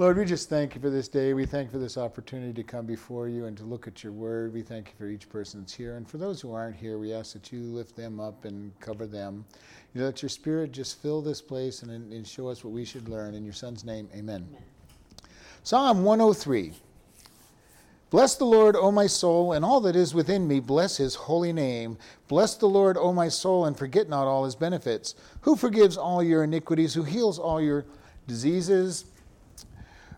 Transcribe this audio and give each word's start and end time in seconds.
Lord, 0.00 0.16
we 0.16 0.24
just 0.24 0.48
thank 0.48 0.76
you 0.76 0.80
for 0.80 0.90
this 0.90 1.08
day. 1.08 1.34
We 1.34 1.44
thank 1.44 1.66
you 1.66 1.72
for 1.72 1.78
this 1.78 1.98
opportunity 1.98 2.52
to 2.52 2.62
come 2.62 2.86
before 2.86 3.26
you 3.26 3.46
and 3.46 3.56
to 3.56 3.64
look 3.64 3.88
at 3.88 4.04
your 4.04 4.12
word. 4.12 4.54
We 4.54 4.62
thank 4.62 4.86
you 4.86 4.92
for 4.96 5.08
each 5.08 5.28
person 5.28 5.58
that's 5.58 5.74
here. 5.74 5.96
And 5.96 6.08
for 6.08 6.18
those 6.18 6.40
who 6.40 6.54
aren't 6.54 6.76
here, 6.76 6.98
we 6.98 7.12
ask 7.12 7.32
that 7.32 7.50
you 7.50 7.62
lift 7.64 7.96
them 7.96 8.20
up 8.20 8.44
and 8.44 8.70
cover 8.78 9.08
them. 9.08 9.44
You 9.92 10.00
know, 10.00 10.06
let 10.06 10.22
your 10.22 10.28
spirit 10.28 10.70
just 10.70 11.02
fill 11.02 11.20
this 11.20 11.42
place 11.42 11.82
and, 11.82 12.12
and 12.12 12.24
show 12.24 12.46
us 12.46 12.62
what 12.62 12.72
we 12.72 12.84
should 12.84 13.08
learn. 13.08 13.34
In 13.34 13.42
your 13.42 13.52
son's 13.52 13.84
name, 13.84 14.08
amen. 14.12 14.46
amen. 14.48 14.62
Psalm 15.64 16.04
103. 16.04 16.74
Bless 18.10 18.36
the 18.36 18.44
Lord, 18.44 18.76
O 18.76 18.92
my 18.92 19.08
soul, 19.08 19.52
and 19.54 19.64
all 19.64 19.80
that 19.80 19.96
is 19.96 20.14
within 20.14 20.46
me, 20.46 20.60
bless 20.60 20.96
his 20.96 21.16
holy 21.16 21.52
name. 21.52 21.98
Bless 22.28 22.54
the 22.54 22.68
Lord, 22.68 22.96
O 22.96 23.12
my 23.12 23.28
soul, 23.28 23.66
and 23.66 23.76
forget 23.76 24.08
not 24.08 24.28
all 24.28 24.44
his 24.44 24.54
benefits. 24.54 25.16
Who 25.40 25.56
forgives 25.56 25.96
all 25.96 26.22
your 26.22 26.44
iniquities, 26.44 26.94
who 26.94 27.02
heals 27.02 27.40
all 27.40 27.60
your 27.60 27.84
diseases 28.28 29.06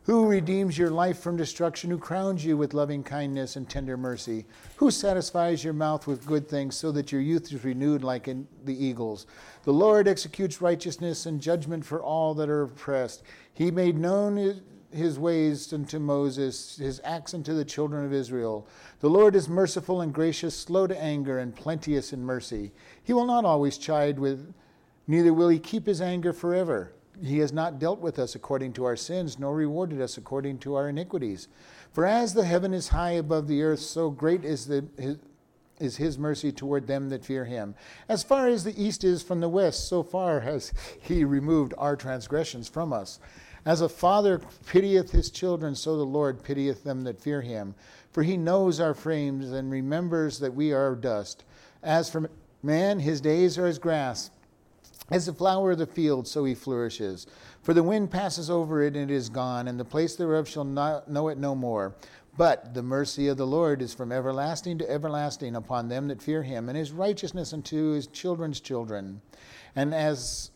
who 0.05 0.27
redeems 0.27 0.79
your 0.79 0.91
life 0.91 1.19
from 1.19 1.37
destruction, 1.37 1.91
who 1.91 1.99
crowns 1.99 2.45
you 2.45 2.57
with 2.57 2.75
loving 2.75 3.03
kindness 3.03 3.57
and 3.57 3.69
tender 3.69 3.97
mercy, 3.97 4.47
who 4.77 4.91
satisfies 4.91 5.63
your 5.63 5.75
mouth 5.75 6.07
with 6.07 6.27
good 6.27 6.49
things 6.49 6.75
so 6.75 6.91
that 6.91 7.13
your 7.13 7.21
youth 7.21 7.53
is 7.53 7.65
renewed 7.65 8.03
like 8.03 8.27
in 8.27 8.49
the 8.65 8.85
eagles. 8.85 9.27
The 9.65 9.73
Lord 9.73 10.09
executes 10.09 10.63
righteousness 10.63 11.27
and 11.27 11.41
judgment 11.41 11.85
for 11.85 12.03
all 12.03 12.35
that 12.35 12.49
are 12.49 12.63
oppressed. 12.63 13.23
He 13.53 13.71
made 13.71 13.99
known 13.99 14.63
his 14.91 15.19
ways 15.19 15.73
unto 15.73 15.99
Moses, 15.99 16.77
his 16.77 17.01
acts 17.05 17.35
unto 17.35 17.55
the 17.55 17.65
children 17.65 18.05
of 18.05 18.13
Israel. 18.13 18.67
The 19.01 19.11
Lord 19.11 19.37
is 19.37 19.49
merciful 19.49 20.01
and 20.01 20.13
gracious, 20.13 20.57
slow 20.57 20.87
to 20.87 21.01
anger, 21.01 21.39
and 21.39 21.55
plenteous 21.55 22.13
in 22.13 22.25
mercy. 22.25 22.73
He 23.05 23.13
will 23.13 23.27
not 23.27 23.45
always 23.45 23.79
chide 23.79 24.19
with, 24.19 24.53
neither 25.07 25.33
will 25.33 25.49
he 25.49 25.59
keep 25.59 25.87
his 25.87 26.01
anger 26.01 26.33
forever. 26.33 26.93
He 27.23 27.39
has 27.39 27.53
not 27.53 27.79
dealt 27.79 28.01
with 28.01 28.19
us 28.19 28.35
according 28.35 28.73
to 28.75 28.85
our 28.85 28.97
sins, 28.97 29.39
nor 29.39 29.55
rewarded 29.55 30.01
us 30.01 30.17
according 30.17 30.59
to 30.61 30.75
our 30.75 30.89
iniquities. 30.89 31.49
For 31.93 32.07
as 32.07 32.35
the 32.35 32.45
heaven 32.45 32.73
is 32.73 32.89
high 32.89 33.13
above 33.13 33.47
the 33.47 33.63
earth, 33.63 33.81
so 33.81 34.11
great 34.11 34.45
is, 34.45 34.67
the, 34.67 34.87
his, 34.99 35.17
is 35.79 35.97
his 35.97 36.19
mercy 36.19 36.53
toward 36.53 36.87
them 36.87 37.09
that 37.11 37.25
fear 37.25 37.45
him. 37.45 37.75
As 38.09 38.23
far 38.23 38.49
as 38.49 38.65
the 38.65 38.83
east 38.83 39.05
is 39.05 39.23
from 39.23 39.41
the 39.41 39.49
west, 39.49 39.89
so 39.89 40.03
far 40.03 40.41
has 40.41 40.73
he 41.01 41.25
removed 41.25 41.75
our 41.77 41.97
transgressions 41.97 42.69
from 42.69 42.93
us. 42.93 43.19
As 43.67 43.83
a 43.83 43.89
father 43.89 44.41
pitieth 44.67 45.11
his 45.11 45.31
children, 45.31 45.75
so 45.75 45.97
the 45.97 46.05
Lord 46.05 46.43
pitieth 46.43 46.85
them 46.85 47.03
that 47.03 47.21
fear 47.21 47.43
him. 47.43 47.75
For 48.13 48.23
he 48.23 48.37
knows 48.37 48.81
our 48.81 48.95
frames 48.95 49.51
and 49.51 49.71
remembers 49.71 50.39
that 50.39 50.55
we 50.55 50.73
are 50.73 50.95
dust. 50.95 51.45
As 51.83 52.09
for 52.09 52.31
man, 52.63 53.01
his 53.01 53.21
days 53.21 53.59
are 53.59 53.67
as 53.67 53.79
grass 53.79 54.31
as 55.11 55.27
the 55.27 55.33
flower 55.33 55.73
of 55.73 55.79
the 55.79 55.87
field, 55.87 56.27
so 56.27 56.45
he 56.45 56.55
flourishes. 56.55 57.27
For 57.63 57.75
the 57.75 57.83
wind 57.83 58.11
passes 58.11 58.49
over 58.49 58.83
it, 58.83 58.97
and 58.97 59.11
it 59.11 59.15
is 59.15 59.29
gone, 59.29 59.69
and 59.69 59.79
the 59.79 59.85
place 59.85 60.17
thereof 60.17 60.49
shall 60.49 60.65
not 60.65 61.11
know 61.11 61.29
it 61.29 61.39
no 61.39 61.55
more. 61.55 61.95
But 62.37 62.75
the 62.75 62.83
mercy 62.83 63.27
of 63.27 63.37
the 63.37 63.47
Lord 63.47 63.83
is 63.83 63.93
from 63.93 64.13
everlasting 64.13 64.79
to 64.79 64.91
everlasting 64.91 65.57
upon 65.57 65.89
them 65.89 66.09
that 66.09 66.23
fear 66.23 66.43
him, 66.43 66.69
and 66.69 66.79
his 66.79 66.93
righteousness 66.93 67.53
unto 67.53 67.93
his 67.93 68.07
children's 68.07 68.61
children. 68.61 69.21
And 69.75 69.93
as 69.93 70.51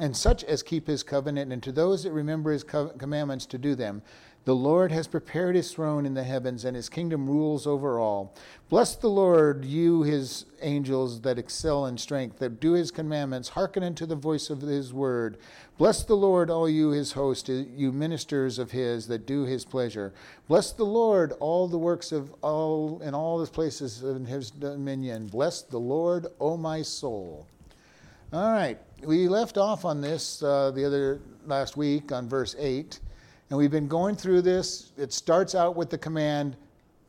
and 0.00 0.16
such 0.16 0.44
as 0.44 0.62
keep 0.62 0.86
his 0.86 1.02
covenant, 1.02 1.52
and 1.52 1.62
to 1.62 1.72
those 1.72 2.04
that 2.04 2.12
remember 2.12 2.52
his 2.52 2.62
commandments 2.62 3.46
to 3.46 3.58
do 3.58 3.74
them. 3.74 4.02
The 4.48 4.56
Lord 4.56 4.92
has 4.92 5.06
prepared 5.06 5.56
his 5.56 5.70
throne 5.74 6.06
in 6.06 6.14
the 6.14 6.24
heavens, 6.24 6.64
and 6.64 6.74
his 6.74 6.88
kingdom 6.88 7.28
rules 7.28 7.66
over 7.66 7.98
all. 7.98 8.32
Bless 8.70 8.96
the 8.96 9.10
Lord, 9.10 9.66
you 9.66 10.04
his 10.04 10.46
angels 10.62 11.20
that 11.20 11.38
excel 11.38 11.84
in 11.84 11.98
strength, 11.98 12.38
that 12.38 12.58
do 12.58 12.72
his 12.72 12.90
commandments, 12.90 13.50
hearken 13.50 13.82
unto 13.82 14.06
the 14.06 14.16
voice 14.16 14.48
of 14.48 14.62
his 14.62 14.90
word. 14.90 15.36
Bless 15.76 16.02
the 16.02 16.16
Lord, 16.16 16.48
all 16.48 16.66
you 16.66 16.92
his 16.92 17.12
host, 17.12 17.50
you 17.50 17.92
ministers 17.92 18.58
of 18.58 18.70
his 18.70 19.06
that 19.08 19.26
do 19.26 19.42
his 19.42 19.66
pleasure. 19.66 20.14
Bless 20.48 20.72
the 20.72 20.86
Lord, 20.86 21.32
all 21.40 21.68
the 21.68 21.76
works 21.76 22.10
of 22.10 22.32
all 22.40 23.02
in 23.02 23.14
all 23.14 23.36
the 23.36 23.46
places 23.48 24.02
in 24.02 24.24
his 24.24 24.50
dominion. 24.50 25.26
Bless 25.26 25.60
the 25.60 25.76
Lord, 25.76 26.26
O 26.40 26.56
my 26.56 26.80
soul. 26.80 27.46
All 28.32 28.50
right, 28.50 28.78
we 29.02 29.28
left 29.28 29.58
off 29.58 29.84
on 29.84 30.00
this 30.00 30.42
uh, 30.42 30.70
the 30.70 30.86
other 30.86 31.20
last 31.44 31.76
week 31.76 32.12
on 32.12 32.30
verse 32.30 32.56
8. 32.58 32.98
And 33.50 33.58
we've 33.58 33.70
been 33.70 33.88
going 33.88 34.16
through 34.16 34.42
this. 34.42 34.92
It 34.96 35.12
starts 35.12 35.54
out 35.54 35.76
with 35.76 35.90
the 35.90 35.98
command, 35.98 36.56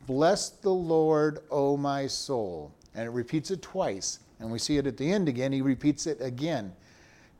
Bless 0.08 0.50
the 0.50 0.70
Lord, 0.70 1.40
O 1.52 1.78
my 1.78 2.08
soul. 2.08 2.72
And 2.96 3.06
it 3.06 3.12
repeats 3.12 3.52
it 3.52 3.62
twice. 3.62 4.20
And 4.40 4.52
we 4.52 4.58
see 4.58 4.78
it 4.78 4.88
at 4.88 4.98
the 4.98 5.12
end 5.12 5.28
again. 5.28 5.52
He 5.52 5.62
repeats 5.62 6.08
it 6.08 6.20
again. 6.22 6.74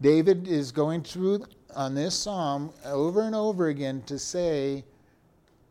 David 0.02 0.48
is 0.48 0.72
going 0.72 1.04
through 1.04 1.46
on 1.76 1.96
this 1.96 2.16
psalm 2.16 2.72
over 2.86 3.22
and 3.22 3.36
over 3.36 3.68
again 3.68 4.02
to 4.04 4.20
say, 4.20 4.84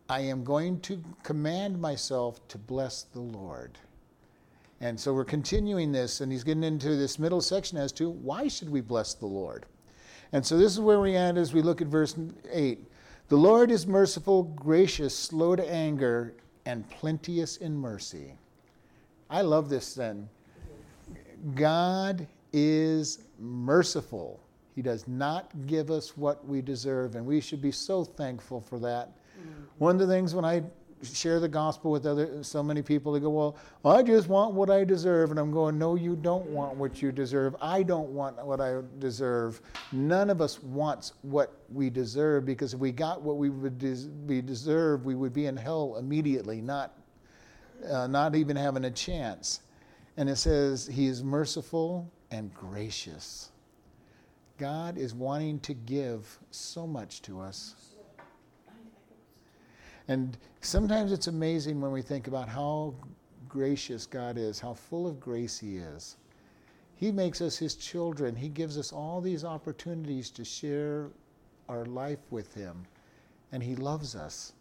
I 0.09 0.21
am 0.21 0.43
going 0.43 0.81
to 0.81 1.03
command 1.23 1.81
myself 1.81 2.47
to 2.49 2.59
bless 2.59 3.03
the 3.03 3.21
Lord. 3.21 3.79
And 4.81 4.99
so 4.99 5.13
we're 5.13 5.25
continuing 5.25 5.93
this, 5.93 6.21
and 6.21 6.31
he's 6.31 6.45
getting 6.45 6.63
into 6.63 6.97
this 6.97 7.19
middle 7.19 7.41
section 7.41 7.77
as 7.79 7.93
to 7.93 8.11
why 8.11 8.49
should 8.49 8.71
we 8.71 8.81
bless 8.81 9.15
the 9.15 9.27
Lord? 9.27 9.67
And 10.33 10.45
so 10.45 10.57
this 10.57 10.73
is 10.73 10.81
where 10.81 11.01
we 11.01 11.17
end 11.17 11.37
as 11.37 11.53
we 11.53 11.63
look 11.63 11.81
at 11.83 11.89
verse 11.89 12.17
8. 12.51 12.79
The 13.29 13.37
Lord 13.37 13.71
is 13.71 13.87
merciful, 13.87 14.45
gracious, 14.45 15.17
slow 15.17 15.55
to 15.55 15.71
anger, 15.71 16.35
and 16.65 16.89
plenteous 16.89 17.59
in 17.59 17.77
mercy. 17.77 18.33
I 19.29 19.43
love 19.43 19.69
this 19.69 19.95
then. 19.95 20.31
God 21.55 22.27
is 22.55 23.19
merciful. 23.39 24.41
He 24.75 24.81
does 24.81 25.07
not 25.07 25.51
give 25.67 25.91
us 25.91 26.17
what 26.17 26.47
we 26.47 26.63
deserve, 26.63 27.17
and 27.17 27.27
we 27.27 27.41
should 27.43 27.61
be 27.61 27.71
so 27.71 28.03
thankful 28.03 28.63
for 28.63 28.79
that. 28.79 29.09
Mm-hmm. 29.09 29.63
One 29.77 30.01
of 30.01 30.07
the 30.07 30.15
things 30.15 30.35
when 30.35 30.47
I 30.47 30.63
share 31.03 31.41
the 31.41 31.49
gospel 31.49 31.91
with 31.91 32.07
other 32.07 32.43
so 32.43 32.63
many 32.63 32.83
people 32.83 33.13
they 33.13 33.21
go 33.21 33.31
well 33.31 33.57
i 33.85 34.03
just 34.03 34.29
want 34.29 34.55
what 34.55 34.71
i 34.71 34.85
deserve. 34.85 35.31
And 35.31 35.39
i'm 35.39 35.53
going 35.53 35.79
no 35.79 35.95
you 35.95 36.17
don't 36.17 36.47
want 36.47 36.77
what 36.77 37.01
you 37.03 37.13
deserve. 37.13 37.57
I 37.61 37.83
don't 37.83 38.11
want 38.11 38.45
what 38.45 38.61
i 38.61 38.81
deserve. 38.99 39.61
None 39.93 40.31
of 40.31 40.41
us 40.41 40.63
wants 40.63 41.13
what 41.23 41.55
we 41.73 41.91
deserve 41.91 42.45
because 42.45 42.75
if 42.75 42.81
we 42.81 42.93
got 42.93 43.23
what 43.23 43.37
we 43.37 43.51
would 43.51 43.79
des- 43.79 44.43
deserve 44.43 45.05
we 45.05 45.15
would 45.15 45.33
be 45.33 45.47
in 45.47 45.57
hell 45.57 45.97
immediately 45.99 46.61
not 46.61 46.95
uh, 47.89 48.07
not 48.07 48.35
even 48.35 48.57
having 48.57 48.85
a 48.85 48.91
chance. 48.91 49.61
And 50.17 50.29
it 50.29 50.37
says 50.37 50.87
he 50.87 51.07
is 51.07 51.23
merciful 51.23 52.11
and 52.31 52.53
gracious. 52.53 53.51
God 54.59 54.99
is 54.99 55.15
wanting 55.15 55.61
to 55.61 55.75
give 55.75 56.39
so 56.51 56.87
much 56.87 57.23
to 57.23 57.41
us 57.41 57.88
and 60.09 60.37
sometimes 60.63 61.13
it's 61.13 61.27
amazing 61.27 61.81
when 61.81 61.93
we 61.93 62.01
think 62.03 62.27
about 62.27 62.49
how 62.49 62.95
gracious 63.49 64.07
God 64.07 64.39
is, 64.39 64.59
how 64.59 64.75
full 64.75 65.07
of 65.07 65.21
grace 65.21 65.59
He 65.59 65.77
is. 65.77 66.17
He 66.95 67.13
makes 67.13 67.41
us 67.41 67.57
His 67.57 67.75
children. 67.75 68.35
He 68.35 68.49
gives 68.49 68.79
us 68.79 68.93
all 68.93 69.21
these 69.21 69.45
opportunities 69.45 70.31
to 70.31 70.45
share 70.45 71.11
our 71.69 71.85
life 71.85 72.19
with 72.31 72.55
Him. 72.55 72.87
And 73.53 73.63
He 73.63 73.77
loves 73.77 74.17
us. 74.17 74.55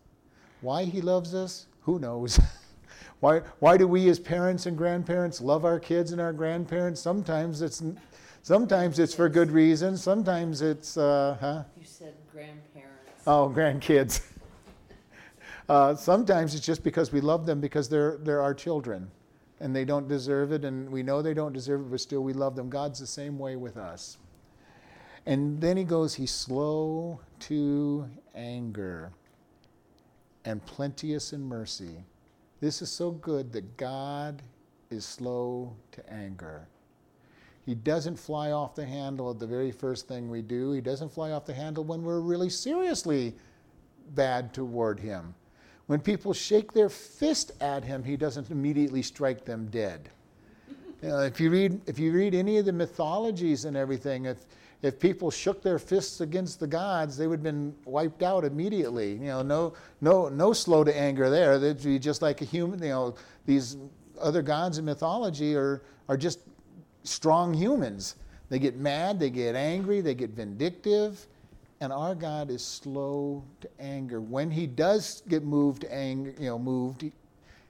Why 0.61 0.83
He 0.83 1.01
loves 1.01 1.33
us, 1.33 1.67
who 1.81 1.97
knows? 1.97 2.39
why, 3.21 3.39
why 3.59 3.77
do 3.77 3.87
we 3.87 4.09
as 4.09 4.19
parents 4.19 4.65
and 4.65 4.77
grandparents 4.77 5.39
love 5.39 5.63
our 5.63 5.79
kids 5.79 6.11
and 6.11 6.19
our 6.19 6.33
grandparents? 6.33 6.99
Sometimes 6.99 7.61
it's, 7.61 7.81
sometimes 8.43 8.99
it's 8.99 9.15
for 9.15 9.29
good 9.29 9.51
reasons. 9.51 10.03
Sometimes 10.03 10.61
it's, 10.61 10.97
uh, 10.97 11.37
huh? 11.39 11.63
You 11.79 11.85
said 11.85 12.15
grandparents. 12.31 13.23
Oh, 13.25 13.51
grandkids. 13.55 14.21
Uh, 15.69 15.95
sometimes 15.95 16.55
it's 16.55 16.65
just 16.65 16.83
because 16.83 17.11
we 17.11 17.19
love 17.19 17.45
them 17.45 17.59
because 17.59 17.89
they're, 17.89 18.17
they're 18.17 18.41
our 18.41 18.53
children 18.53 19.11
and 19.59 19.75
they 19.75 19.83
don't 19.83 20.07
deserve 20.07 20.51
it, 20.51 20.63
and 20.63 20.89
we 20.89 21.01
know 21.01 21.21
they 21.21 21.33
don't 21.33 21.53
deserve 21.53 21.81
it, 21.81 21.91
but 21.91 21.99
still 21.99 22.23
we 22.23 22.31
love 22.33 22.55
them. 22.55 22.69
God's 22.69 22.99
the 22.99 23.07
same 23.07 23.39
way 23.39 23.55
with 23.55 23.75
us. 23.75 24.17
And 25.25 25.59
then 25.59 25.75
he 25.77 25.83
goes, 25.83 26.13
He's 26.13 26.31
slow 26.31 27.19
to 27.39 28.07
anger 28.35 29.11
and 30.45 30.63
plenteous 30.65 31.33
in 31.33 31.43
mercy. 31.43 32.05
This 32.61 32.81
is 32.81 32.91
so 32.91 33.11
good 33.11 33.51
that 33.51 33.77
God 33.77 34.41
is 34.89 35.05
slow 35.05 35.75
to 35.91 36.13
anger. 36.13 36.67
He 37.65 37.75
doesn't 37.75 38.17
fly 38.17 38.51
off 38.51 38.75
the 38.75 38.85
handle 38.85 39.29
at 39.29 39.39
the 39.39 39.47
very 39.47 39.71
first 39.71 40.07
thing 40.07 40.29
we 40.29 40.41
do. 40.41 40.71
He 40.71 40.79
doesn't 40.79 41.11
fly 41.11 41.31
off 41.31 41.45
the 41.45 41.53
handle 41.53 41.83
when 41.83 42.03
we're 42.03 42.21
really 42.21 42.49
seriously 42.49 43.35
bad 44.15 44.53
toward 44.53 44.99
him. 44.99 45.35
When 45.87 45.99
people 46.01 46.33
shake 46.33 46.73
their 46.73 46.89
fist 46.89 47.51
at 47.61 47.83
him, 47.83 48.03
he 48.03 48.17
doesn't 48.17 48.51
immediately 48.51 49.01
strike 49.01 49.45
them 49.45 49.67
dead. 49.67 50.09
If 51.01 51.39
you 51.39 51.49
read 51.49 51.81
if 51.87 51.99
you 51.99 52.11
read 52.11 52.33
any 52.33 52.57
of 52.57 52.65
the 52.65 52.73
mythologies 52.73 53.65
and 53.65 53.77
everything, 53.77 54.25
if 54.25 54.45
if 54.81 54.99
people 54.99 55.31
shook 55.31 55.63
their 55.63 55.79
fists 55.79 56.21
against 56.21 56.59
the 56.59 56.67
gods, 56.67 57.17
they 57.17 57.27
would 57.27 57.39
have 57.39 57.43
been 57.43 57.73
wiped 57.85 58.21
out 58.21 58.43
immediately. 58.43 59.13
You 59.13 59.27
know, 59.27 59.41
no 59.41 59.73
no 60.01 60.27
no 60.29 60.53
slow 60.53 60.83
to 60.83 60.95
anger 60.95 61.29
there. 61.29 61.59
They'd 61.59 61.81
be 61.81 61.99
just 61.99 62.21
like 62.21 62.41
a 62.41 62.45
human. 62.45 62.81
You 62.81 62.89
know, 62.89 63.15
these 63.45 63.77
other 64.19 64.41
gods 64.41 64.77
in 64.77 64.85
mythology 64.85 65.55
are 65.55 65.83
are 66.09 66.17
just 66.17 66.39
strong 67.03 67.53
humans. 67.53 68.15
They 68.49 68.59
get 68.59 68.77
mad, 68.77 69.19
they 69.19 69.29
get 69.29 69.55
angry, 69.55 70.01
they 70.01 70.15
get 70.15 70.31
vindictive, 70.31 71.27
And 71.79 71.93
our 71.93 72.15
God 72.15 72.49
is 72.49 72.65
slow 72.65 73.43
to 73.61 73.69
anger. 73.79 74.19
When 74.19 74.49
he 74.49 74.65
does 74.65 75.21
get 75.27 75.43
moved 75.43 75.85
anger, 75.89 76.33
you 76.39 76.47
know, 76.47 76.57
moved, 76.57 77.03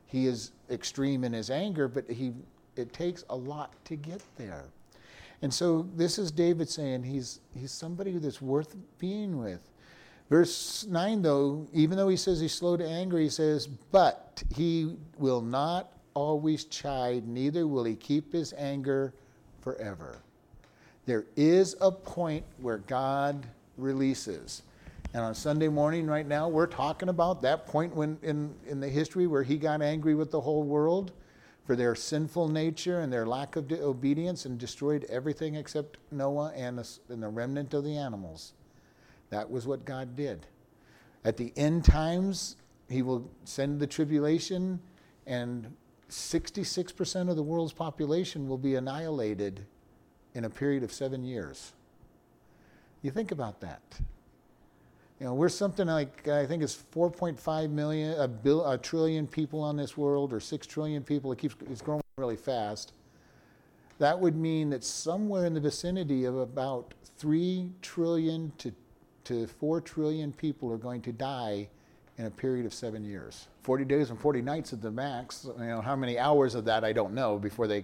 he, 0.05 0.27
is 0.27 0.51
extreme 0.69 1.23
in 1.25 1.33
his 1.33 1.49
anger, 1.49 1.87
but 1.87 2.09
he 2.09 2.33
it 2.77 2.93
takes 2.93 3.25
a 3.29 3.35
lot 3.35 3.73
to 3.85 3.95
get 3.95 4.21
there. 4.37 4.65
And 5.41 5.53
so 5.53 5.87
this 5.95 6.17
is 6.17 6.31
David 6.31 6.69
saying 6.69 7.03
he's 7.03 7.39
he's 7.53 7.71
somebody 7.71 8.17
that's 8.17 8.41
worth 8.41 8.75
being 8.97 9.37
with. 9.37 9.59
Verse 10.29 10.85
9 10.85 11.21
though, 11.21 11.67
even 11.73 11.97
though 11.97 12.09
he 12.09 12.17
says 12.17 12.39
he's 12.39 12.53
slow 12.53 12.77
to 12.77 12.87
anger, 12.87 13.17
he 13.19 13.29
says, 13.29 13.67
"But 13.67 14.43
he 14.55 14.95
will 15.17 15.41
not 15.41 15.91
always 16.13 16.65
chide, 16.65 17.27
neither 17.27 17.67
will 17.67 17.83
he 17.83 17.95
keep 17.95 18.31
his 18.31 18.53
anger 18.53 19.13
forever." 19.61 20.19
There 21.05 21.25
is 21.35 21.75
a 21.79 21.91
point 21.91 22.43
where 22.61 22.79
God 22.79 23.45
releases. 23.77 24.63
And 25.13 25.23
on 25.23 25.33
Sunday 25.33 25.67
morning, 25.67 26.07
right 26.07 26.27
now, 26.27 26.49
we're 26.49 26.67
talking 26.67 27.09
about 27.09 27.41
that 27.41 27.65
point 27.65 27.95
when 27.95 28.17
in, 28.21 28.53
in 28.65 28.79
the 28.79 28.89
history 28.89 29.27
where 29.27 29.43
he 29.43 29.57
got 29.57 29.81
angry 29.81 30.15
with 30.15 30.31
the 30.31 30.41
whole 30.41 30.63
world 30.63 31.11
for 31.65 31.75
their 31.75 31.95
sinful 31.95 32.47
nature 32.47 33.01
and 33.01 33.11
their 33.11 33.25
lack 33.25 33.55
of 33.55 33.71
obedience 33.71 34.45
and 34.45 34.57
destroyed 34.57 35.05
everything 35.09 35.55
except 35.55 35.97
Noah 36.11 36.51
and 36.55 36.79
and 37.09 37.23
the 37.23 37.27
remnant 37.27 37.73
of 37.73 37.83
the 37.83 37.97
animals. 37.97 38.53
That 39.29 39.49
was 39.49 39.67
what 39.67 39.85
God 39.85 40.15
did. 40.15 40.45
At 41.25 41.35
the 41.35 41.51
end 41.57 41.83
times, 41.83 42.55
he 42.89 43.01
will 43.01 43.29
send 43.43 43.79
the 43.79 43.87
tribulation, 43.87 44.79
and 45.25 45.75
66% 46.09 47.29
of 47.29 47.35
the 47.35 47.43
world's 47.43 47.73
population 47.73 48.47
will 48.47 48.57
be 48.57 48.75
annihilated 48.75 49.65
in 50.33 50.45
a 50.45 50.49
period 50.49 50.83
of 50.83 50.93
seven 50.93 51.25
years. 51.25 51.73
You 53.01 53.11
think 53.11 53.31
about 53.31 53.61
that. 53.61 53.81
You 55.19 55.25
know, 55.25 55.33
we're 55.33 55.49
something 55.49 55.87
like 55.87 56.27
I 56.27 56.45
think 56.45 56.61
it's 56.61 56.83
4.5 56.93 57.69
million, 57.71 58.19
a, 58.19 58.27
bill, 58.27 58.69
a 58.69 58.77
trillion 58.77 59.27
people 59.27 59.61
on 59.61 59.75
this 59.75 59.97
world, 59.97 60.31
or 60.31 60.39
six 60.39 60.67
trillion 60.67 61.03
people. 61.03 61.31
It 61.31 61.39
keeps 61.39 61.55
it's 61.71 61.81
growing 61.81 62.03
really 62.17 62.35
fast. 62.35 62.93
That 63.97 64.19
would 64.19 64.35
mean 64.35 64.69
that 64.69 64.83
somewhere 64.83 65.45
in 65.45 65.55
the 65.55 65.59
vicinity 65.59 66.25
of 66.25 66.37
about 66.37 66.93
three 67.17 67.71
trillion 67.81 68.51
to 68.59 68.71
to 69.23 69.47
four 69.47 69.81
trillion 69.81 70.31
people 70.31 70.71
are 70.71 70.77
going 70.77 71.01
to 71.01 71.11
die 71.11 71.67
in 72.17 72.25
a 72.25 72.31
period 72.31 72.65
of 72.65 72.73
seven 72.73 73.03
years. 73.03 73.47
40 73.63 73.85
days 73.85 74.09
and 74.09 74.19
40 74.19 74.41
nights 74.41 74.71
at 74.71 74.81
the 74.81 74.89
max. 74.89 75.47
You 75.59 75.65
know, 75.65 75.81
how 75.81 75.95
many 75.95 76.17
hours 76.17 76.55
of 76.55 76.65
that 76.65 76.83
I 76.83 76.93
don't 76.93 77.13
know 77.13 77.37
before 77.37 77.67
they 77.67 77.83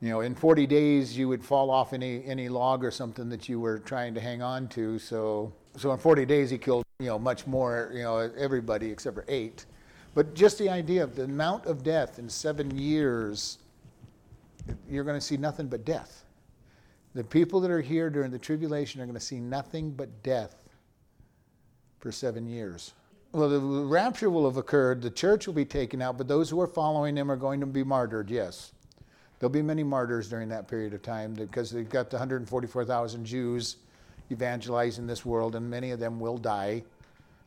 you 0.00 0.08
know, 0.08 0.20
in 0.20 0.34
40 0.34 0.66
days 0.66 1.16
you 1.16 1.28
would 1.28 1.44
fall 1.44 1.70
off 1.70 1.92
any 1.92 2.24
any 2.24 2.48
log 2.48 2.84
or 2.84 2.90
something 2.90 3.28
that 3.28 3.48
you 3.48 3.60
were 3.60 3.78
trying 3.78 4.14
to 4.14 4.20
hang 4.20 4.42
on 4.42 4.68
to. 4.68 4.98
So 4.98 5.52
so 5.76 5.92
in 5.92 5.98
40 5.98 6.24
days 6.24 6.50
he 6.50 6.58
killed 6.58 6.84
you 6.98 7.06
know 7.06 7.18
much 7.18 7.46
more 7.46 7.90
you 7.92 8.02
know 8.02 8.18
everybody 8.18 8.90
except 8.90 9.14
for 9.14 9.24
eight. 9.28 9.66
But 10.14 10.34
just 10.34 10.58
the 10.58 10.68
idea 10.68 11.04
of 11.04 11.14
the 11.14 11.24
amount 11.24 11.66
of 11.66 11.84
death 11.84 12.18
in 12.18 12.28
seven 12.28 12.76
years, 12.76 13.58
you're 14.88 15.04
going 15.04 15.18
to 15.18 15.24
see 15.24 15.36
nothing 15.36 15.68
but 15.68 15.84
death. 15.84 16.24
The 17.14 17.22
people 17.22 17.60
that 17.60 17.70
are 17.70 17.80
here 17.80 18.10
during 18.10 18.30
the 18.30 18.38
tribulation 18.38 19.00
are 19.00 19.04
going 19.04 19.14
to 19.14 19.20
see 19.20 19.38
nothing 19.38 19.90
but 19.90 20.22
death 20.22 20.56
for 22.00 22.10
seven 22.10 22.48
years. 22.48 22.92
Well, 23.32 23.48
the 23.48 23.60
rapture 23.60 24.30
will 24.30 24.46
have 24.46 24.56
occurred, 24.56 25.02
the 25.02 25.10
church 25.10 25.46
will 25.46 25.54
be 25.54 25.64
taken 25.64 26.02
out, 26.02 26.18
but 26.18 26.26
those 26.26 26.50
who 26.50 26.60
are 26.60 26.66
following 26.66 27.16
him 27.16 27.30
are 27.30 27.36
going 27.36 27.60
to 27.60 27.66
be 27.66 27.84
martyred, 27.84 28.30
yes. 28.30 28.72
There'll 29.40 29.50
be 29.50 29.62
many 29.62 29.82
martyrs 29.82 30.28
during 30.28 30.50
that 30.50 30.68
period 30.68 30.92
of 30.92 31.02
time 31.02 31.32
because 31.32 31.70
they've 31.70 31.88
got 31.88 32.10
the 32.10 32.16
144,000 32.16 33.24
Jews 33.24 33.76
evangelizing 34.30 35.06
this 35.06 35.24
world, 35.24 35.56
and 35.56 35.68
many 35.68 35.90
of 35.90 35.98
them 35.98 36.20
will 36.20 36.36
die 36.36 36.84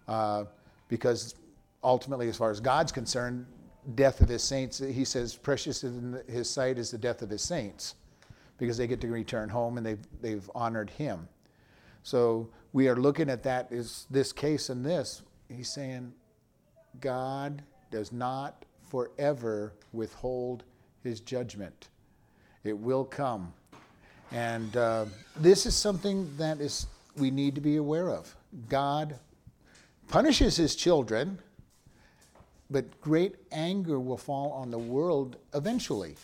uh, 0.08 0.46
because 0.90 1.36
ultimately, 1.84 2.28
as 2.28 2.36
far 2.36 2.50
as 2.50 2.60
God's 2.60 2.92
concerned, 2.92 3.46
death 3.94 4.22
of 4.22 4.28
his 4.28 4.44
saints, 4.44 4.80
he 4.80 5.06
says, 5.06 5.36
precious 5.36 5.84
in 5.84 6.20
his 6.28 6.50
sight 6.50 6.80
is 6.80 6.90
the 6.90 6.98
death 6.98 7.22
of 7.22 7.30
his 7.30 7.44
saints 7.44 7.96
because 8.58 8.76
they 8.78 8.88
get 8.88 9.00
to 9.02 9.08
return 9.08 9.48
home 9.48 9.78
and 9.78 9.86
they've, 9.86 10.06
they've 10.22 10.50
honored 10.56 10.90
him. 10.90 11.28
So 12.02 12.50
we 12.72 12.88
are 12.88 12.96
looking 12.96 13.30
at 13.30 13.44
that 13.44 13.68
is 13.72 14.08
this 14.10 14.34
case 14.34 14.70
and 14.70 14.86
this. 14.86 15.22
He's 15.48 15.70
saying 15.70 16.14
God 17.00 17.62
does 17.92 18.12
not 18.12 18.66
forever 18.90 19.74
withhold 19.92 20.64
his 21.04 21.20
judgment. 21.20 21.90
It 22.64 22.78
will 22.78 23.04
come. 23.04 23.54
And 24.32 24.76
uh, 24.78 25.06
this 25.36 25.66
is 25.66 25.76
something 25.76 26.30
that 26.38 26.60
is 26.60 26.88
we 27.18 27.30
need 27.30 27.56
to 27.56 27.62
be 27.62 27.76
aware 27.76 28.10
of. 28.10 28.36
God 28.70 29.16
punishes 30.08 30.56
his 30.56 30.76
children, 30.76 31.40
but 32.70 33.00
great 33.02 33.36
anger 33.52 34.00
will 34.00 34.18
fall 34.18 34.52
on 34.52 34.72
the 34.72 34.78
world 34.78 35.38
eventually. 35.54 36.16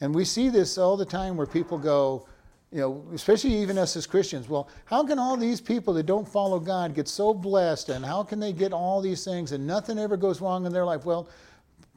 And 0.00 0.14
we 0.14 0.24
see 0.24 0.48
this 0.48 0.78
all 0.78 0.96
the 0.96 1.04
time 1.04 1.36
where 1.36 1.46
people 1.46 1.78
go, 1.78 2.26
you 2.72 2.80
know, 2.80 3.04
especially 3.14 3.54
even 3.54 3.78
us 3.78 3.96
as 3.96 4.06
Christians, 4.06 4.48
well, 4.48 4.68
how 4.84 5.04
can 5.04 5.18
all 5.18 5.36
these 5.36 5.60
people 5.60 5.92
that 5.94 6.06
don't 6.06 6.28
follow 6.28 6.58
God 6.58 6.94
get 6.94 7.08
so 7.08 7.34
blessed 7.34 7.88
and 7.88 8.04
how 8.04 8.22
can 8.22 8.40
they 8.40 8.52
get 8.52 8.72
all 8.72 9.00
these 9.00 9.24
things 9.24 9.52
and 9.52 9.66
nothing 9.66 9.98
ever 9.98 10.16
goes 10.16 10.40
wrong 10.40 10.66
in 10.66 10.72
their 10.72 10.84
life? 10.84 11.04
Well, 11.04 11.28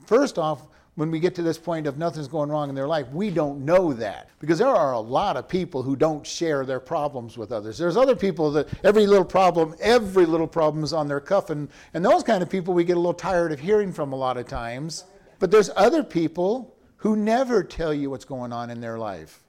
first 0.06 0.38
off, 0.38 0.68
when 0.96 1.10
we 1.10 1.20
get 1.20 1.34
to 1.36 1.42
this 1.42 1.58
point 1.58 1.88
of 1.88 1.98
nothing's 1.98 2.28
going 2.28 2.50
wrong 2.50 2.70
in 2.70 2.76
their 2.76 2.88
life, 2.88 3.08
we 3.10 3.32
don't 3.32 3.66
know 3.66 3.94
that 3.94 4.30
because 4.40 4.60
there 4.60 4.68
are 4.68 4.94
a 4.94 5.00
lot 5.00 5.36
of 5.38 5.48
people 5.48 5.82
who 5.82 5.96
don't 5.96 6.26
share 6.26 6.66
their 6.66 6.80
problems 6.80 7.38
with 7.38 7.52
others. 7.52 7.78
There's 7.78 7.98
other 7.98 8.16
people 8.16 8.52
that 8.52 8.68
every 8.84 9.08
little 9.08 9.26
problem, 9.26 9.76
every 9.80 10.26
little 10.26 10.48
problem 10.48 10.84
is 10.84 10.94
on 10.94 11.08
their 11.08 11.20
cuff, 11.20 11.50
and, 11.50 11.68
and 11.94 12.06
those 12.06 12.22
kind 12.22 12.44
of 12.44 12.50
people 12.50 12.74
we 12.74 12.84
get 12.84 12.98
a 12.98 13.00
little 13.00 13.14
tired 13.14 13.52
of 13.52 13.60
hearing 13.60 13.92
from 13.92 14.14
a 14.14 14.16
lot 14.16 14.38
of 14.38 14.48
times. 14.48 15.06
But 15.40 15.50
there's 15.50 15.72
other 15.76 16.04
people 16.04 16.76
who 16.98 17.16
never 17.16 17.64
tell 17.64 17.94
you 17.94 18.10
what's 18.10 18.26
going 18.26 18.54
on 18.54 18.70
in 18.70 18.80
their 18.80 18.98
life. 18.98 19.44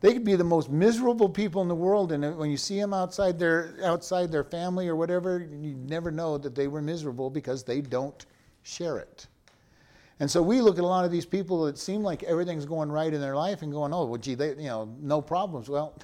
They 0.00 0.12
could 0.12 0.24
be 0.24 0.36
the 0.36 0.44
most 0.44 0.70
miserable 0.70 1.28
people 1.28 1.60
in 1.62 1.68
the 1.68 1.74
world, 1.74 2.12
and 2.12 2.36
when 2.38 2.50
you 2.50 2.56
see 2.56 2.78
them 2.78 2.94
outside 2.94 3.38
their 3.38 3.74
outside 3.82 4.30
their 4.30 4.44
family 4.44 4.88
or 4.88 4.96
whatever, 4.96 5.38
you 5.38 5.74
never 5.76 6.10
know 6.10 6.38
that 6.38 6.54
they 6.54 6.68
were 6.68 6.80
miserable 6.80 7.30
because 7.30 7.64
they 7.64 7.80
don't 7.80 8.24
share 8.62 8.98
it. 8.98 9.26
And 10.20 10.30
so 10.30 10.42
we 10.42 10.60
look 10.60 10.76
at 10.76 10.84
a 10.84 10.86
lot 10.86 11.06
of 11.06 11.10
these 11.10 11.24
people 11.24 11.64
that 11.64 11.78
seem 11.78 12.02
like 12.02 12.22
everything's 12.24 12.66
going 12.66 12.92
right 12.92 13.12
in 13.12 13.22
their 13.22 13.34
life 13.34 13.62
and 13.62 13.72
going, 13.72 13.94
oh, 13.94 14.04
well, 14.04 14.20
gee, 14.20 14.34
they, 14.34 14.50
you 14.50 14.68
know, 14.68 14.94
no 15.00 15.22
problems. 15.22 15.70
Well, 15.70 15.94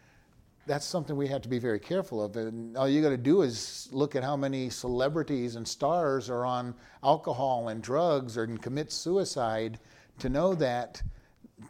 that's 0.66 0.86
something 0.86 1.16
we 1.16 1.26
have 1.26 1.42
to 1.42 1.48
be 1.48 1.58
very 1.58 1.80
careful 1.80 2.22
of. 2.22 2.36
And 2.36 2.76
all 2.76 2.88
you 2.88 3.02
got 3.02 3.08
to 3.08 3.16
do 3.16 3.42
is 3.42 3.88
look 3.90 4.14
at 4.14 4.22
how 4.22 4.36
many 4.36 4.70
celebrities 4.70 5.56
and 5.56 5.66
stars 5.66 6.30
are 6.30 6.44
on 6.44 6.72
alcohol 7.02 7.68
and 7.68 7.82
drugs 7.82 8.38
or 8.38 8.46
commit 8.46 8.92
suicide 8.92 9.80
to 10.20 10.28
know 10.28 10.54
that 10.54 11.02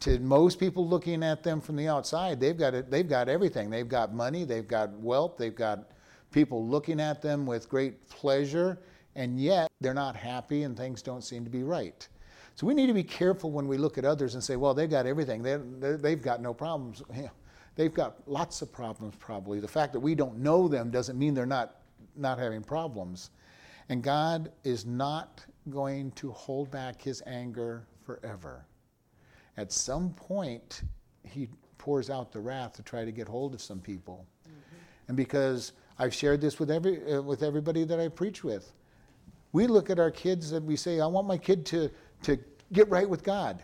to 0.00 0.18
most 0.18 0.60
people 0.60 0.86
looking 0.86 1.22
at 1.22 1.42
them 1.42 1.58
from 1.58 1.76
the 1.76 1.88
outside, 1.88 2.38
they've 2.38 2.58
got 2.58 2.74
it, 2.74 2.90
they've 2.90 3.08
got 3.08 3.30
everything. 3.30 3.70
They've 3.70 3.88
got 3.88 4.12
money, 4.12 4.44
they've 4.44 4.68
got 4.68 4.92
wealth, 4.98 5.38
they've 5.38 5.54
got 5.54 5.90
people 6.32 6.66
looking 6.66 7.00
at 7.00 7.22
them 7.22 7.46
with 7.46 7.66
great 7.66 8.06
pleasure 8.10 8.78
and 9.18 9.40
yet 9.40 9.68
they're 9.80 9.92
not 9.92 10.14
happy 10.14 10.62
and 10.62 10.76
things 10.76 11.02
don't 11.02 11.24
seem 11.24 11.42
to 11.44 11.50
be 11.50 11.64
right. 11.64 12.06
So 12.54 12.66
we 12.66 12.72
need 12.72 12.86
to 12.86 12.94
be 12.94 13.02
careful 13.02 13.50
when 13.50 13.66
we 13.66 13.76
look 13.76 13.98
at 13.98 14.04
others 14.04 14.34
and 14.34 14.42
say, 14.42 14.54
well, 14.54 14.74
they've 14.74 14.88
got 14.88 15.06
everything, 15.06 15.42
they're, 15.42 15.58
they've 15.58 16.22
got 16.22 16.40
no 16.40 16.54
problems. 16.54 17.02
They've 17.74 17.94
got 17.94 18.28
lots 18.28 18.60
of 18.60 18.72
problems, 18.72 19.14
probably. 19.20 19.60
The 19.60 19.68
fact 19.68 19.92
that 19.92 20.00
we 20.00 20.16
don't 20.16 20.38
know 20.38 20.66
them 20.66 20.90
doesn't 20.90 21.16
mean 21.16 21.32
they're 21.32 21.46
not, 21.46 21.76
not 22.16 22.36
having 22.36 22.60
problems. 22.60 23.30
And 23.88 24.02
God 24.02 24.50
is 24.64 24.84
not 24.84 25.46
going 25.70 26.10
to 26.12 26.32
hold 26.32 26.72
back 26.72 27.00
his 27.00 27.22
anger 27.24 27.86
forever. 28.04 28.66
At 29.56 29.70
some 29.70 30.10
point, 30.14 30.82
he 31.22 31.48
pours 31.78 32.10
out 32.10 32.32
the 32.32 32.40
wrath 32.40 32.72
to 32.72 32.82
try 32.82 33.04
to 33.04 33.12
get 33.12 33.28
hold 33.28 33.54
of 33.54 33.62
some 33.62 33.78
people. 33.78 34.26
Mm-hmm. 34.42 34.56
And 35.06 35.16
because 35.16 35.70
I've 36.00 36.12
shared 36.12 36.40
this 36.40 36.58
with, 36.58 36.72
every, 36.72 37.00
uh, 37.12 37.22
with 37.22 37.44
everybody 37.44 37.84
that 37.84 38.00
I 38.00 38.08
preach 38.08 38.42
with, 38.42 38.72
we 39.52 39.66
look 39.66 39.90
at 39.90 39.98
our 39.98 40.10
kids 40.10 40.52
and 40.52 40.66
we 40.66 40.76
say, 40.76 41.00
I 41.00 41.06
want 41.06 41.26
my 41.26 41.38
kid 41.38 41.64
to, 41.66 41.90
to 42.22 42.38
get 42.72 42.88
right 42.88 43.08
with 43.08 43.22
God. 43.22 43.62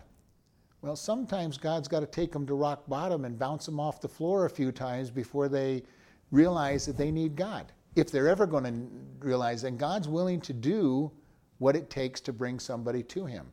Well, 0.81 0.95
sometimes 0.95 1.57
God's 1.57 1.87
got 1.87 2.01
to 2.01 2.05
take 2.05 2.31
them 2.31 2.45
to 2.47 2.53
rock 2.53 2.83
bottom 2.87 3.25
and 3.25 3.39
bounce 3.39 3.65
them 3.65 3.79
off 3.79 4.01
the 4.01 4.07
floor 4.07 4.45
a 4.45 4.49
few 4.49 4.71
times 4.71 5.09
before 5.09 5.47
they 5.47 5.83
realize 6.31 6.85
that 6.85 6.97
they 6.97 7.11
need 7.11 7.35
God. 7.35 7.71
If 7.95 8.11
they're 8.11 8.27
ever 8.27 8.45
going 8.45 8.63
to 8.65 9.25
realize 9.25 9.61
that 9.61 9.77
God's 9.77 10.07
willing 10.07 10.41
to 10.41 10.53
do 10.53 11.11
what 11.57 11.75
it 11.75 11.89
takes 11.89 12.19
to 12.21 12.33
bring 12.33 12.59
somebody 12.59 13.01
to 13.03 13.25
Him. 13.25 13.47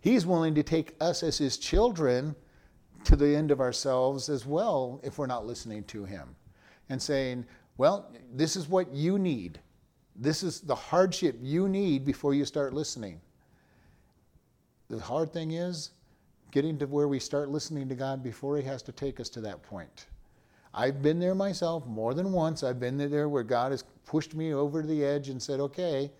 He's 0.00 0.26
willing 0.26 0.54
to 0.54 0.62
take 0.62 0.94
us 1.00 1.22
as 1.22 1.38
His 1.38 1.58
children 1.58 2.34
to 3.04 3.16
the 3.16 3.36
end 3.36 3.50
of 3.50 3.60
ourselves 3.60 4.28
as 4.28 4.46
well 4.46 5.00
if 5.02 5.18
we're 5.18 5.26
not 5.26 5.46
listening 5.46 5.84
to 5.84 6.04
Him 6.04 6.34
and 6.88 7.00
saying, 7.00 7.44
Well, 7.76 8.10
this 8.32 8.56
is 8.56 8.68
what 8.68 8.92
you 8.92 9.18
need. 9.18 9.60
This 10.16 10.42
is 10.42 10.60
the 10.60 10.74
hardship 10.74 11.36
you 11.40 11.68
need 11.68 12.04
before 12.04 12.34
you 12.34 12.44
start 12.44 12.74
listening. 12.74 13.20
The 14.88 14.98
hard 14.98 15.32
thing 15.32 15.52
is 15.52 15.90
getting 16.50 16.78
to 16.78 16.86
where 16.86 17.08
we 17.08 17.18
start 17.18 17.48
listening 17.48 17.88
to 17.88 17.94
God 17.94 18.22
before 18.22 18.56
He 18.58 18.62
has 18.64 18.82
to 18.82 18.92
take 18.92 19.20
us 19.20 19.28
to 19.30 19.40
that 19.40 19.62
point. 19.62 20.06
I've 20.74 21.02
been 21.02 21.18
there 21.18 21.34
myself 21.34 21.86
more 21.86 22.14
than 22.14 22.32
once. 22.32 22.62
I've 22.62 22.80
been 22.80 22.96
there 22.96 23.28
where 23.28 23.42
God 23.42 23.72
has 23.72 23.84
pushed 24.06 24.34
me 24.34 24.54
over 24.54 24.82
the 24.82 25.04
edge 25.04 25.28
and 25.28 25.42
said, 25.42 25.60
okay, 25.60 26.10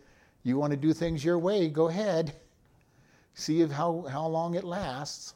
you 0.42 0.58
want 0.58 0.72
to 0.72 0.76
do 0.76 0.92
things 0.92 1.24
your 1.24 1.38
way, 1.38 1.68
go 1.68 1.88
ahead. 1.88 2.34
See 3.34 3.64
how, 3.66 4.04
how 4.10 4.26
long 4.26 4.54
it 4.54 4.64
lasts. 4.64 5.34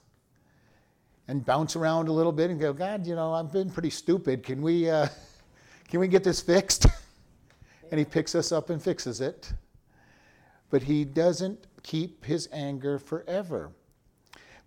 And 1.28 1.44
bounce 1.44 1.76
around 1.76 2.08
a 2.08 2.12
little 2.12 2.32
bit 2.32 2.50
and 2.50 2.60
go, 2.60 2.72
God, 2.72 3.06
you 3.06 3.14
know, 3.14 3.32
I've 3.32 3.52
been 3.52 3.70
pretty 3.70 3.90
stupid. 3.90 4.42
Can 4.42 4.62
we, 4.62 4.88
uh, 4.88 5.08
can 5.88 6.00
we 6.00 6.08
get 6.08 6.24
this 6.24 6.40
fixed? 6.40 6.86
and 7.90 7.98
he 7.98 8.04
picks 8.04 8.34
us 8.34 8.52
up 8.52 8.70
and 8.70 8.82
fixes 8.82 9.20
it. 9.20 9.52
But 10.70 10.82
he 10.82 11.04
doesn't 11.04 11.66
keep 11.82 12.24
his 12.24 12.48
anger 12.52 12.98
forever. 12.98 13.72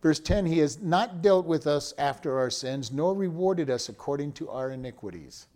Verse 0.01 0.19
10 0.19 0.45
He 0.45 0.59
has 0.59 0.81
not 0.81 1.21
dealt 1.21 1.45
with 1.45 1.67
us 1.67 1.93
after 1.97 2.37
our 2.37 2.49
sins, 2.49 2.91
nor 2.91 3.13
rewarded 3.13 3.69
us 3.69 3.89
according 3.89 4.33
to 4.33 4.49
our 4.49 4.71
iniquities. 4.71 5.47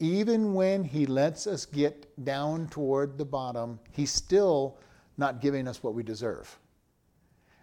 Even 0.00 0.54
when 0.54 0.84
He 0.84 1.06
lets 1.06 1.46
us 1.46 1.66
get 1.66 2.24
down 2.24 2.68
toward 2.68 3.18
the 3.18 3.24
bottom, 3.24 3.78
He's 3.90 4.12
still 4.12 4.78
not 5.16 5.40
giving 5.40 5.66
us 5.66 5.82
what 5.82 5.94
we 5.94 6.02
deserve. 6.02 6.58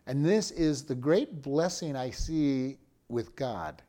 And 0.08 0.24
this 0.24 0.52
is 0.52 0.84
the 0.84 0.96
great 0.96 1.42
blessing 1.42 1.96
I 1.96 2.12
see 2.12 2.78
with 3.10 3.36
God. 3.36 3.82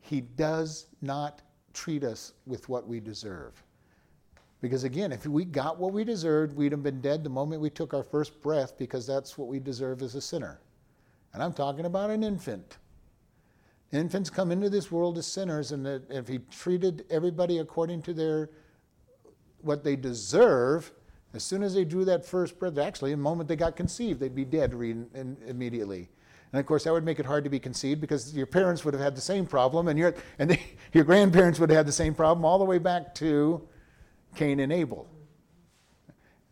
He 0.00 0.20
does 0.20 0.86
not 1.00 1.42
treat 1.72 2.04
us 2.04 2.32
with 2.46 2.68
what 2.68 2.86
we 2.86 3.00
deserve. 3.00 3.62
Because 4.62 4.84
again, 4.84 5.10
if 5.10 5.26
we 5.26 5.44
got 5.44 5.78
what 5.78 5.92
we 5.92 6.04
deserved, 6.04 6.56
we'd 6.56 6.70
have 6.70 6.84
been 6.84 7.00
dead 7.00 7.24
the 7.24 7.28
moment 7.28 7.60
we 7.60 7.68
took 7.68 7.92
our 7.92 8.04
first 8.04 8.40
breath 8.40 8.78
because 8.78 9.06
that's 9.06 9.36
what 9.36 9.48
we 9.48 9.58
deserve 9.58 10.00
as 10.02 10.14
a 10.14 10.20
sinner. 10.20 10.60
And 11.34 11.42
I'm 11.42 11.52
talking 11.52 11.84
about 11.84 12.10
an 12.10 12.22
infant. 12.22 12.78
Infants 13.90 14.30
come 14.30 14.52
into 14.52 14.70
this 14.70 14.90
world 14.90 15.18
as 15.18 15.26
sinners, 15.26 15.72
and 15.72 15.86
if 16.08 16.28
he 16.28 16.38
treated 16.38 17.04
everybody 17.10 17.58
according 17.58 18.02
to 18.02 18.14
their 18.14 18.50
what 19.60 19.82
they 19.82 19.96
deserve, 19.96 20.92
as 21.34 21.42
soon 21.42 21.62
as 21.62 21.74
they 21.74 21.84
drew 21.84 22.04
that 22.04 22.24
first 22.24 22.58
breath, 22.58 22.78
actually, 22.78 23.10
the 23.10 23.16
moment 23.16 23.48
they 23.48 23.56
got 23.56 23.76
conceived, 23.76 24.20
they'd 24.20 24.34
be 24.34 24.44
dead 24.44 24.72
immediately. 24.72 26.08
And 26.52 26.60
of 26.60 26.66
course, 26.66 26.84
that 26.84 26.92
would 26.92 27.04
make 27.04 27.18
it 27.18 27.26
hard 27.26 27.44
to 27.44 27.50
be 27.50 27.58
conceived 27.58 28.00
because 28.00 28.34
your 28.34 28.46
parents 28.46 28.84
would 28.84 28.94
have 28.94 29.02
had 29.02 29.16
the 29.16 29.20
same 29.20 29.44
problem, 29.44 29.88
and 29.88 29.98
your 29.98 30.14
and 30.38 30.50
they, 30.50 30.62
your 30.92 31.04
grandparents 31.04 31.58
would 31.58 31.70
have 31.70 31.78
had 31.78 31.86
the 31.86 31.92
same 31.92 32.14
problem 32.14 32.44
all 32.44 32.60
the 32.60 32.64
way 32.64 32.78
back 32.78 33.14
to 33.16 33.66
Cain 34.34 34.60
and 34.60 34.72
Abel. 34.72 35.08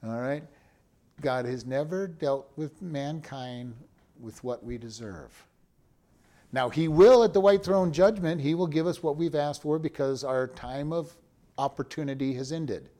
All 0.05 0.21
right? 0.21 0.45
God 1.21 1.45
has 1.45 1.67
never 1.67 2.07
dealt 2.07 2.51
with 2.57 2.81
mankind 2.81 3.75
with 4.19 4.43
what 4.43 4.65
we 4.65 4.79
deserve. 4.79 5.47
Now, 6.53 6.69
He 6.69 6.89
will 6.89 7.23
at 7.23 7.33
the 7.33 7.41
white 7.41 7.63
throne 7.63 7.93
judgment, 7.93 8.41
He 8.41 8.55
will 8.55 8.67
give 8.67 8.87
us 8.87 9.03
what 9.03 9.17
we've 9.17 9.35
asked 9.35 9.63
for 9.63 9.79
because 9.79 10.25
our 10.25 10.47
time 10.47 10.93
of 10.93 11.17
opportunity 11.59 12.35
has 12.35 12.53
ended. 12.53 12.91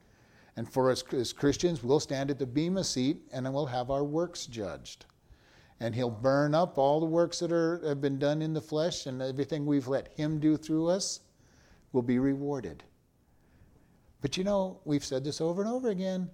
And 0.55 0.71
for 0.71 0.91
us 0.91 1.03
as 1.13 1.33
Christians, 1.33 1.83
we'll 1.83 1.99
stand 1.99 2.29
at 2.29 2.39
the 2.39 2.45
Bema 2.45 2.83
seat 2.83 3.17
and 3.31 3.45
then 3.45 3.53
we'll 3.53 3.65
have 3.65 3.89
our 3.89 4.03
works 4.03 4.45
judged. 4.45 5.05
And 5.79 5.95
He'll 5.95 6.11
burn 6.11 6.53
up 6.53 6.77
all 6.77 6.99
the 6.99 7.05
works 7.05 7.39
that 7.39 7.51
are, 7.51 7.81
have 7.87 8.01
been 8.01 8.19
done 8.19 8.41
in 8.41 8.53
the 8.53 8.61
flesh 8.61 9.07
and 9.07 9.21
everything 9.21 9.65
we've 9.65 9.87
let 9.87 10.09
Him 10.09 10.39
do 10.39 10.57
through 10.57 10.87
us 10.87 11.21
will 11.91 12.03
be 12.03 12.19
rewarded. 12.19 12.83
But 14.21 14.37
you 14.37 14.43
know, 14.43 14.79
we've 14.85 15.03
said 15.03 15.23
this 15.23 15.41
over 15.41 15.61
and 15.61 15.71
over 15.71 15.89
again. 15.89 16.29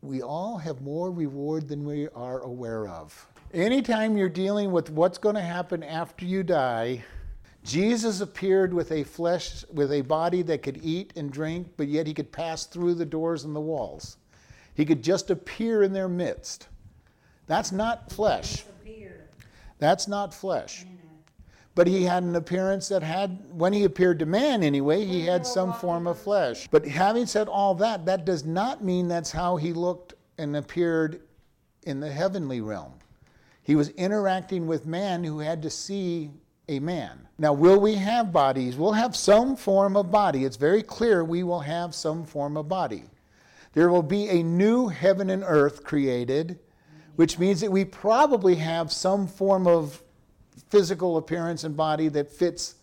We 0.00 0.22
all 0.22 0.58
have 0.58 0.80
more 0.80 1.12
reward 1.12 1.68
than 1.68 1.84
we 1.84 2.08
are 2.08 2.40
aware 2.40 2.88
of. 2.88 3.28
Anytime 3.54 4.16
you're 4.16 4.28
dealing 4.28 4.72
with 4.72 4.90
what's 4.90 5.18
going 5.18 5.34
to 5.34 5.42
happen 5.42 5.82
after 5.82 6.24
you 6.24 6.42
die, 6.42 7.04
Jesus 7.64 8.20
appeared 8.20 8.74
with 8.74 8.90
a 8.90 9.04
flesh, 9.04 9.64
with 9.72 9.92
a 9.92 10.00
body 10.00 10.42
that 10.42 10.62
could 10.62 10.80
eat 10.82 11.12
and 11.16 11.30
drink, 11.30 11.68
but 11.76 11.86
yet 11.86 12.06
he 12.06 12.14
could 12.14 12.32
pass 12.32 12.66
through 12.66 12.94
the 12.94 13.06
doors 13.06 13.44
and 13.44 13.54
the 13.54 13.60
walls. 13.60 14.16
He 14.74 14.84
could 14.84 15.04
just 15.04 15.30
appear 15.30 15.82
in 15.82 15.92
their 15.92 16.08
midst. 16.08 16.68
That's 17.46 17.70
not 17.70 18.10
flesh. 18.10 18.64
That's 19.78 20.08
not 20.08 20.32
flesh. 20.32 20.86
But 21.74 21.86
he 21.86 22.04
had 22.04 22.22
an 22.22 22.36
appearance 22.36 22.88
that 22.88 23.02
had, 23.02 23.44
when 23.50 23.72
he 23.72 23.84
appeared 23.84 24.18
to 24.18 24.26
man 24.26 24.62
anyway, 24.62 25.04
he 25.06 25.24
had 25.24 25.46
some 25.46 25.72
form 25.72 26.06
of 26.06 26.18
flesh. 26.18 26.68
But 26.70 26.86
having 26.86 27.24
said 27.24 27.48
all 27.48 27.74
that, 27.76 28.04
that 28.06 28.26
does 28.26 28.44
not 28.44 28.84
mean 28.84 29.08
that's 29.08 29.32
how 29.32 29.56
he 29.56 29.72
looked 29.72 30.14
and 30.36 30.56
appeared 30.56 31.22
in 31.84 32.00
the 32.00 32.12
heavenly 32.12 32.60
realm. 32.60 32.92
He 33.62 33.74
was 33.74 33.88
interacting 33.90 34.66
with 34.66 34.86
man 34.86 35.24
who 35.24 35.38
had 35.38 35.62
to 35.62 35.70
see 35.70 36.30
a 36.68 36.78
man. 36.78 37.26
Now, 37.38 37.52
will 37.52 37.80
we 37.80 37.94
have 37.94 38.32
bodies? 38.32 38.76
We'll 38.76 38.92
have 38.92 39.16
some 39.16 39.56
form 39.56 39.96
of 39.96 40.10
body. 40.10 40.44
It's 40.44 40.56
very 40.56 40.82
clear 40.82 41.24
we 41.24 41.42
will 41.42 41.60
have 41.60 41.94
some 41.94 42.24
form 42.24 42.56
of 42.56 42.68
body. 42.68 43.04
There 43.72 43.88
will 43.88 44.02
be 44.02 44.28
a 44.28 44.42
new 44.42 44.88
heaven 44.88 45.30
and 45.30 45.42
earth 45.46 45.84
created, 45.84 46.58
which 47.16 47.38
means 47.38 47.60
that 47.62 47.72
we 47.72 47.84
probably 47.84 48.56
have 48.56 48.92
some 48.92 49.26
form 49.26 49.66
of 49.66 50.01
physical 50.68 51.16
appearance 51.16 51.64
and 51.64 51.76
body 51.76 52.08
that 52.08 52.30
fits 52.30 52.76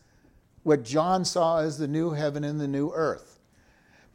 what 0.63 0.83
John 0.83 1.23
saw 1.25 1.59
as 1.59 1.77
the 1.77 1.87
new 1.87 2.11
heaven 2.11 2.43
and 2.43 2.59
the 2.59 2.67
new 2.67 2.91
earth. 2.93 3.39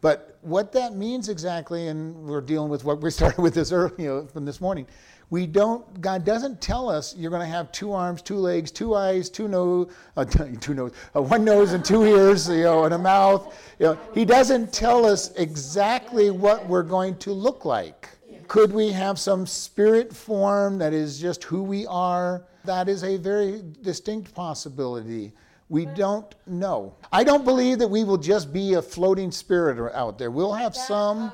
But 0.01 0.39
what 0.43 0.73
that 0.73 0.95
means 0.95 1.29
exactly, 1.29 1.89
and 1.89 2.15
we're 2.27 2.43
dealing 2.43 2.69
with 2.69 2.85
what 2.85 3.01
we 3.01 3.11
started 3.13 3.41
with 3.41 3.55
this 3.55 3.71
you 3.71 3.93
know, 3.99 4.27
from 4.27 4.45
this 4.45 4.61
morning, 4.61 4.87
we 5.31 5.47
don't 5.47 6.01
god 6.01 6.25
doesn't 6.25 6.61
tell 6.61 6.89
us 6.89 7.17
you're 7.17 7.31
going 7.31 7.41
to 7.41 7.47
have 7.47 7.73
two 7.73 7.93
arms 7.93 8.21
two 8.23 8.37
legs 8.37 8.71
two 8.71 8.95
eyes 8.95 9.31
two 9.31 9.49
nose 9.49 9.91
uh, 10.17 10.25
two 10.61 10.75
nose 10.75 10.93
uh, 11.17 11.23
one 11.23 11.45
nose 11.45 11.73
and 11.73 11.85
two 11.85 12.05
ears 12.05 12.49
you 12.49 12.63
know 12.63 12.85
and 12.85 12.95
a 12.95 12.99
mouth. 12.99 13.59
You 13.79 13.87
know 13.87 13.99
he 14.15 14.25
doesn't 14.25 14.73
tell 14.73 15.05
us 15.05 15.35
exactly 15.35 16.31
what 16.31 16.67
we're 16.69 16.83
going 16.83 17.17
to 17.19 17.33
look 17.33 17.65
like. 17.65 18.11
Could 18.47 18.73
we 18.73 18.93
have 18.93 19.19
some 19.19 19.47
spirit 19.47 20.15
form 20.15 20.79
that 20.79 20.93
is 20.93 21.19
just 21.19 21.43
who 21.45 21.63
we 21.63 21.87
are 21.87 22.45
that 22.65 22.89
is 22.89 23.05
a 23.05 23.17
very 23.17 23.63
distinct 23.83 24.35
possibility 24.35 25.33
we 25.69 25.87
don't 25.87 26.35
know 26.47 26.95
i 27.13 27.25
don't 27.25 27.45
believe 27.45 27.79
that 27.79 27.89
we 27.89 28.05
will 28.05 28.19
just 28.19 28.53
be 28.53 28.75
a 28.75 28.83
floating 28.83 29.31
spirit 29.31 29.93
out 29.95 30.19
there 30.19 30.31
we'll 30.31 30.53
have 30.53 30.75
some 30.77 31.33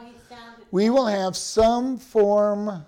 we 0.70 0.88
will 0.88 1.06
have 1.06 1.36
some 1.36 1.98
form 1.98 2.84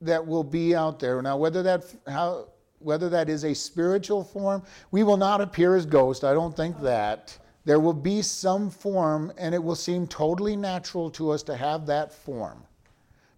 that 0.00 0.24
will 0.24 0.44
be 0.44 0.74
out 0.74 1.00
there. 1.00 1.20
Now, 1.22 1.36
whether 1.36 1.62
that 1.62 1.84
how 2.06 2.48
whether 2.80 3.08
that 3.08 3.28
is 3.28 3.44
a 3.44 3.54
spiritual 3.54 4.22
form, 4.22 4.62
we 4.92 5.02
will 5.02 5.16
not 5.16 5.40
appear 5.40 5.74
as 5.74 5.84
ghosts. 5.84 6.22
I 6.22 6.32
don't 6.32 6.56
think 6.56 6.80
that. 6.80 7.36
There 7.64 7.80
will 7.80 7.92
be 7.92 8.22
some 8.22 8.70
form, 8.70 9.30
and 9.36 9.54
it 9.54 9.62
will 9.62 9.74
seem 9.74 10.06
totally 10.06 10.56
natural 10.56 11.10
to 11.10 11.30
us 11.32 11.42
to 11.42 11.56
have 11.56 11.84
that 11.86 12.14
form, 12.14 12.62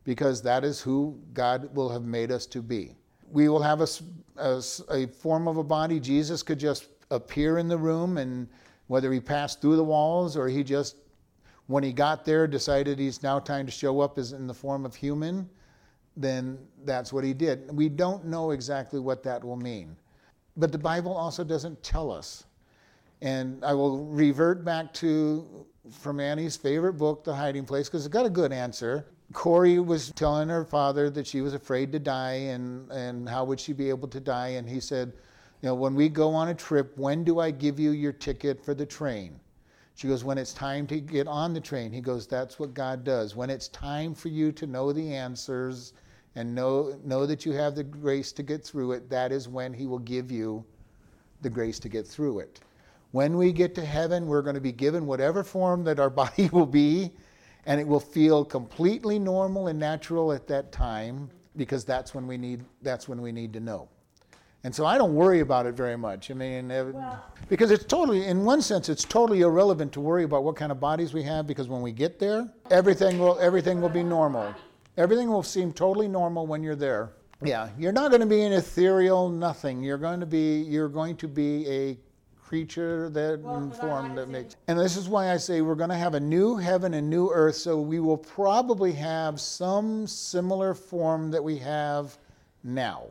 because 0.04 0.40
that 0.42 0.62
is 0.62 0.80
who 0.80 1.18
God 1.32 1.74
will 1.74 1.88
have 1.88 2.04
made 2.04 2.30
us 2.30 2.46
to 2.46 2.62
be. 2.62 2.94
We 3.30 3.48
will 3.48 3.62
have 3.62 3.80
a, 3.80 3.88
a, 4.36 4.62
a 4.90 5.06
form 5.06 5.48
of 5.48 5.56
a 5.56 5.64
body. 5.64 6.00
Jesus 6.00 6.42
could 6.42 6.58
just 6.58 6.88
appear 7.10 7.58
in 7.58 7.68
the 7.68 7.78
room, 7.78 8.18
and 8.18 8.48
whether 8.86 9.12
he 9.12 9.20
passed 9.20 9.60
through 9.60 9.76
the 9.76 9.84
walls 9.84 10.36
or 10.36 10.48
he 10.48 10.64
just, 10.64 10.96
when 11.66 11.84
he 11.84 11.92
got 11.92 12.24
there, 12.24 12.46
decided 12.46 12.98
he's 12.98 13.22
now 13.22 13.38
time 13.38 13.66
to 13.66 13.72
show 13.72 14.00
up 14.00 14.18
as 14.18 14.32
in 14.32 14.46
the 14.46 14.54
form 14.54 14.84
of 14.84 14.94
human 14.94 15.48
then 16.16 16.58
that's 16.84 17.12
what 17.12 17.24
he 17.24 17.32
did. 17.32 17.74
We 17.74 17.88
don't 17.88 18.24
know 18.26 18.50
exactly 18.50 19.00
what 19.00 19.22
that 19.22 19.42
will 19.42 19.56
mean. 19.56 19.96
But 20.56 20.72
the 20.72 20.78
Bible 20.78 21.16
also 21.16 21.44
doesn't 21.44 21.82
tell 21.82 22.10
us. 22.10 22.44
And 23.22 23.64
I 23.64 23.74
will 23.74 24.06
revert 24.06 24.64
back 24.64 24.92
to 24.94 25.66
from 25.90 26.20
Annie's 26.20 26.56
favorite 26.56 26.94
book, 26.94 27.24
The 27.24 27.34
Hiding 27.34 27.64
Place, 27.64 27.88
because 27.88 28.06
it 28.06 28.12
got 28.12 28.26
a 28.26 28.30
good 28.30 28.52
answer. 28.52 29.06
Corrie 29.32 29.78
was 29.78 30.10
telling 30.12 30.48
her 30.48 30.64
father 30.64 31.08
that 31.10 31.26
she 31.26 31.40
was 31.40 31.54
afraid 31.54 31.92
to 31.92 31.98
die 31.98 32.32
and, 32.32 32.90
and 32.90 33.28
how 33.28 33.44
would 33.44 33.60
she 33.60 33.72
be 33.72 33.88
able 33.88 34.08
to 34.08 34.20
die. 34.20 34.48
And 34.48 34.68
he 34.68 34.80
said, 34.80 35.12
You 35.62 35.68
know, 35.68 35.74
when 35.74 35.94
we 35.94 36.08
go 36.08 36.30
on 36.30 36.48
a 36.48 36.54
trip, 36.54 36.96
when 36.96 37.22
do 37.22 37.38
I 37.38 37.50
give 37.50 37.78
you 37.78 37.90
your 37.90 38.12
ticket 38.12 38.64
for 38.64 38.74
the 38.74 38.86
train? 38.86 39.38
She 39.94 40.08
goes, 40.08 40.24
When 40.24 40.38
it's 40.38 40.52
time 40.52 40.86
to 40.88 41.00
get 41.00 41.28
on 41.28 41.54
the 41.54 41.60
train. 41.60 41.92
He 41.92 42.00
goes, 42.00 42.26
That's 42.26 42.58
what 42.58 42.74
God 42.74 43.04
does. 43.04 43.36
When 43.36 43.50
it's 43.50 43.68
time 43.68 44.14
for 44.14 44.28
you 44.28 44.50
to 44.52 44.66
know 44.66 44.92
the 44.92 45.14
answers 45.14 45.92
and 46.34 46.54
know, 46.54 46.98
know 47.04 47.26
that 47.26 47.44
you 47.44 47.52
have 47.52 47.74
the 47.74 47.84
grace 47.84 48.32
to 48.32 48.42
get 48.42 48.64
through 48.64 48.92
it, 48.92 49.08
that 49.10 49.30
is 49.30 49.48
when 49.48 49.72
He 49.72 49.86
will 49.86 49.98
give 49.98 50.30
you 50.32 50.64
the 51.42 51.50
grace 51.50 51.78
to 51.80 51.88
get 51.88 52.06
through 52.06 52.40
it. 52.40 52.60
When 53.12 53.36
we 53.36 53.52
get 53.52 53.74
to 53.76 53.84
heaven, 53.84 54.26
we're 54.26 54.42
going 54.42 54.54
to 54.54 54.60
be 54.60 54.72
given 54.72 55.06
whatever 55.06 55.44
form 55.44 55.84
that 55.84 56.00
our 56.00 56.10
body 56.22 56.48
will 56.50 56.66
be, 56.66 57.12
and 57.66 57.80
it 57.80 57.86
will 57.86 58.00
feel 58.00 58.44
completely 58.44 59.18
normal 59.18 59.68
and 59.68 59.78
natural 59.78 60.32
at 60.32 60.46
that 60.48 60.72
time 60.72 61.30
because 61.56 61.84
that's 61.84 62.14
when 62.14 62.26
we 62.26 62.36
need, 62.36 62.64
that's 62.82 63.08
when 63.08 63.20
we 63.20 63.32
need 63.32 63.52
to 63.52 63.60
know. 63.60 63.88
And 64.62 64.74
so 64.74 64.84
I 64.84 64.98
don't 64.98 65.14
worry 65.14 65.40
about 65.40 65.64
it 65.66 65.74
very 65.74 65.96
much. 65.96 66.30
I 66.30 66.34
mean, 66.34 66.70
uh, 66.70 66.90
well, 66.92 67.24
because 67.48 67.70
it's 67.70 67.84
totally, 67.84 68.26
in 68.26 68.44
one 68.44 68.60
sense, 68.60 68.90
it's 68.90 69.04
totally 69.04 69.40
irrelevant 69.40 69.92
to 69.92 70.00
worry 70.00 70.24
about 70.24 70.44
what 70.44 70.56
kind 70.56 70.70
of 70.70 70.78
bodies 70.78 71.14
we 71.14 71.22
have 71.22 71.46
because 71.46 71.68
when 71.68 71.80
we 71.80 71.92
get 71.92 72.18
there, 72.18 72.46
everything 72.70 73.18
will, 73.18 73.38
everything 73.40 73.80
will 73.80 73.88
be 73.88 74.02
normal. 74.02 74.54
Everything 74.98 75.30
will 75.30 75.42
seem 75.42 75.72
totally 75.72 76.08
normal 76.08 76.46
when 76.46 76.62
you're 76.62 76.76
there. 76.76 77.12
Yeah, 77.42 77.70
you're 77.78 77.92
not 77.92 78.10
going 78.10 78.20
to 78.20 78.26
be 78.26 78.42
an 78.42 78.52
ethereal 78.52 79.30
nothing. 79.30 79.82
You're 79.82 79.96
going 79.96 80.20
to 80.20 80.26
be, 80.26 80.60
you're 80.60 80.90
going 80.90 81.16
to 81.16 81.28
be 81.28 81.66
a 81.66 81.98
creature 82.50 83.08
that 83.10 83.38
Well, 83.38 83.58
in 83.58 83.68
but 83.68 83.78
I 83.78 83.80
form 83.80 84.16
that 84.16 84.28
makes. 84.28 84.56
And 84.66 84.76
this 84.76 84.96
is 84.96 85.08
why 85.08 85.30
I 85.30 85.36
say 85.36 85.60
we're 85.60 85.76
going 85.76 85.90
to 85.90 85.96
have 85.96 86.14
a 86.14 86.20
new 86.20 86.56
heaven 86.56 86.94
and 86.94 87.08
new 87.08 87.30
earth. 87.30 87.54
So 87.54 87.80
we 87.80 88.00
will 88.00 88.18
probably 88.18 88.90
have 88.90 89.40
some 89.40 90.04
similar 90.04 90.74
form 90.74 91.30
that 91.30 91.44
we 91.44 91.58
have 91.58 92.18
now. 92.64 93.04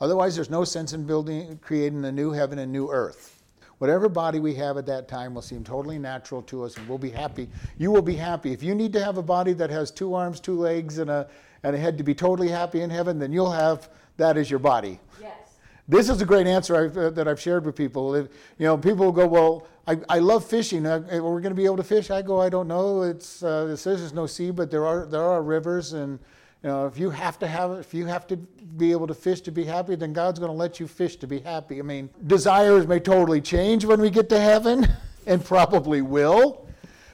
Otherwise, 0.00 0.36
there's 0.36 0.48
no 0.48 0.62
sense 0.62 0.92
in 0.92 1.04
building, 1.04 1.58
creating 1.60 2.04
a 2.04 2.12
new 2.12 2.30
heaven 2.30 2.60
and 2.60 2.70
new 2.70 2.88
earth. 2.88 3.42
Whatever 3.78 4.08
body 4.08 4.38
we 4.38 4.54
have 4.54 4.76
at 4.76 4.86
that 4.86 5.08
time 5.08 5.34
will 5.34 5.42
seem 5.42 5.64
totally 5.64 5.98
natural 5.98 6.40
to 6.42 6.62
us, 6.62 6.76
and 6.76 6.88
we'll 6.88 6.98
be 6.98 7.10
happy. 7.10 7.48
You 7.78 7.90
will 7.90 8.02
be 8.02 8.14
happy. 8.14 8.52
If 8.52 8.62
you 8.62 8.76
need 8.76 8.92
to 8.92 9.04
have 9.04 9.18
a 9.18 9.22
body 9.22 9.54
that 9.54 9.70
has 9.70 9.90
two 9.90 10.14
arms, 10.14 10.38
two 10.38 10.56
legs, 10.56 10.98
and 10.98 11.10
a, 11.10 11.26
and 11.64 11.74
a 11.74 11.78
head 11.80 11.98
to 11.98 12.04
be 12.04 12.14
totally 12.14 12.48
happy 12.48 12.82
in 12.82 12.90
heaven, 12.90 13.18
then 13.18 13.32
you'll 13.32 13.50
have 13.50 13.90
that 14.18 14.36
as 14.36 14.48
your 14.48 14.60
body. 14.60 15.00
Yes. 15.20 15.47
This 15.88 16.10
is 16.10 16.20
a 16.20 16.26
great 16.26 16.46
answer 16.46 16.76
I've, 16.76 16.96
uh, 16.98 17.10
that 17.10 17.26
I've 17.26 17.40
shared 17.40 17.64
with 17.64 17.74
people. 17.74 18.14
You 18.14 18.28
know, 18.58 18.76
people 18.76 19.06
will 19.06 19.12
go, 19.12 19.26
"Well, 19.26 19.66
I, 19.86 19.98
I 20.10 20.18
love 20.18 20.44
fishing. 20.44 20.82
We're 20.82 21.00
going 21.20 21.44
to 21.44 21.54
be 21.54 21.64
able 21.64 21.78
to 21.78 21.82
fish." 21.82 22.10
I 22.10 22.20
go, 22.20 22.42
"I 22.42 22.50
don't 22.50 22.68
know. 22.68 23.02
It's 23.02 23.42
uh, 23.42 23.70
it 23.70 23.78
says 23.78 24.00
there's 24.00 24.12
no 24.12 24.26
sea, 24.26 24.50
but 24.50 24.70
there 24.70 24.86
are 24.86 25.06
there 25.06 25.22
are 25.22 25.42
rivers, 25.42 25.94
and 25.94 26.18
you 26.62 26.68
know, 26.68 26.86
if 26.86 26.98
you 26.98 27.08
have 27.08 27.38
to 27.38 27.46
have 27.46 27.72
if 27.78 27.94
you 27.94 28.04
have 28.04 28.26
to 28.26 28.36
be 28.36 28.92
able 28.92 29.06
to 29.06 29.14
fish 29.14 29.40
to 29.40 29.50
be 29.50 29.64
happy, 29.64 29.94
then 29.94 30.12
God's 30.12 30.38
going 30.38 30.52
to 30.52 30.56
let 30.56 30.78
you 30.78 30.86
fish 30.86 31.16
to 31.16 31.26
be 31.26 31.40
happy. 31.40 31.78
I 31.78 31.82
mean, 31.82 32.10
desires 32.26 32.86
may 32.86 33.00
totally 33.00 33.40
change 33.40 33.86
when 33.86 33.98
we 33.98 34.10
get 34.10 34.28
to 34.28 34.38
heaven, 34.38 34.86
and 35.26 35.42
probably 35.42 36.02
will." 36.02 36.66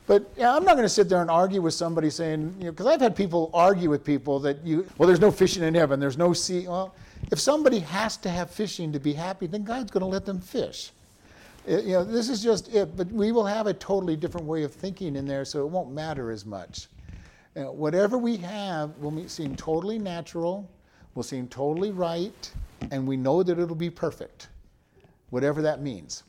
But 0.07 0.31
yeah, 0.37 0.55
I'm 0.55 0.65
not 0.65 0.73
going 0.73 0.85
to 0.85 0.89
sit 0.89 1.09
there 1.09 1.23
and 1.23 1.31
argue 1.31 1.63
with 1.63 1.73
somebody 1.73 2.11
saying, 2.11 2.57
you 2.59 2.67
know, 2.67 2.73
because 2.73 2.87
I've 2.87 3.01
had 3.01 3.17
people 3.17 3.51
argue 3.55 3.89
with 3.89 4.05
people 4.05 4.39
that 4.41 4.63
you, 4.63 4.87
well, 4.99 5.07
there's 5.07 5.21
no 5.21 5.31
fishing 5.31 5.63
in 5.63 5.75
heaven, 5.75 5.99
there's 5.99 6.19
no 6.19 6.35
sea. 6.35 6.69
Well, 6.69 6.95
if 7.31 7.41
somebody 7.41 7.81
has 7.81 8.17
to 8.19 8.29
have 8.29 8.51
fishing 8.51 8.93
to 8.93 9.01
be 9.01 9.13
happy, 9.13 9.47
then 9.47 9.65
God's 9.65 9.91
going 9.91 10.03
to 10.03 10.07
let 10.07 10.25
them 10.25 10.41
fish. 10.41 10.93
It- 11.67 11.85
you 11.85 11.93
know, 11.93 12.05
this 12.05 12.29
is 12.29 12.43
just 12.43 12.73
it. 12.75 12.97
But 12.97 13.11
we 13.11 13.33
will 13.33 13.47
have 13.47 13.67
a 13.67 13.75
totally 13.75 14.17
different 14.17 14.47
way 14.47 14.63
of 14.63 14.73
thinking 14.73 15.17
in 15.17 15.27
there, 15.27 15.45
so 15.45 15.65
it 15.65 15.71
won't 15.71 15.93
matter 15.93 16.31
as 16.31 16.45
much. 16.45 16.89
You 17.55 17.63
know, 17.63 17.73
whatever 17.73 18.19
we 18.19 18.37
have 18.39 18.97
will 18.99 19.29
seem 19.29 19.57
totally 19.57 19.99
natural, 19.99 20.69
will 21.15 21.23
seem 21.23 21.49
totally 21.49 21.93
right, 21.93 22.53
and 22.91 23.07
we 23.07 23.17
know 23.17 23.43
that 23.43 23.59
it'll 23.59 23.77
be 23.77 23.91
perfect, 23.91 24.49
whatever 25.31 25.63
that 25.63 25.81
means. 25.81 26.25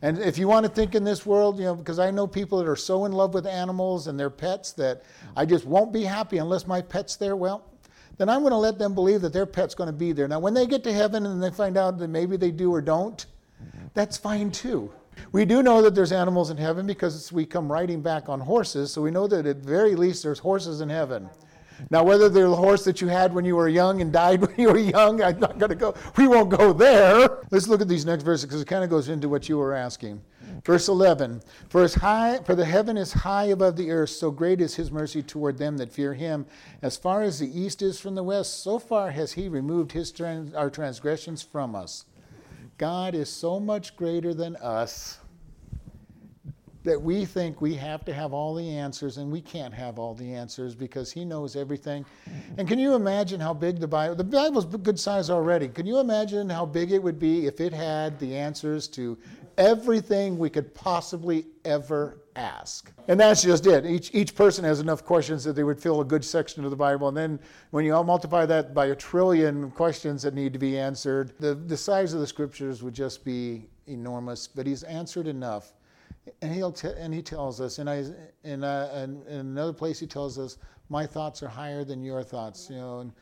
And 0.00 0.18
if 0.18 0.38
you 0.38 0.48
want 0.48 0.64
to 0.64 0.72
think 0.72 0.94
in 0.94 1.04
this 1.04 1.24
world, 1.24 1.58
you 1.58 1.64
know, 1.64 1.74
because 1.74 1.98
I 1.98 2.10
know 2.10 2.26
people 2.26 2.58
that 2.58 2.68
are 2.68 2.76
so 2.76 3.04
in 3.04 3.12
love 3.12 3.34
with 3.34 3.46
animals 3.46 4.06
and 4.06 4.18
their 4.18 4.30
pets 4.30 4.72
that 4.72 5.02
I 5.36 5.44
just 5.46 5.66
won't 5.66 5.92
be 5.92 6.04
happy 6.04 6.38
unless 6.38 6.66
my 6.66 6.80
pet's 6.80 7.16
there, 7.16 7.36
well, 7.36 7.64
then 8.16 8.28
I'm 8.28 8.40
going 8.40 8.52
to 8.52 8.56
let 8.56 8.78
them 8.78 8.94
believe 8.94 9.20
that 9.22 9.32
their 9.32 9.46
pet's 9.46 9.74
going 9.74 9.88
to 9.88 9.92
be 9.92 10.12
there. 10.12 10.28
Now, 10.28 10.38
when 10.38 10.54
they 10.54 10.66
get 10.66 10.84
to 10.84 10.92
heaven 10.92 11.26
and 11.26 11.42
they 11.42 11.50
find 11.50 11.76
out 11.76 11.98
that 11.98 12.08
maybe 12.08 12.36
they 12.36 12.50
do 12.50 12.72
or 12.72 12.80
don't, 12.80 13.24
that's 13.94 14.16
fine 14.16 14.50
too. 14.50 14.92
We 15.32 15.44
do 15.44 15.62
know 15.62 15.82
that 15.82 15.94
there's 15.94 16.12
animals 16.12 16.50
in 16.50 16.56
heaven 16.56 16.86
because 16.86 17.32
we 17.32 17.46
come 17.46 17.70
riding 17.70 18.02
back 18.02 18.28
on 18.28 18.40
horses, 18.40 18.92
so 18.92 19.02
we 19.02 19.10
know 19.10 19.26
that 19.28 19.46
at 19.46 19.56
very 19.58 19.94
least 19.94 20.22
there's 20.22 20.38
horses 20.38 20.80
in 20.80 20.88
heaven. 20.88 21.28
Now, 21.90 22.04
whether 22.04 22.28
they're 22.28 22.48
the 22.48 22.56
horse 22.56 22.84
that 22.84 23.00
you 23.00 23.08
had 23.08 23.34
when 23.34 23.44
you 23.44 23.56
were 23.56 23.68
young 23.68 24.00
and 24.00 24.12
died 24.12 24.40
when 24.46 24.54
you 24.56 24.68
were 24.68 24.78
young, 24.78 25.22
I'm 25.22 25.38
not 25.40 25.58
going 25.58 25.70
to 25.70 25.76
go. 25.76 25.94
We 26.16 26.28
won't 26.28 26.50
go 26.50 26.72
there. 26.72 27.38
Let's 27.50 27.68
look 27.68 27.80
at 27.80 27.88
these 27.88 28.06
next 28.06 28.22
verses 28.22 28.46
because 28.46 28.62
it 28.62 28.68
kind 28.68 28.84
of 28.84 28.90
goes 28.90 29.08
into 29.08 29.28
what 29.28 29.48
you 29.48 29.58
were 29.58 29.74
asking. 29.74 30.20
Verse 30.64 30.88
11: 30.88 31.42
For 31.68 31.82
as 31.82 31.94
high, 31.94 32.38
for 32.38 32.54
the 32.54 32.64
heaven 32.64 32.96
is 32.96 33.12
high 33.12 33.44
above 33.44 33.76
the 33.76 33.90
earth, 33.90 34.10
so 34.10 34.30
great 34.30 34.62
is 34.62 34.74
His 34.74 34.90
mercy 34.90 35.22
toward 35.22 35.58
them 35.58 35.76
that 35.76 35.92
fear 35.92 36.14
Him. 36.14 36.46
As 36.80 36.96
far 36.96 37.20
as 37.20 37.38
the 37.38 37.60
east 37.60 37.82
is 37.82 38.00
from 38.00 38.14
the 38.14 38.22
west, 38.22 38.62
so 38.62 38.78
far 38.78 39.10
has 39.10 39.32
He 39.32 39.48
removed 39.48 39.92
His 39.92 40.10
trans, 40.10 40.54
our 40.54 40.70
transgressions 40.70 41.42
from 41.42 41.74
us. 41.74 42.06
God 42.78 43.14
is 43.14 43.28
so 43.28 43.60
much 43.60 43.94
greater 43.94 44.32
than 44.32 44.56
us 44.56 45.18
that 46.82 47.00
we 47.00 47.24
think 47.24 47.60
we 47.60 47.74
have 47.74 48.04
to 48.04 48.12
have 48.12 48.32
all 48.32 48.54
the 48.54 48.70
answers, 48.70 49.18
and 49.18 49.30
we 49.30 49.40
can't 49.40 49.72
have 49.72 49.98
all 49.98 50.14
the 50.14 50.32
answers 50.32 50.74
because 50.74 51.12
He 51.12 51.26
knows 51.26 51.56
everything. 51.56 52.06
And 52.56 52.66
can 52.66 52.78
you 52.78 52.94
imagine 52.94 53.38
how 53.38 53.52
big 53.52 53.80
the 53.80 53.88
Bible? 53.88 54.14
The 54.14 54.24
Bible's 54.24 54.64
good 54.64 54.98
size 54.98 55.28
already. 55.28 55.68
Can 55.68 55.84
you 55.86 55.98
imagine 55.98 56.48
how 56.48 56.64
big 56.64 56.90
it 56.90 57.02
would 57.02 57.18
be 57.18 57.46
if 57.46 57.60
it 57.60 57.72
had 57.72 58.18
the 58.18 58.34
answers 58.34 58.88
to 58.88 59.18
everything 59.58 60.38
we 60.38 60.50
could 60.50 60.74
possibly 60.74 61.46
ever 61.64 62.20
ask? 62.36 62.92
And 63.08 63.18
that's 63.18 63.42
just 63.42 63.66
it. 63.66 63.86
Each 63.86 64.14
each 64.14 64.34
person 64.34 64.64
has 64.64 64.80
enough 64.80 65.04
questions 65.04 65.44
that 65.44 65.54
they 65.54 65.64
would 65.64 65.80
fill 65.80 66.00
a 66.00 66.04
good 66.04 66.24
section 66.24 66.64
of 66.64 66.70
the 66.70 66.76
Bible, 66.76 67.08
and 67.08 67.16
then 67.16 67.38
when 67.70 67.84
you 67.84 67.94
all 67.94 68.04
multiply 68.04 68.46
that 68.46 68.74
by 68.74 68.86
a 68.86 68.94
trillion 68.96 69.70
questions 69.70 70.22
that 70.22 70.34
need 70.34 70.52
to 70.52 70.58
be 70.58 70.78
answered, 70.78 71.32
the 71.38 71.54
the 71.54 71.76
size 71.76 72.14
of 72.14 72.20
the 72.20 72.26
scriptures 72.26 72.82
would 72.82 72.94
just 72.94 73.24
be 73.24 73.66
enormous. 73.86 74.46
But 74.46 74.66
He's 74.66 74.82
answered 74.82 75.26
enough 75.26 75.74
and 76.42 76.52
he'll 76.52 76.72
t- 76.72 76.88
and 76.98 77.12
he 77.12 77.22
tells 77.22 77.60
us 77.60 77.78
and 77.78 77.88
I 77.88 78.04
in, 78.44 78.64
uh, 78.64 79.06
in 79.28 79.36
another 79.36 79.72
place 79.72 79.98
he 80.00 80.06
tells 80.06 80.38
us 80.38 80.58
my 80.88 81.06
thoughts 81.06 81.42
are 81.42 81.48
higher 81.48 81.84
than 81.84 82.02
your 82.02 82.22
thoughts 82.22 82.68
you 82.70 82.76
know 82.76 83.00
and 83.00 83.12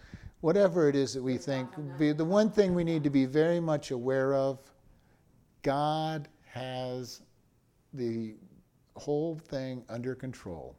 whatever 0.41 0.89
it 0.89 0.97
is 0.97 1.15
that 1.15 1.23
we 1.23 1.37
think 1.37 1.69
the 1.99 2.25
one 2.25 2.51
thing 2.51 2.75
we 2.75 2.85
need 2.85 3.05
to 3.05 3.11
be 3.11 3.25
very 3.25 3.61
much 3.61 3.91
aware 3.91 4.35
of 4.35 4.59
God 5.63 6.29
has 6.47 7.23
the 7.95 8.35
whole 8.97 9.39
thing 9.39 9.85
under 9.89 10.15
control 10.15 10.77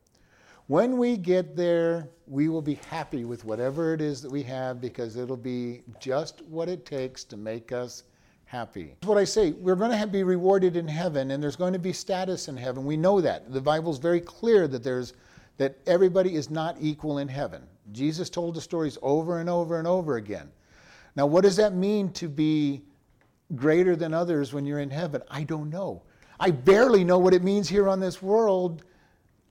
when 0.68 0.98
we 0.98 1.18
get 1.18 1.56
there 1.56 2.10
we 2.26 2.48
will 2.48 2.62
be 2.62 2.76
happy 2.90 3.26
with 3.26 3.44
whatever 3.44 3.94
it 3.94 4.02
is 4.02 4.22
that 4.22 4.32
we 4.32 4.42
have 4.44 4.80
because 4.80 5.18
it'll 5.18 5.36
be 5.36 5.82
just 6.00 6.42
what 6.44 6.70
it 6.70 6.86
takes 6.86 7.24
to 7.26 7.38
make 7.38 7.72
us 7.72 8.04
happy. 8.46 8.96
That's 9.02 9.08
what 9.08 9.18
I 9.18 9.26
say. 9.26 9.52
We're 9.52 9.76
going 9.76 9.92
to 9.92 9.98
have, 9.98 10.12
be 10.12 10.24
rewarded 10.24 10.78
in 10.78 10.88
heaven, 10.88 11.32
and 11.32 11.44
there's 11.44 11.56
going 11.56 11.74
to 11.74 11.80
be 11.80 11.92
status 11.92 12.48
in 12.48 12.56
heaven. 12.56 12.86
We 12.86 12.96
know 12.96 13.20
that. 13.20 13.52
The 13.52 13.60
Bible's 13.60 14.00
very 14.00 14.22
clear 14.22 14.68
that 14.68 14.84
there's 14.84 15.14
that 15.58 15.78
everybody 15.86 16.36
is 16.36 16.50
not 16.50 16.78
equal 16.80 17.20
in 17.20 17.28
heaven. 17.28 17.62
Jesus 17.92 18.30
told 18.30 18.56
the 18.56 18.62
stories 18.62 18.98
over 19.04 19.40
and 19.40 19.50
over 19.50 19.78
and 19.78 19.88
over 19.88 20.16
again. 20.16 20.52
Now, 21.16 21.28
what 21.28 21.42
does 21.44 21.56
that 21.58 21.76
mean 21.76 22.12
to 22.14 22.28
be 22.28 22.82
greater 23.56 23.96
than 23.96 24.14
others 24.14 24.54
when 24.54 24.66
you're 24.66 24.80
in 24.80 24.90
heaven? 24.90 25.22
I 25.30 25.44
don't 25.44 25.70
know. 25.70 26.02
I 26.40 26.52
barely 26.52 27.04
know 27.04 27.20
what 27.20 27.34
it 27.34 27.44
means 27.44 27.70
here 27.70 27.88
on 27.88 28.00
this 28.00 28.22
world 28.22 28.84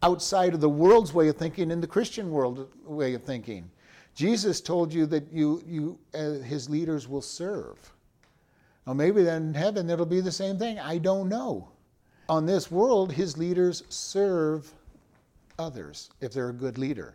outside 0.02 0.54
of 0.54 0.60
the 0.60 0.68
world's 0.68 1.14
way 1.14 1.28
of 1.28 1.36
thinking 1.36 1.70
and 1.70 1.82
the 1.82 1.86
Christian 1.86 2.30
world 2.30 2.68
way 2.84 3.14
of 3.14 3.22
thinking. 3.22 3.70
Jesus 4.14 4.60
told 4.60 4.92
you 4.92 5.06
that 5.06 5.32
you, 5.32 5.62
you 5.66 5.98
uh, 6.14 6.44
his 6.44 6.68
leaders 6.68 7.08
will 7.08 7.22
serve. 7.22 7.78
Now, 8.86 8.92
maybe 8.92 9.22
then 9.22 9.48
in 9.48 9.54
heaven 9.54 9.88
it'll 9.88 10.06
be 10.06 10.20
the 10.20 10.32
same 10.32 10.58
thing. 10.58 10.78
I 10.78 10.98
don't 10.98 11.28
know. 11.28 11.68
On 12.28 12.46
this 12.46 12.70
world, 12.70 13.12
his 13.12 13.38
leaders 13.38 13.84
serve 13.88 14.72
others 15.58 16.10
if 16.20 16.32
they're 16.32 16.50
a 16.50 16.54
good 16.54 16.78
leader. 16.78 17.14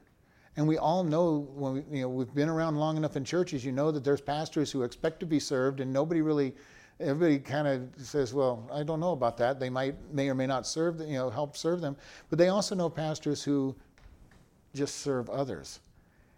And 0.55 0.67
we 0.67 0.77
all 0.77 1.03
know 1.03 1.47
when 1.53 1.73
we, 1.73 1.97
you 1.97 2.01
know 2.01 2.09
we've 2.09 2.33
been 2.33 2.49
around 2.49 2.77
long 2.77 2.97
enough 2.97 3.15
in 3.15 3.23
churches, 3.23 3.63
you 3.63 3.71
know 3.71 3.91
that 3.91 4.03
there's 4.03 4.21
pastors 4.21 4.71
who 4.71 4.83
expect 4.83 5.19
to 5.19 5.25
be 5.25 5.39
served, 5.39 5.81
and 5.81 5.93
nobody 5.93 6.21
really, 6.21 6.55
everybody 6.99 7.39
kind 7.39 7.67
of 7.67 8.05
says, 8.05 8.33
"Well, 8.33 8.69
I 8.71 8.83
don't 8.83 8.99
know 8.99 9.11
about 9.11 9.37
that. 9.37 9.59
They 9.59 9.69
might, 9.69 9.95
may 10.13 10.29
or 10.29 10.35
may 10.35 10.47
not 10.47 10.67
serve, 10.67 10.99
you 10.99 11.17
know, 11.17 11.29
help 11.29 11.57
serve 11.57 11.81
them." 11.81 11.95
But 12.29 12.39
they 12.39 12.49
also 12.49 12.75
know 12.75 12.89
pastors 12.89 13.43
who 13.43 13.75
just 14.73 14.99
serve 14.99 15.29
others. 15.29 15.79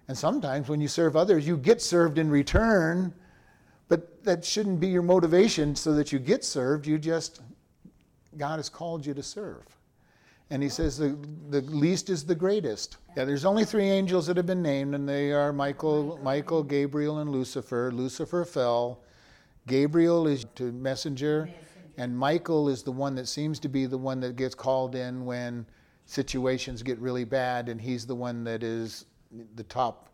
And 0.07 0.17
sometimes 0.17 0.69
when 0.69 0.81
you 0.81 0.87
serve 0.87 1.15
others, 1.15 1.47
you 1.47 1.57
get 1.57 1.81
served 1.81 2.17
in 2.17 2.29
return 2.29 3.13
but 3.89 4.23
that 4.23 4.45
shouldn't 4.45 4.79
be 4.79 4.87
your 4.87 5.01
motivation 5.01 5.75
so 5.75 5.93
that 5.93 6.13
you 6.13 6.19
get 6.19 6.45
served. 6.45 6.87
You 6.87 6.97
just, 6.97 7.41
God 8.37 8.57
has 8.57 8.69
called 8.69 9.05
you 9.05 9.13
to 9.15 9.23
serve. 9.23 9.63
And 10.51 10.63
he 10.63 10.69
says 10.69 10.97
the, 10.97 11.17
the 11.49 11.61
least 11.61 12.09
is 12.09 12.23
the 12.23 12.35
greatest. 12.35 12.97
Yeah, 13.17 13.25
there's 13.25 13.45
only 13.45 13.65
three 13.65 13.89
angels 13.89 14.27
that 14.27 14.37
have 14.37 14.45
been 14.45 14.61
named, 14.61 14.95
and 14.95 15.09
they 15.09 15.31
are 15.31 15.51
Michael, 15.51 16.19
Michael, 16.23 16.63
Gabriel, 16.63 17.19
and 17.19 17.29
Lucifer. 17.31 17.91
Lucifer 17.91 18.45
fell. 18.45 19.01
Gabriel 19.69 20.27
is 20.27 20.45
the 20.55 20.73
messenger, 20.73 21.49
and 21.97 22.17
Michael 22.17 22.67
is 22.67 22.83
the 22.83 22.91
one 22.91 23.15
that 23.15 23.29
seems 23.29 23.59
to 23.59 23.69
be 23.69 23.85
the 23.85 23.97
one 23.97 24.19
that 24.19 24.35
gets 24.35 24.53
called 24.53 24.95
in 24.95 25.23
when 25.23 25.65
situations 26.05 26.83
get 26.83 26.99
really 26.99 27.23
bad, 27.23 27.69
and 27.69 27.79
he's 27.79 28.05
the 28.05 28.15
one 28.15 28.43
that 28.43 28.63
is 28.63 29.05
the 29.55 29.63
top 29.63 30.09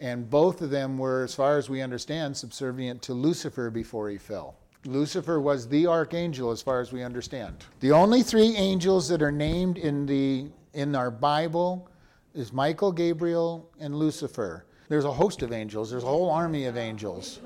and 0.00 0.28
both 0.28 0.62
of 0.62 0.70
them 0.70 0.96
were, 0.96 1.22
as 1.22 1.34
far 1.34 1.58
as 1.58 1.68
we 1.68 1.82
understand, 1.82 2.34
subservient 2.34 3.02
to 3.02 3.12
Lucifer 3.12 3.70
before 3.70 4.08
he 4.08 4.16
fell. 4.16 4.56
Lucifer 4.86 5.40
was 5.40 5.68
the 5.68 5.86
archangel, 5.86 6.50
as 6.50 6.62
far 6.62 6.80
as 6.80 6.90
we 6.90 7.02
understand. 7.02 7.54
The 7.80 7.92
only 7.92 8.22
three 8.22 8.56
angels 8.56 9.08
that 9.10 9.20
are 9.20 9.30
named 9.30 9.76
in, 9.76 10.06
the, 10.06 10.46
in 10.72 10.96
our 10.96 11.10
Bible 11.10 11.86
is 12.34 12.50
Michael, 12.50 12.90
Gabriel, 12.90 13.68
and 13.78 13.94
Lucifer. 13.94 14.64
There's 14.88 15.04
a 15.04 15.12
host 15.12 15.42
of 15.42 15.52
angels, 15.52 15.90
there's 15.90 16.02
a 16.02 16.06
whole 16.06 16.30
army 16.30 16.64
of 16.64 16.78
angels. 16.78 17.40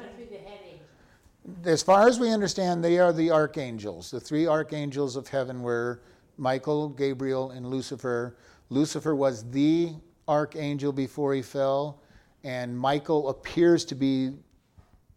As 1.64 1.82
far 1.82 2.08
as 2.08 2.18
we 2.18 2.30
understand, 2.30 2.82
they 2.82 2.98
are 2.98 3.12
the 3.12 3.30
archangels. 3.30 4.10
The 4.10 4.20
three 4.20 4.46
archangels 4.46 5.16
of 5.16 5.28
heaven 5.28 5.62
were 5.62 6.00
Michael, 6.38 6.88
Gabriel, 6.88 7.50
and 7.50 7.66
Lucifer. 7.66 8.36
Lucifer 8.70 9.14
was 9.14 9.48
the 9.50 9.92
archangel 10.26 10.92
before 10.92 11.34
he 11.34 11.42
fell 11.42 12.00
and 12.44 12.78
Michael 12.78 13.30
appears 13.30 13.84
to 13.86 13.94
be 13.94 14.32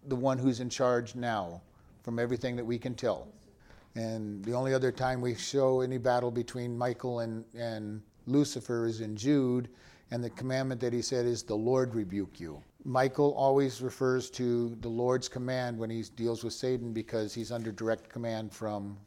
the 0.08 0.16
one 0.16 0.38
who's 0.38 0.62
in 0.62 0.70
charge 0.70 1.14
now, 1.14 1.62
from 2.02 2.18
everything 2.18 2.56
that 2.56 2.66
we 2.66 2.80
can 2.80 2.96
tell. 2.96 3.28
And 3.96 4.44
the 4.46 4.54
only 4.54 4.74
other 4.74 4.92
time 4.92 5.20
we 5.20 5.36
show 5.36 5.82
any 5.82 5.98
battle 5.98 6.32
between 6.32 6.78
Michael 6.78 7.20
and, 7.20 7.44
and 7.54 8.02
Lucifer 8.26 8.88
is 8.88 9.02
in 9.02 9.18
Jude, 9.18 9.68
and 10.12 10.24
the 10.24 10.30
commandment 10.30 10.80
that 10.80 10.94
he 10.94 11.02
said 11.02 11.26
is, 11.26 11.44
The 11.44 11.56
Lord 11.56 11.94
rebuke 11.94 12.40
you. 12.40 12.64
Michael 12.88 13.34
always 13.34 13.82
refers 13.82 14.30
to 14.30 14.74
the 14.80 14.88
Lord's 14.88 15.28
command 15.28 15.78
when 15.78 15.90
he 15.90 16.04
deals 16.16 16.46
with 16.46 16.54
Satan 16.54 16.94
because 16.94 17.34
he's 17.34 17.52
under 17.52 17.70
direct 17.70 18.08
command 18.08 18.54
from, 18.54 18.98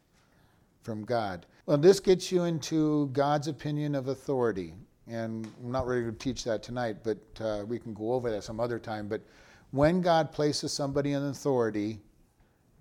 from 0.83 1.03
God. 1.03 1.47
Well, 1.65 1.79
this 1.79 1.99
gets 1.99 2.31
you 2.31 2.45
into 2.45 3.09
God's 3.15 3.49
opinion 3.49 3.95
of 3.95 4.09
authority. 4.09 4.75
And 5.07 5.49
I'm 5.65 5.73
not 5.73 5.87
ready 5.87 6.05
to 6.05 6.13
teach 6.13 6.45
that 6.45 6.63
tonight, 6.63 6.99
but 7.03 7.17
uh, 7.41 7.65
we 7.67 7.79
can 7.79 7.95
go 7.95 8.13
over 8.13 8.31
that 8.31 8.45
some 8.45 8.61
other 8.61 8.79
time. 8.79 9.09
But 9.09 9.23
when 9.71 10.03
God 10.03 10.31
places 10.31 10.75
somebody 10.75 11.13
in 11.15 11.25
authority, 11.25 12.01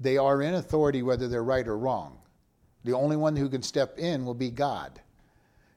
they 0.01 0.17
are 0.17 0.41
in 0.41 0.55
authority 0.55 1.01
whether 1.01 1.29
they're 1.29 1.45
right 1.45 1.65
or 1.65 1.77
wrong. 1.77 2.17
The 2.83 2.93
only 2.93 3.15
one 3.15 3.37
who 3.37 3.47
can 3.47 3.61
step 3.61 3.97
in 3.97 4.25
will 4.25 4.33
be 4.33 4.51
God. 4.51 4.99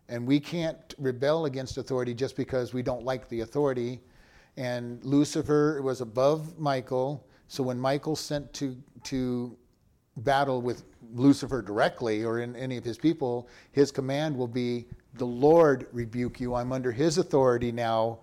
And 0.09 0.27
we 0.27 0.41
can't 0.41 0.95
rebel 0.99 1.45
against 1.45 1.79
authority 1.79 2.13
just 2.13 2.37
because 2.37 2.75
we 2.75 2.83
don't 2.83 3.05
like 3.05 3.29
the 3.29 3.43
authority. 3.43 4.01
And 4.57 5.03
Lucifer 5.05 5.81
was 5.83 6.01
above 6.01 6.59
Michael. 6.59 7.27
So 7.49 7.63
when 7.63 7.79
Michael 7.79 8.17
sent 8.17 8.53
to, 8.55 8.77
to 9.05 9.57
battle 10.19 10.61
with 10.61 10.85
Lucifer 11.15 11.63
directly 11.63 12.25
or 12.25 12.41
in 12.41 12.55
any 12.57 12.77
of 12.77 12.85
his 12.85 12.99
people, 12.99 13.49
his 13.73 13.91
command 13.91 14.37
will 14.37 14.49
be, 14.49 14.87
The 15.15 15.27
Lord 15.27 15.87
rebuke 15.93 16.41
you. 16.41 16.55
I'm 16.55 16.73
under 16.73 16.93
his 16.93 17.19
authority 17.19 17.73
now. 17.73 18.19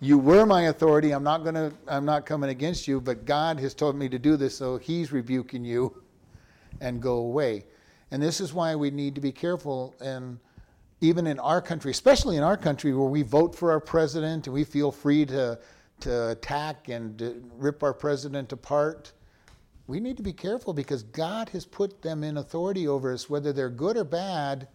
You 0.00 0.18
were 0.18 0.44
my 0.44 0.62
authority. 0.62 1.12
I'm 1.12 1.22
not 1.22 1.42
gonna 1.42 1.72
I'm 1.88 2.04
not 2.04 2.26
coming 2.26 2.50
against 2.50 2.86
you, 2.86 3.00
but 3.00 3.24
God 3.24 3.58
has 3.60 3.72
told 3.72 3.96
me 3.96 4.08
to 4.10 4.18
do 4.18 4.36
this, 4.36 4.56
so 4.56 4.76
he's 4.76 5.10
rebuking 5.10 5.64
you 5.64 6.02
and 6.80 7.00
go 7.00 7.14
away. 7.14 7.64
And 8.10 8.22
this 8.22 8.40
is 8.40 8.52
why 8.52 8.74
we 8.74 8.90
need 8.90 9.14
to 9.14 9.20
be 9.20 9.32
careful 9.32 9.94
and 10.00 10.38
even 11.00 11.26
in 11.26 11.38
our 11.38 11.60
country, 11.60 11.90
especially 11.90 12.36
in 12.36 12.42
our 12.42 12.56
country 12.56 12.94
where 12.94 13.08
we 13.08 13.22
vote 13.22 13.54
for 13.54 13.70
our 13.70 13.80
president 13.80 14.46
and 14.46 14.54
we 14.54 14.64
feel 14.64 14.90
free 14.90 15.26
to, 15.26 15.58
to 16.00 16.30
attack 16.30 16.88
and 16.88 17.18
to 17.18 17.42
rip 17.58 17.82
our 17.82 17.92
president 17.92 18.52
apart, 18.52 19.12
we 19.86 20.00
need 20.00 20.16
to 20.16 20.22
be 20.22 20.32
careful 20.32 20.72
because 20.72 21.02
God 21.02 21.48
has 21.50 21.64
put 21.64 22.02
them 22.02 22.24
in 22.24 22.38
authority 22.38 22.88
over 22.88 23.12
us, 23.12 23.30
whether 23.30 23.52
they're 23.52 23.70
good 23.70 23.96
or 23.96 24.04
bad. 24.04 24.68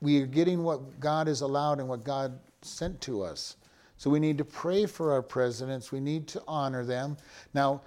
We 0.00 0.20
are 0.20 0.26
getting 0.26 0.62
what 0.62 1.00
God 1.00 1.26
has 1.26 1.40
allowed 1.40 1.80
and 1.80 1.88
what 1.88 2.04
God 2.04 2.38
sent 2.62 3.00
to 3.02 3.22
us. 3.22 3.56
So 3.96 4.10
we 4.10 4.20
need 4.20 4.38
to 4.38 4.44
pray 4.44 4.86
for 4.86 5.12
our 5.12 5.22
presidents. 5.22 5.90
We 5.90 6.00
need 6.00 6.28
to 6.28 6.42
honor 6.46 6.84
them. 6.84 7.16
Now, 7.54 7.82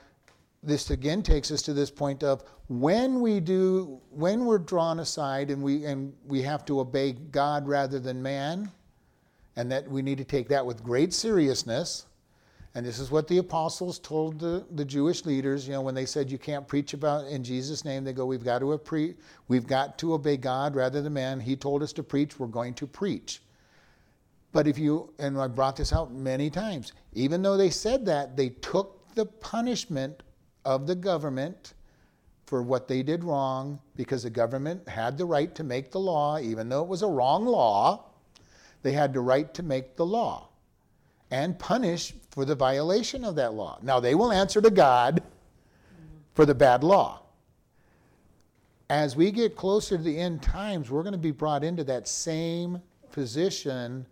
this 0.63 0.89
again 0.89 1.21
takes 1.21 1.51
us 1.51 1.61
to 1.61 1.73
this 1.73 1.91
point 1.91 2.23
of 2.23 2.43
when 2.67 3.21
we 3.21 3.39
do 3.39 3.99
when 4.09 4.45
we're 4.45 4.57
drawn 4.57 4.99
aside 4.99 5.51
and 5.51 5.61
we 5.61 5.85
and 5.85 6.13
we 6.25 6.41
have 6.41 6.65
to 6.65 6.79
obey 6.79 7.13
God 7.13 7.67
rather 7.67 7.99
than 7.99 8.21
man 8.21 8.71
and 9.55 9.71
that 9.71 9.89
we 9.89 10.01
need 10.01 10.17
to 10.17 10.25
take 10.25 10.49
that 10.49 10.65
with 10.65 10.83
great 10.83 11.13
seriousness 11.13 12.07
and 12.77 12.85
this 12.85 12.99
is 12.99 13.09
what 13.09 13.27
the 13.27 13.39
apostles 13.39 13.97
told 13.97 14.39
the, 14.39 14.63
the 14.75 14.85
Jewish 14.85 15.25
leaders, 15.25 15.67
you 15.67 15.73
know, 15.73 15.81
when 15.81 15.95
they 15.95 16.05
said 16.05 16.29
you 16.29 16.37
can't 16.37 16.67
preach 16.67 16.93
about 16.93 17.25
in 17.25 17.43
Jesus' 17.43 17.83
name, 17.83 18.03
they 18.03 18.13
go, 18.13 18.23
We've 18.23 18.43
got 18.43 18.59
to 18.59 18.77
pre- 18.77 19.15
we've 19.47 19.65
got 19.65 19.97
to 19.97 20.13
obey 20.13 20.37
God 20.37 20.75
rather 20.75 21.01
than 21.01 21.11
man. 21.11 21.39
He 21.39 21.55
told 21.55 21.81
us 21.81 21.91
to 21.93 22.03
preach, 22.03 22.37
we're 22.37 22.45
going 22.45 22.75
to 22.75 22.85
preach. 22.85 23.41
But 24.51 24.67
if 24.67 24.77
you 24.77 25.11
and 25.17 25.39
I 25.39 25.47
brought 25.47 25.75
this 25.75 25.91
out 25.91 26.13
many 26.13 26.51
times, 26.51 26.93
even 27.13 27.41
though 27.41 27.57
they 27.57 27.71
said 27.71 28.05
that, 28.05 28.37
they 28.37 28.49
took 28.49 29.11
the 29.15 29.25
punishment 29.25 30.21
of 30.67 30.85
the 30.85 30.95
government 30.95 31.73
for 32.45 32.61
what 32.61 32.89
they 32.89 33.01
did 33.01 33.23
wrong 33.23 33.79
because 33.95 34.23
the 34.23 34.29
government 34.29 34.85
had 34.89 35.17
the 35.17 35.23
right 35.23 35.55
to 35.55 35.63
make 35.63 35.91
the 35.91 35.99
law, 35.99 36.37
even 36.39 36.67
though 36.67 36.83
it 36.83 36.89
was 36.89 37.01
a 37.03 37.07
wrong 37.07 37.45
law. 37.45 38.03
They 38.83 38.91
had 38.91 39.13
the 39.13 39.21
right 39.21 39.53
to 39.53 39.63
make 39.63 39.95
the 39.95 40.05
law 40.05 40.49
and 41.31 41.57
punish 41.57 42.13
for 42.31 42.43
the 42.43 42.53
violation 42.53 43.23
of 43.23 43.35
that 43.35 43.53
law. 43.53 43.79
Now, 43.81 44.01
they 44.01 44.13
will 44.13 44.31
answer 44.31 44.61
to 44.61 44.69
God 44.69 45.23
for 46.33 46.45
the 46.45 46.53
bad 46.53 46.83
law. 46.83 47.21
As 48.89 49.15
we 49.15 49.31
get 49.31 49.55
closer 49.55 49.95
to 49.95 50.03
the 50.03 50.19
end 50.19 50.41
times, 50.41 50.91
we're 50.91 51.03
going 51.03 51.13
to 51.13 51.17
be 51.17 51.31
brought 51.31 51.63
into 51.63 51.85
that 51.85 52.09
same 52.09 52.81
position 53.13 54.05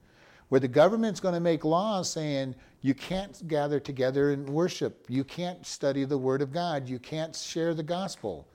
where 0.47 0.61
the 0.61 0.69
government's 0.69 1.19
going 1.19 1.33
to 1.33 1.41
make 1.41 1.65
laws 1.65 2.09
saying 2.09 2.55
you 2.85 2.93
can't 2.93 3.47
gather 3.47 3.79
together 3.79 4.29
and 4.29 4.47
worship, 4.47 5.07
you 5.09 5.23
can't 5.23 5.65
study 5.65 6.05
the 6.05 6.19
Word 6.19 6.43
of 6.43 6.53
God, 6.53 6.87
you 6.87 6.99
can't 6.99 7.35
share 7.35 7.73
the 7.73 7.81
gospel. 7.81 8.47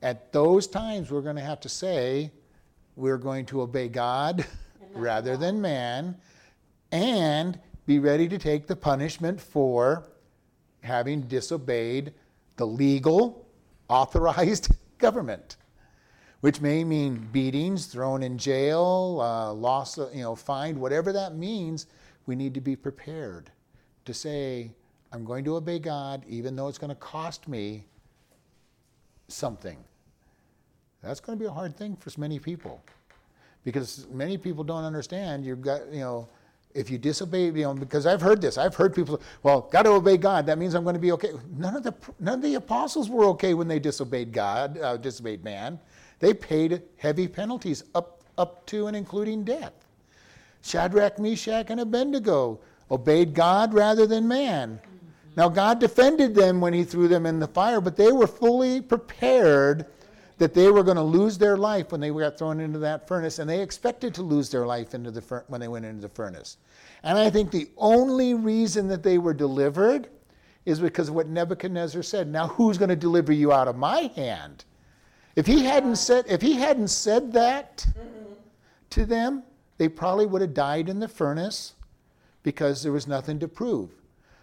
At 0.00 0.32
those 0.32 0.68
times, 0.68 1.10
we're 1.10 1.22
going 1.22 1.34
to 1.34 1.42
have 1.42 1.58
to 1.58 1.68
say 1.68 2.30
we're 2.94 3.18
going 3.18 3.44
to 3.46 3.62
obey 3.62 3.88
God 3.88 4.46
rather 4.94 5.36
than 5.36 5.60
man 5.60 6.16
and 6.92 7.58
be 7.84 7.98
ready 7.98 8.28
to 8.28 8.38
take 8.38 8.68
the 8.68 8.76
punishment 8.76 9.40
for 9.40 10.08
having 10.84 11.22
disobeyed 11.22 12.14
the 12.54 12.66
legal, 12.68 13.44
authorized 13.88 14.72
government, 14.98 15.56
which 16.42 16.60
may 16.60 16.84
mean 16.84 17.28
beatings, 17.32 17.86
thrown 17.86 18.22
in 18.22 18.38
jail, 18.38 19.18
uh, 19.20 19.52
loss, 19.52 19.98
of, 19.98 20.14
you 20.14 20.22
know, 20.22 20.36
fined, 20.36 20.78
whatever 20.78 21.12
that 21.12 21.34
means. 21.34 21.86
We 22.26 22.36
need 22.36 22.54
to 22.54 22.60
be 22.60 22.76
prepared 22.76 23.50
to 24.04 24.14
say, 24.14 24.70
I'm 25.12 25.24
going 25.24 25.44
to 25.44 25.56
obey 25.56 25.78
God, 25.78 26.24
even 26.28 26.56
though 26.56 26.68
it's 26.68 26.78
going 26.78 26.90
to 26.90 26.96
cost 26.96 27.48
me 27.48 27.84
something. 29.28 29.78
That's 31.02 31.20
going 31.20 31.38
to 31.38 31.42
be 31.42 31.46
a 31.46 31.52
hard 31.52 31.76
thing 31.76 31.96
for 31.96 32.18
many 32.18 32.38
people 32.38 32.82
because 33.64 34.06
many 34.10 34.38
people 34.38 34.64
don't 34.64 34.84
understand. 34.84 35.44
You've 35.44 35.62
got, 35.62 35.86
you 35.92 36.00
know, 36.00 36.28
if 36.74 36.90
you 36.90 36.98
disobey, 36.98 37.46
you 37.46 37.62
know, 37.62 37.74
because 37.74 38.06
I've 38.06 38.20
heard 38.20 38.40
this. 38.40 38.58
I've 38.58 38.74
heard 38.74 38.94
people, 38.94 39.20
well, 39.42 39.62
got 39.62 39.82
to 39.82 39.90
obey 39.90 40.16
God. 40.16 40.46
That 40.46 40.58
means 40.58 40.74
I'm 40.74 40.82
going 40.82 40.94
to 40.94 41.00
be 41.00 41.12
okay. 41.12 41.30
None 41.56 41.76
of 41.76 41.82
the 41.82 41.94
none 42.18 42.34
of 42.34 42.42
the 42.42 42.54
apostles 42.56 43.08
were 43.08 43.24
okay 43.26 43.54
when 43.54 43.68
they 43.68 43.78
disobeyed 43.78 44.32
God, 44.32 44.78
uh, 44.78 44.96
disobeyed 44.96 45.44
man. 45.44 45.78
They 46.18 46.34
paid 46.34 46.82
heavy 46.96 47.28
penalties 47.28 47.84
up 47.94 48.22
up 48.36 48.66
to 48.66 48.88
and 48.88 48.96
including 48.96 49.44
death. 49.44 49.72
Shadrach, 50.62 51.18
Meshach, 51.18 51.66
and 51.70 51.80
Abednego 51.80 52.58
obeyed 52.90 53.34
God 53.34 53.74
rather 53.74 54.06
than 54.06 54.28
man. 54.28 54.80
Now 55.36 55.48
God 55.48 55.78
defended 55.80 56.34
them 56.34 56.60
when 56.60 56.72
He 56.72 56.84
threw 56.84 57.08
them 57.08 57.26
in 57.26 57.40
the 57.40 57.48
fire, 57.48 57.80
but 57.80 57.96
they 57.96 58.12
were 58.12 58.26
fully 58.26 58.80
prepared 58.80 59.86
that 60.38 60.54
they 60.54 60.70
were 60.70 60.82
going 60.82 60.96
to 60.96 61.02
lose 61.02 61.38
their 61.38 61.56
life 61.56 61.92
when 61.92 62.00
they 62.00 62.10
got 62.10 62.38
thrown 62.38 62.60
into 62.60 62.78
that 62.80 63.06
furnace, 63.06 63.38
and 63.38 63.48
they 63.48 63.60
expected 63.60 64.14
to 64.14 64.22
lose 64.22 64.50
their 64.50 64.66
life 64.66 64.94
into 64.94 65.10
the 65.10 65.44
when 65.48 65.60
they 65.60 65.68
went 65.68 65.84
into 65.84 66.02
the 66.02 66.08
furnace. 66.08 66.56
And 67.02 67.18
I 67.18 67.30
think 67.30 67.50
the 67.50 67.68
only 67.76 68.34
reason 68.34 68.88
that 68.88 69.02
they 69.02 69.18
were 69.18 69.34
delivered 69.34 70.08
is 70.64 70.80
because 70.80 71.08
of 71.08 71.14
what 71.14 71.28
Nebuchadnezzar 71.28 72.02
said. 72.02 72.28
Now 72.28 72.48
who's 72.48 72.78
going 72.78 72.88
to 72.88 72.96
deliver 72.96 73.32
you 73.32 73.52
out 73.52 73.68
of 73.68 73.76
my 73.76 74.10
hand? 74.16 74.64
If 75.36 75.46
he 75.46 75.64
hadn't 75.64 75.96
said 75.96 76.24
if 76.28 76.40
he 76.40 76.54
hadn't 76.54 76.88
said 76.88 77.32
that 77.32 77.86
to 78.90 79.04
them, 79.04 79.42
they 79.78 79.88
probably 79.88 80.26
would 80.26 80.40
have 80.40 80.54
died 80.54 80.88
in 80.88 81.00
the 81.00 81.08
furnace 81.08 81.74
because 82.44 82.84
there 82.84 82.92
was 82.92 83.08
nothing 83.08 83.40
to 83.40 83.48
prove. 83.48 83.90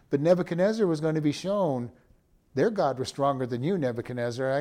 But 0.10 0.20
Nebuchadnezzar 0.20 0.86
was 0.86 1.00
going 1.00 1.16
to 1.16 1.22
be 1.22 1.32
shown 1.32 1.90
their 2.54 2.70
God 2.70 3.00
was 3.00 3.08
stronger 3.08 3.46
than 3.46 3.64
you, 3.64 3.78
Nebuchadnezzar. 3.78 4.52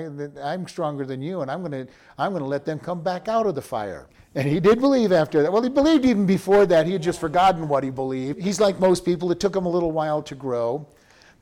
I, 0.40 0.54
am 0.54 0.68
stronger 0.68 1.04
than 1.04 1.20
you, 1.20 1.40
and 1.40 1.50
I'm 1.50 1.60
going 1.60 1.72
to 1.72 1.92
I'm 2.16 2.30
going 2.30 2.42
to 2.42 2.48
let 2.48 2.64
them 2.64 2.78
come 2.78 3.02
back 3.02 3.26
out 3.26 3.46
of 3.46 3.56
the 3.56 3.62
fire. 3.62 4.08
And 4.36 4.46
he 4.46 4.60
did 4.60 4.80
believe 4.80 5.10
after 5.10 5.42
that. 5.42 5.52
Well, 5.52 5.62
he 5.62 5.68
believed 5.68 6.04
even 6.04 6.24
before 6.24 6.66
that. 6.66 6.86
He 6.86 6.92
had 6.92 7.02
just 7.02 7.18
forgotten 7.18 7.66
what 7.66 7.82
he 7.82 7.90
believed. 7.90 8.40
He's 8.40 8.60
like 8.60 8.78
most 8.78 9.04
people. 9.04 9.32
It 9.32 9.40
took 9.40 9.56
him 9.56 9.66
a 9.66 9.68
little 9.68 9.90
while 9.90 10.22
to 10.22 10.36
grow. 10.36 10.86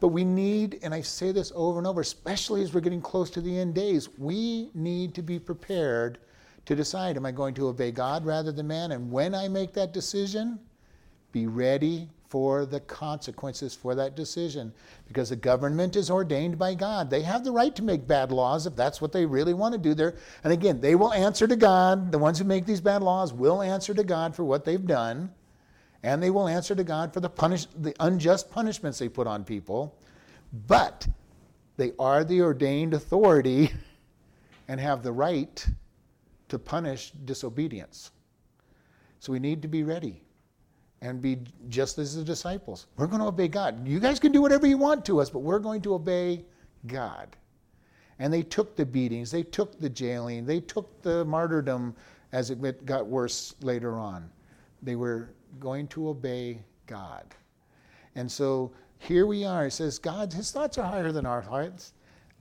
But 0.00 0.08
we 0.08 0.24
need, 0.24 0.78
and 0.82 0.94
I 0.94 1.02
say 1.02 1.32
this 1.32 1.52
over 1.54 1.76
and 1.76 1.86
over, 1.86 2.00
especially 2.00 2.62
as 2.62 2.72
we're 2.72 2.80
getting 2.80 3.02
close 3.02 3.28
to 3.30 3.42
the 3.42 3.58
end 3.58 3.74
days, 3.74 4.08
we 4.16 4.70
need 4.72 5.12
to 5.16 5.22
be 5.22 5.38
prepared 5.38 6.18
to 6.64 6.74
decide 6.74 7.16
am 7.16 7.26
I 7.26 7.32
going 7.32 7.52
to 7.54 7.68
obey 7.68 7.90
God 7.90 8.24
rather 8.24 8.52
than 8.52 8.68
man? 8.68 8.92
And 8.92 9.10
when 9.10 9.34
I 9.34 9.48
make 9.48 9.74
that 9.74 9.92
decision, 9.92 10.58
be 11.32 11.46
ready 11.46 12.08
for 12.28 12.66
the 12.66 12.80
consequences 12.80 13.74
for 13.74 13.94
that 13.94 14.14
decision 14.14 14.72
because 15.06 15.30
the 15.30 15.36
government 15.36 15.96
is 15.96 16.10
ordained 16.10 16.58
by 16.58 16.74
God. 16.74 17.08
They 17.08 17.22
have 17.22 17.42
the 17.42 17.52
right 17.52 17.74
to 17.74 17.82
make 17.82 18.06
bad 18.06 18.30
laws 18.30 18.66
if 18.66 18.76
that's 18.76 19.00
what 19.00 19.12
they 19.12 19.24
really 19.24 19.54
want 19.54 19.72
to 19.72 19.78
do 19.78 19.94
there. 19.94 20.14
And 20.44 20.52
again, 20.52 20.80
they 20.80 20.94
will 20.94 21.12
answer 21.12 21.46
to 21.46 21.56
God. 21.56 22.12
The 22.12 22.18
ones 22.18 22.38
who 22.38 22.44
make 22.44 22.66
these 22.66 22.80
bad 22.80 23.02
laws 23.02 23.32
will 23.32 23.62
answer 23.62 23.94
to 23.94 24.04
God 24.04 24.36
for 24.36 24.44
what 24.44 24.64
they've 24.64 24.86
done. 24.86 25.32
And 26.02 26.22
they 26.22 26.30
will 26.30 26.48
answer 26.48 26.74
to 26.74 26.84
God 26.84 27.12
for 27.12 27.20
the 27.20 27.30
punish 27.30 27.66
the 27.76 27.94
unjust 27.98 28.50
punishments 28.50 28.98
they 28.98 29.08
put 29.08 29.26
on 29.26 29.42
people. 29.44 29.98
But 30.66 31.08
they 31.76 31.92
are 31.98 32.24
the 32.24 32.42
ordained 32.42 32.94
authority 32.94 33.72
and 34.68 34.78
have 34.78 35.02
the 35.02 35.12
right 35.12 35.66
to 36.48 36.58
punish 36.58 37.10
disobedience. 37.24 38.10
So 39.18 39.32
we 39.32 39.38
need 39.38 39.62
to 39.62 39.68
be 39.68 39.82
ready 39.82 40.22
and 41.00 41.20
be 41.20 41.38
just 41.68 41.98
as 41.98 42.16
the 42.16 42.24
disciples. 42.24 42.86
We're 42.96 43.06
going 43.06 43.20
to 43.20 43.28
obey 43.28 43.48
God. 43.48 43.86
You 43.86 44.00
guys 44.00 44.18
can 44.18 44.32
do 44.32 44.42
whatever 44.42 44.66
you 44.66 44.78
want 44.78 45.04
to 45.06 45.20
us, 45.20 45.30
but 45.30 45.40
we're 45.40 45.58
going 45.60 45.80
to 45.82 45.94
obey 45.94 46.44
God. 46.86 47.36
And 48.18 48.32
they 48.32 48.42
took 48.42 48.74
the 48.74 48.84
beatings, 48.84 49.30
they 49.30 49.44
took 49.44 49.78
the 49.78 49.88
jailing, 49.88 50.44
they 50.44 50.60
took 50.60 51.02
the 51.02 51.24
martyrdom 51.24 51.94
as 52.32 52.50
it 52.50 52.84
got 52.84 53.06
worse 53.06 53.54
later 53.62 53.96
on. 53.96 54.28
They 54.82 54.96
were 54.96 55.30
going 55.60 55.86
to 55.88 56.08
obey 56.08 56.62
God. 56.86 57.24
And 58.16 58.30
so 58.30 58.72
here 58.98 59.26
we 59.26 59.44
are. 59.44 59.66
It 59.66 59.72
says, 59.72 59.98
God, 59.98 60.32
his 60.32 60.50
thoughts 60.50 60.78
are 60.78 60.84
higher 60.84 61.12
than 61.12 61.26
our 61.26 61.42
thoughts. 61.42 61.92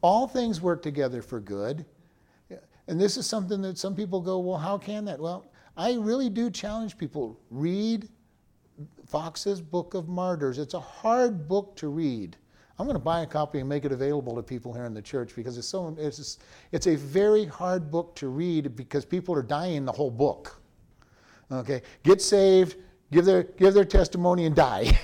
All 0.02 0.28
things 0.28 0.62
work 0.62 0.82
together 0.82 1.22
for 1.22 1.40
good. 1.40 1.86
And 2.88 3.00
this 3.00 3.18
is 3.18 3.28
something 3.28 3.62
that 3.62 3.78
some 3.78 3.96
people 3.96 4.22
go, 4.22 4.40
well, 4.40 4.58
how 4.58 4.78
can 4.78 5.06
that? 5.06 5.20
Well, 5.20 5.46
I 5.76 5.96
really 5.96 6.30
do 6.30 6.50
challenge 6.50 6.98
people. 6.98 7.40
Read 7.52 8.10
Foxe's 9.08 9.62
Book 9.62 9.94
of 9.94 10.08
Martyrs. 10.08 10.60
It's 10.60 10.74
a 10.74 10.80
hard 10.80 11.48
book 11.48 11.76
to 11.78 11.88
read. 11.88 12.38
I'm 12.80 12.86
going 12.86 12.96
to 12.96 13.04
buy 13.04 13.22
a 13.22 13.26
copy 13.26 13.60
and 13.60 13.68
make 13.68 13.86
it 13.86 13.92
available 13.92 14.36
to 14.36 14.44
people 14.44 14.74
here 14.74 14.86
in 14.86 14.94
the 14.94 15.02
church 15.02 15.36
because 15.36 15.58
it's 15.58 15.68
so 15.68 15.96
it's 15.98 16.38
it's 16.72 16.88
a 16.88 16.96
very 16.96 17.46
hard 17.46 17.90
book 17.90 18.16
to 18.18 18.28
read 18.28 18.76
because 18.76 19.04
people 19.04 19.34
are 19.34 19.42
dying 19.42 19.84
the 19.86 19.92
whole 19.92 20.12
book. 20.12 20.62
Okay, 21.52 21.82
get 22.04 22.22
saved, 22.22 22.76
give 23.12 23.26
their 23.26 23.44
give 23.44 23.74
their 23.74 23.86
testimony 23.86 24.46
and 24.46 24.56
die. 24.56 25.00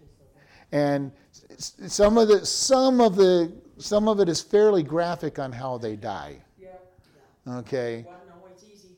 and 0.72 1.10
some 1.58 2.18
of 2.18 2.28
the 2.28 2.44
some 2.44 3.00
of 3.00 3.16
the 3.16 3.50
some 3.78 4.06
of 4.08 4.20
it 4.20 4.28
is 4.28 4.42
fairly 4.42 4.82
graphic 4.82 5.38
on 5.38 5.52
how 5.52 5.78
they 5.78 5.96
die. 5.96 6.36
Okay. 7.48 8.04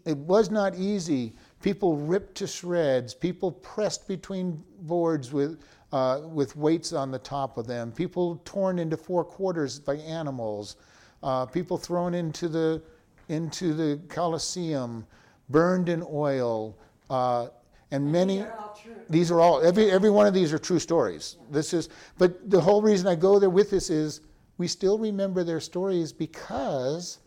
It 0.04 0.16
was 0.16 0.50
not 0.50 0.74
easy. 0.74 1.34
People 1.62 1.96
ripped 1.96 2.34
to 2.36 2.46
shreds. 2.46 3.14
People 3.14 3.52
pressed 3.52 4.06
between 4.06 4.62
boards 4.80 5.32
with 5.32 5.58
uh, 5.92 6.20
with 6.32 6.56
weights 6.56 6.92
on 6.92 7.10
the 7.10 7.18
top 7.18 7.58
of 7.58 7.66
them, 7.66 7.92
people 7.92 8.40
torn 8.44 8.78
into 8.78 8.96
four 8.96 9.24
quarters 9.24 9.78
by 9.78 9.96
animals, 9.96 10.76
uh, 11.22 11.44
people 11.46 11.76
thrown 11.76 12.14
into 12.14 12.48
the, 12.48 12.82
into 13.28 13.74
the 13.74 14.00
Colosseum, 14.08 15.06
burned 15.50 15.88
in 15.88 16.02
oil, 16.10 16.76
uh, 17.10 17.48
and 17.90 18.10
many. 18.10 18.38
These 18.38 18.46
are 18.46 18.58
all 18.58 18.80
true. 18.82 18.94
These 19.10 19.30
are 19.30 19.40
all 19.40 19.60
every 19.60 19.90
every 19.90 20.08
one 20.08 20.26
of 20.26 20.32
these 20.32 20.50
are 20.54 20.58
true 20.58 20.78
stories. 20.78 21.36
This 21.50 21.74
is, 21.74 21.90
but 22.16 22.50
the 22.50 22.60
whole 22.60 22.80
reason 22.80 23.06
I 23.06 23.14
go 23.14 23.38
there 23.38 23.50
with 23.50 23.70
this 23.70 23.90
is 23.90 24.22
we 24.56 24.66
still 24.66 24.98
remember 24.98 25.44
their 25.44 25.60
stories 25.60 26.10
because 26.10 27.18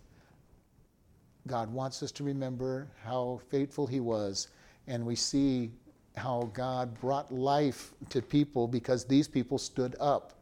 God 1.47 1.71
wants 1.71 2.01
us 2.01 2.12
to 2.13 2.23
remember 2.23 2.88
how 3.03 3.39
faithful 3.49 3.86
He 3.86 3.99
was, 3.99 4.49
and 4.88 5.05
we 5.05 5.15
see 5.15 5.71
how 6.17 6.49
God 6.53 6.99
brought 6.99 7.31
life 7.31 7.93
to 8.10 8.21
people 8.21 8.67
because 8.67 9.05
these 9.05 9.27
people 9.27 9.58
stood 9.58 9.95
up 9.99 10.34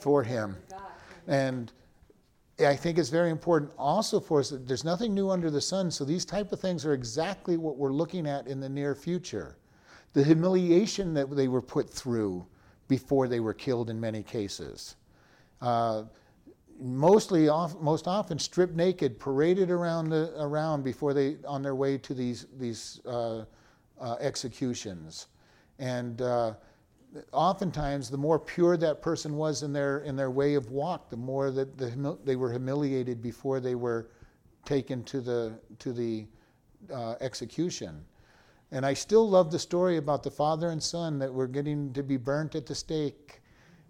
for 0.00 0.22
him. 0.22 0.56
And 1.26 1.72
I 2.64 2.76
think 2.76 2.98
it's 2.98 3.08
very 3.08 3.30
important 3.30 3.72
also 3.78 4.20
for 4.20 4.40
us 4.40 4.50
that 4.50 4.66
there's 4.66 4.84
nothing 4.84 5.14
new 5.14 5.30
under 5.30 5.50
the 5.50 5.60
sun. 5.60 5.90
So 5.90 6.04
these 6.04 6.24
type 6.24 6.52
of 6.52 6.60
things 6.60 6.84
are 6.84 6.92
exactly 6.92 7.56
what 7.56 7.76
we're 7.76 7.92
looking 7.92 8.26
at 8.26 8.46
in 8.46 8.60
the 8.60 8.68
near 8.68 8.94
future. 8.94 9.56
The 10.12 10.22
humiliation 10.22 11.14
that 11.14 11.34
they 11.34 11.48
were 11.48 11.62
put 11.62 11.88
through 11.88 12.46
before 12.88 13.28
they 13.28 13.40
were 13.40 13.54
killed 13.54 13.90
in 13.90 14.00
many 14.00 14.22
cases. 14.22 14.96
Uh, 15.60 16.04
mostly, 16.80 17.48
off, 17.48 17.78
most 17.80 18.06
often, 18.08 18.38
stripped 18.38 18.74
naked, 18.74 19.18
paraded 19.18 19.70
around 19.70 20.08
the, 20.08 20.32
around 20.38 20.82
before 20.82 21.14
they 21.14 21.36
on 21.46 21.62
their 21.62 21.74
way 21.74 21.98
to 21.98 22.14
these 22.14 22.46
these 22.58 23.00
uh, 23.06 23.44
uh, 24.00 24.16
executions. 24.20 25.28
And 25.78 26.22
uh, 26.22 26.54
oftentimes, 27.32 28.10
the 28.10 28.18
more 28.18 28.38
pure 28.38 28.76
that 28.76 29.02
person 29.02 29.36
was 29.36 29.62
in 29.62 29.72
their, 29.72 29.98
in 30.00 30.16
their 30.16 30.30
way 30.30 30.54
of 30.54 30.70
walk, 30.70 31.10
the 31.10 31.16
more 31.16 31.50
that 31.50 31.76
the, 31.76 32.18
they 32.24 32.36
were 32.36 32.50
humiliated 32.50 33.22
before 33.22 33.60
they 33.60 33.74
were 33.74 34.10
taken 34.64 35.02
to 35.04 35.20
the, 35.20 35.58
to 35.78 35.92
the 35.92 36.26
uh, 36.92 37.14
execution. 37.20 38.04
And 38.72 38.86
I 38.86 38.94
still 38.94 39.28
love 39.28 39.50
the 39.50 39.58
story 39.58 39.96
about 39.96 40.22
the 40.22 40.30
father 40.30 40.70
and 40.70 40.82
son 40.82 41.18
that 41.18 41.32
were 41.32 41.48
getting 41.48 41.92
to 41.92 42.02
be 42.02 42.16
burnt 42.16 42.54
at 42.54 42.66
the 42.66 42.74
stake. 42.74 43.39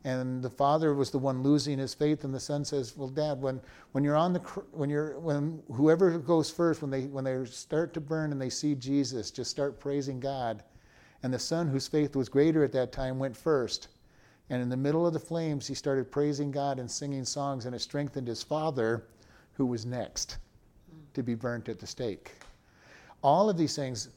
And 0.05 0.43
the 0.43 0.51
father 0.51 0.95
was 0.95 1.11
the 1.11 1.19
one 1.19 1.43
losing 1.43 1.79
his 1.79 1.93
faith, 1.93 2.25
and 2.25 2.35
the 2.35 2.41
son 2.41 2.65
says, 2.65 2.97
"Well, 2.97 3.09
Dad, 3.09 3.43
when, 3.43 3.61
when 3.93 4.03
you're 4.03 4.17
on 4.17 4.33
the 4.33 4.41
when 4.73 4.89
you're 4.89 5.19
when 5.21 5.63
whoever 5.73 6.19
goes 6.19 6.51
first, 6.51 6.81
when 6.81 6.91
they 6.91 7.03
when 7.07 7.25
they 7.25 7.45
start 7.45 7.93
to 7.95 8.01
burn 8.01 8.33
and 8.33 8.41
they 8.41 8.49
see 8.49 8.75
Jesus, 8.75 9.31
just 9.31 9.51
start 9.51 9.79
praising 9.79 10.19
God." 10.19 10.63
And 11.23 11.35
the 11.35 11.39
son, 11.39 11.69
whose 11.69 11.87
faith 11.87 12.17
was 12.17 12.31
greater 12.31 12.65
at 12.65 12.73
that 12.73 12.93
time, 12.93 13.19
went 13.19 13.37
first. 13.37 13.89
And 14.49 14.63
in 14.63 14.71
the 14.71 14.77
middle 14.77 15.07
of 15.07 15.13
the 15.13 15.21
flames, 15.21 15.67
he 15.67 15.75
started 15.75 16.11
praising 16.11 16.51
God 16.51 16.79
and 16.79 16.91
singing 16.91 17.27
songs, 17.27 17.67
and 17.67 17.75
it 17.75 17.81
strengthened 17.81 18.27
his 18.27 18.43
father, 18.43 19.07
who 19.53 19.67
was 19.67 19.85
next 19.85 20.39
to 21.13 21.23
be 21.23 21.35
burnt 21.35 21.69
at 21.69 21.79
the 21.79 21.87
stake. 21.87 22.33
All 23.23 23.51
of 23.51 23.59
these 23.59 23.77
things, 23.77 24.09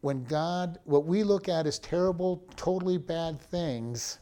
when 0.00 0.22
God, 0.24 0.78
what 0.84 1.06
we 1.06 1.24
look 1.24 1.48
at 1.48 1.66
as 1.66 1.80
terrible, 1.80 2.44
totally 2.54 2.98
bad 2.98 3.40
things 3.40 4.20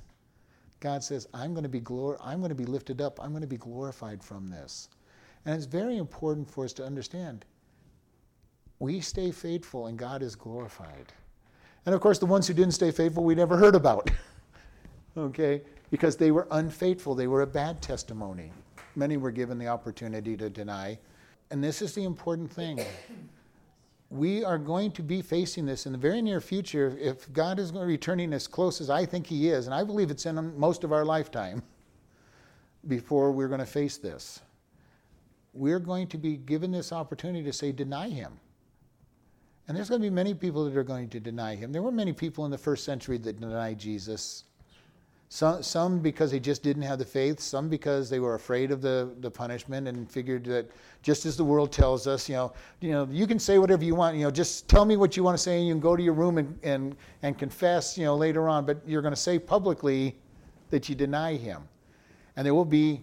God 0.83 1.03
says, 1.05 1.29
I'm 1.33 1.55
going 1.55 1.63
to 1.63 1.69
be 1.69 1.81
glor- 1.81 2.19
I'm 2.21 2.41
going 2.41 2.51
to 2.51 2.57
be 2.57 2.67
lifted 2.67 3.01
up. 3.01 3.21
I'm 3.23 3.31
going 3.31 3.43
to 3.43 3.47
be 3.47 3.57
glorified 3.57 4.23
from 4.23 4.49
this. 4.49 4.89
And 5.47 5.55
it's 5.55 5.65
very 5.65 5.97
important 5.97 6.51
for 6.51 6.65
us 6.65 6.73
to 6.75 6.85
understand. 6.85 7.45
We 8.81 9.01
stay 9.01 9.31
faithful 9.31 9.87
and 9.87 9.97
God 9.97 10.23
is 10.23 10.35
glorified. 10.35 11.13
And 11.87 11.95
of 11.95 12.01
course, 12.01 12.19
the 12.19 12.27
ones 12.27 12.49
who 12.49 12.55
didn't 12.55 12.75
stay 12.75 12.91
faithful, 12.91 13.23
we 13.23 13.37
never 13.37 13.57
heard 13.57 13.77
about. 13.77 14.11
okay? 15.17 15.63
Because 15.93 16.17
they 16.17 16.33
were 16.33 16.49
unfaithful. 16.51 17.15
They 17.15 17.29
were 17.29 17.43
a 17.43 17.47
bad 17.47 17.81
testimony. 17.81 18.53
Many 18.97 19.17
were 19.17 19.31
given 19.31 19.59
the 19.59 19.69
opportunity 19.69 20.37
to 20.37 20.51
deny. 20.51 20.99
And 21.53 21.63
this 21.63 21.81
is 21.81 21.95
the 21.95 22.03
important 22.03 22.51
thing 22.51 22.81
we 24.13 24.45
are 24.45 24.59
going 24.59 24.93
to 24.93 25.03
be 25.03 25.23
facing 25.23 25.65
this 25.65 25.87
in 25.87 25.93
the 25.93 25.99
very 25.99 26.21
near 26.21 26.41
future 26.41 26.99
if 27.01 27.33
God 27.33 27.59
is 27.59 27.71
going 27.71 27.85
to 27.85 27.87
be 27.87 27.95
returning 27.95 28.35
as 28.35 28.47
close 28.47 28.83
as 28.83 28.91
I 28.91 29.07
think 29.07 29.27
He 29.27 29.49
is, 29.49 29.67
and 29.67 29.75
I 29.75 29.85
believe 29.85 30.11
it's 30.11 30.27
in 30.27 30.59
most 30.59 30.85
of 30.85 30.93
our 30.93 31.05
lifetime 31.05 31.63
before 32.89 33.33
we're 33.33 33.49
going 33.49 33.61
to 33.61 33.67
face 33.67 33.97
this. 33.97 34.41
We're 35.55 35.79
going 35.79 36.09
to 36.09 36.19
be 36.19 36.37
given 36.37 36.71
this 36.71 36.93
opportunity 36.93 37.43
to 37.45 37.55
say, 37.55 37.73
deny 37.73 38.11
Him. 38.11 38.39
And 39.67 39.75
there's 39.75 39.89
going 39.89 40.03
to 40.03 40.07
be 40.07 40.15
many 40.15 40.35
people 40.35 40.67
that 40.67 40.77
are 40.77 40.85
going 40.85 41.09
to 41.09 41.21
deny 41.21 41.55
Him. 41.55 41.73
There 41.73 41.83
were 41.83 41.91
many 41.91 42.13
people 42.13 42.45
in 42.45 42.51
the 42.51 42.59
first 42.59 42.85
century 42.85 43.17
that 43.19 43.41
denied 43.41 43.79
Jesus. 43.79 44.45
Some, 45.33 45.63
some 45.63 45.99
because 46.01 46.31
they 46.31 46.39
just 46.39 46.63
didn't 46.63 46.83
have 46.83 46.99
the 46.99 47.07
faith, 47.07 47.41
some 47.41 47.71
because 47.71 48.11
they 48.11 48.21
were 48.21 48.35
afraid 48.35 48.71
of 48.71 48.83
the, 48.83 49.15
the 49.21 49.31
punishment 49.31 49.89
and 49.89 50.11
figured 50.11 50.45
that 50.45 50.71
just 51.01 51.25
as 51.25 51.39
the 51.39 51.45
world 51.45 51.73
tells 51.73 52.07
us, 52.07 52.29
you 52.29 52.35
know, 52.35 52.53
you 52.83 52.91
know, 52.91 53.09
you 53.11 53.27
can 53.27 53.39
say 53.39 53.59
whatever 53.59 53.83
you 53.83 53.95
want, 53.95 54.15
you 54.15 54.25
know, 54.25 54.31
just 54.31 54.69
tell 54.69 54.85
me 54.85 54.99
what 54.99 55.17
you 55.17 55.23
want 55.23 55.35
to 55.35 55.43
say 55.43 55.57
and 55.57 55.67
you 55.67 55.73
can 55.73 55.81
go 55.81 55.97
to 55.97 56.03
your 56.03 56.13
room 56.13 56.37
and, 56.37 56.59
and, 56.63 56.97
and 57.23 57.39
confess, 57.39 57.97
you 57.97 58.05
know, 58.05 58.15
later 58.15 58.47
on, 58.47 58.67
but 58.67 58.83
you're 58.87 59.01
going 59.01 59.15
to 59.15 59.21
say 59.21 59.39
publicly 59.39 60.15
that 60.69 60.91
you 60.91 60.95
deny 60.95 61.35
him. 61.35 61.63
And 62.37 62.45
there 62.45 62.53
will 62.53 62.67
be 62.67 63.01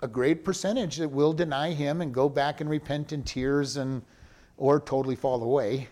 a 0.00 0.08
great 0.08 0.46
percentage 0.46 0.96
that 0.96 1.10
will 1.10 1.34
deny 1.34 1.72
him 1.72 2.00
and 2.00 2.14
go 2.14 2.30
back 2.30 2.62
and 2.62 2.70
repent 2.70 3.12
in 3.12 3.22
tears 3.22 3.76
and 3.76 4.00
or 4.56 4.80
totally 4.80 5.14
fall 5.14 5.42
away. 5.42 5.88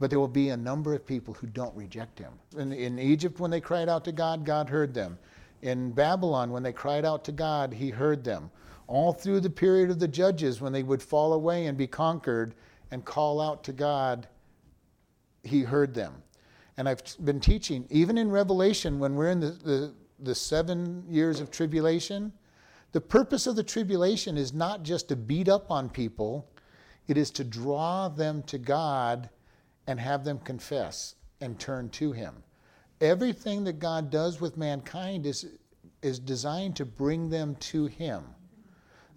But 0.00 0.10
there 0.10 0.18
will 0.18 0.28
be 0.28 0.48
a 0.48 0.56
number 0.56 0.94
of 0.94 1.06
people 1.06 1.34
who 1.34 1.46
don't 1.46 1.74
reject 1.76 2.18
him. 2.18 2.32
In, 2.56 2.72
in 2.72 2.98
Egypt, 2.98 3.38
when 3.38 3.50
they 3.50 3.60
cried 3.60 3.88
out 3.88 4.04
to 4.04 4.12
God, 4.12 4.44
God 4.44 4.68
heard 4.68 4.92
them. 4.92 5.18
In 5.62 5.92
Babylon, 5.92 6.50
when 6.50 6.62
they 6.62 6.72
cried 6.72 7.04
out 7.04 7.24
to 7.24 7.32
God, 7.32 7.72
he 7.72 7.90
heard 7.90 8.24
them. 8.24 8.50
All 8.86 9.12
through 9.12 9.40
the 9.40 9.50
period 9.50 9.90
of 9.90 9.98
the 9.98 10.08
judges, 10.08 10.60
when 10.60 10.72
they 10.72 10.82
would 10.82 11.02
fall 11.02 11.32
away 11.32 11.66
and 11.66 11.78
be 11.78 11.86
conquered 11.86 12.54
and 12.90 13.04
call 13.04 13.40
out 13.40 13.64
to 13.64 13.72
God, 13.72 14.28
he 15.42 15.62
heard 15.62 15.94
them. 15.94 16.22
And 16.76 16.88
I've 16.88 17.02
been 17.24 17.40
teaching, 17.40 17.86
even 17.88 18.18
in 18.18 18.30
Revelation, 18.30 18.98
when 18.98 19.14
we're 19.14 19.30
in 19.30 19.40
the, 19.40 19.50
the, 19.50 19.94
the 20.18 20.34
seven 20.34 21.04
years 21.08 21.40
of 21.40 21.50
tribulation, 21.50 22.32
the 22.92 23.00
purpose 23.00 23.46
of 23.46 23.56
the 23.56 23.62
tribulation 23.62 24.36
is 24.36 24.52
not 24.52 24.82
just 24.82 25.08
to 25.08 25.16
beat 25.16 25.48
up 25.48 25.70
on 25.70 25.88
people, 25.88 26.48
it 27.06 27.16
is 27.16 27.30
to 27.32 27.44
draw 27.44 28.08
them 28.08 28.42
to 28.44 28.58
God 28.58 29.28
and 29.86 30.00
have 30.00 30.24
them 30.24 30.38
confess 30.38 31.14
and 31.40 31.58
turn 31.58 31.88
to 31.90 32.12
Him. 32.12 32.34
Everything 33.00 33.64
that 33.64 33.78
God 33.78 34.10
does 34.10 34.40
with 34.40 34.56
mankind 34.56 35.26
is, 35.26 35.46
is 36.02 36.18
designed 36.18 36.76
to 36.76 36.84
bring 36.84 37.28
them 37.28 37.56
to 37.56 37.86
Him. 37.86 38.24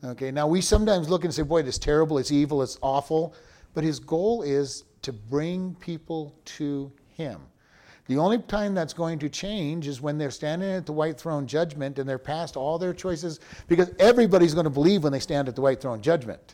Okay, 0.03 0.31
now 0.31 0.47
we 0.47 0.61
sometimes 0.61 1.09
look 1.09 1.23
and 1.23 1.33
say, 1.33 1.43
boy, 1.43 1.61
it's 1.61 1.77
terrible, 1.77 2.17
it's 2.17 2.31
evil, 2.31 2.61
it's 2.61 2.77
awful, 2.81 3.33
but 3.73 3.83
His 3.83 3.99
goal 3.99 4.41
is 4.41 4.83
to 5.01 5.13
bring 5.13 5.75
people 5.79 6.35
to 6.45 6.91
Him. 7.15 7.41
The 8.07 8.17
only 8.17 8.39
time 8.39 8.73
that's 8.73 8.93
going 8.93 9.19
to 9.19 9.29
change 9.29 9.87
is 9.87 9.99
when 9.99 10.17
they're 10.17 10.31
standing 10.31 10.71
at 10.71 10.85
the 10.85 10.93
white 10.93 11.19
throne 11.19 11.45
judgment 11.45 11.99
and 11.99 12.07
they're 12.07 12.17
past 12.17 12.55
all 12.55 12.77
their 12.77 12.93
choices, 12.93 13.39
because 13.67 13.91
everybody's 13.99 14.53
going 14.53 14.63
to 14.63 14.69
believe 14.69 15.03
when 15.03 15.11
they 15.11 15.19
stand 15.19 15.47
at 15.47 15.55
the 15.55 15.61
white 15.61 15.81
throne 15.81 16.01
judgment. 16.01 16.53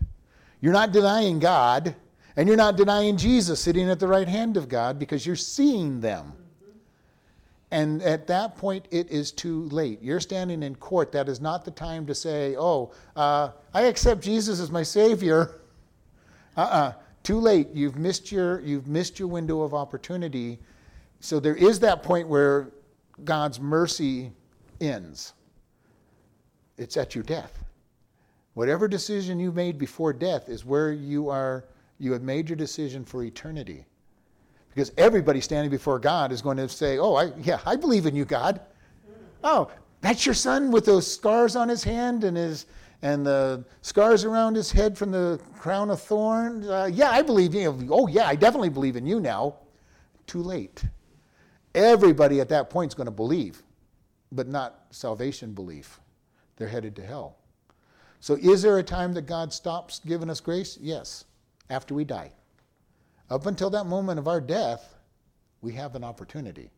You're 0.61 0.73
not 0.73 0.91
denying 0.91 1.39
God, 1.39 1.95
and 2.35 2.47
you're 2.47 2.57
not 2.57 2.77
denying 2.77 3.17
Jesus 3.17 3.59
sitting 3.59 3.89
at 3.89 3.99
the 3.99 4.07
right 4.07 4.27
hand 4.27 4.57
of 4.57 4.67
God 4.67 4.97
because 4.97 5.25
you're 5.25 5.35
seeing 5.35 6.01
them. 6.01 6.33
And 7.71 8.03
at 8.03 8.27
that 8.27 8.55
point, 8.55 8.87
it 8.91 9.09
is 9.09 9.31
too 9.31 9.63
late. 9.69 9.99
You're 10.01 10.19
standing 10.19 10.61
in 10.61 10.75
court. 10.75 11.11
That 11.11 11.27
is 11.27 11.41
not 11.41 11.65
the 11.65 11.71
time 11.71 12.05
to 12.05 12.13
say, 12.13 12.55
oh, 12.55 12.91
uh, 13.15 13.49
I 13.73 13.83
accept 13.83 14.21
Jesus 14.21 14.59
as 14.59 14.69
my 14.69 14.83
Savior. 14.83 15.59
Uh 16.55 16.61
uh-uh. 16.61 16.75
uh 16.75 16.93
Too 17.23 17.39
late. 17.39 17.69
You've 17.73 17.97
missed, 17.97 18.31
your, 18.31 18.61
you've 18.61 18.87
missed 18.87 19.17
your 19.17 19.27
window 19.27 19.61
of 19.61 19.73
opportunity. 19.73 20.59
So 21.19 21.39
there 21.39 21.55
is 21.55 21.79
that 21.79 22.03
point 22.03 22.27
where 22.27 22.69
God's 23.23 23.59
mercy 23.59 24.31
ends. 24.79 25.33
It's 26.77 26.97
at 26.97 27.15
your 27.15 27.23
death. 27.23 27.63
Whatever 28.53 28.87
decision 28.87 29.39
you 29.39 29.51
made 29.51 29.79
before 29.79 30.13
death 30.13 30.47
is 30.47 30.63
where 30.63 30.91
you 30.91 31.29
are 31.29 31.65
you 32.03 32.11
have 32.11 32.21
made 32.21 32.49
your 32.49 32.57
decision 32.57 33.05
for 33.05 33.23
eternity. 33.23 33.85
Because 34.69 34.91
everybody 34.97 35.39
standing 35.39 35.71
before 35.71 35.99
God 35.99 36.31
is 36.31 36.41
going 36.41 36.57
to 36.57 36.67
say, 36.67 36.97
"Oh, 36.97 37.15
I, 37.15 37.31
yeah, 37.37 37.59
I 37.65 37.75
believe 37.75 38.05
in 38.05 38.15
you, 38.15 38.25
God." 38.25 38.59
Oh, 39.43 39.71
that's 40.01 40.25
your 40.25 40.35
son 40.35 40.71
with 40.71 40.85
those 40.85 41.11
scars 41.11 41.55
on 41.55 41.69
his 41.69 41.83
hand 41.83 42.23
and 42.23 42.35
his 42.35 42.65
and 43.01 43.25
the 43.25 43.63
scars 43.81 44.23
around 44.23 44.55
his 44.55 44.71
head 44.71 44.97
from 44.97 45.11
the 45.11 45.39
crown 45.59 45.89
of 45.89 46.01
thorns. 46.01 46.67
Uh, 46.67 46.89
yeah, 46.91 47.09
I 47.11 47.21
believe 47.21 47.53
you. 47.53 47.87
Oh, 47.91 48.07
yeah, 48.07 48.25
I 48.25 48.35
definitely 48.35 48.69
believe 48.69 48.95
in 48.95 49.05
you 49.05 49.19
now. 49.19 49.55
Too 50.25 50.41
late. 50.41 50.85
Everybody 51.75 52.39
at 52.39 52.47
that 52.49 52.69
point 52.69 52.91
is 52.91 52.95
going 52.95 53.05
to 53.05 53.11
believe, 53.11 53.61
but 54.31 54.47
not 54.47 54.85
salvation 54.91 55.53
belief. 55.53 55.99
They're 56.55 56.69
headed 56.69 56.95
to 56.95 57.05
hell. 57.05 57.37
So, 58.21 58.37
is 58.41 58.61
there 58.61 58.77
a 58.77 58.83
time 58.83 59.13
that 59.15 59.23
God 59.23 59.51
stops 59.51 59.99
giving 60.05 60.29
us 60.29 60.39
grace? 60.39 60.77
Yes, 60.79 61.25
after 61.69 61.93
we 61.93 62.03
die. 62.03 62.31
Up 63.29 63.45
until 63.45 63.69
that 63.71 63.85
moment 63.85 64.19
of 64.19 64.27
our 64.27 64.41
death, 64.41 64.95
we 65.61 65.73
have 65.73 65.95
an 65.95 66.03
opportunity. 66.03 66.69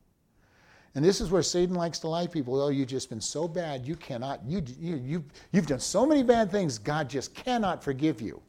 And 0.96 1.04
this 1.04 1.20
is 1.20 1.30
where 1.30 1.44
Satan 1.44 1.76
likes 1.76 2.00
to 2.00 2.08
lie 2.08 2.28
people. 2.28 2.62
Oh, 2.62 2.70
you've 2.70 2.88
just 2.88 3.10
been 3.10 3.20
so 3.20 3.48
bad, 3.48 3.86
you 3.86 3.96
cannot, 3.96 4.40
you, 4.48 4.64
you, 4.80 4.96
you, 4.96 5.26
you've 5.52 5.68
done 5.68 5.82
so 5.82 6.06
many 6.06 6.24
bad 6.24 6.50
things, 6.50 6.78
God 6.78 7.10
just 7.10 7.34
cannot 7.34 7.84
forgive 7.84 8.22
you. 8.22 8.42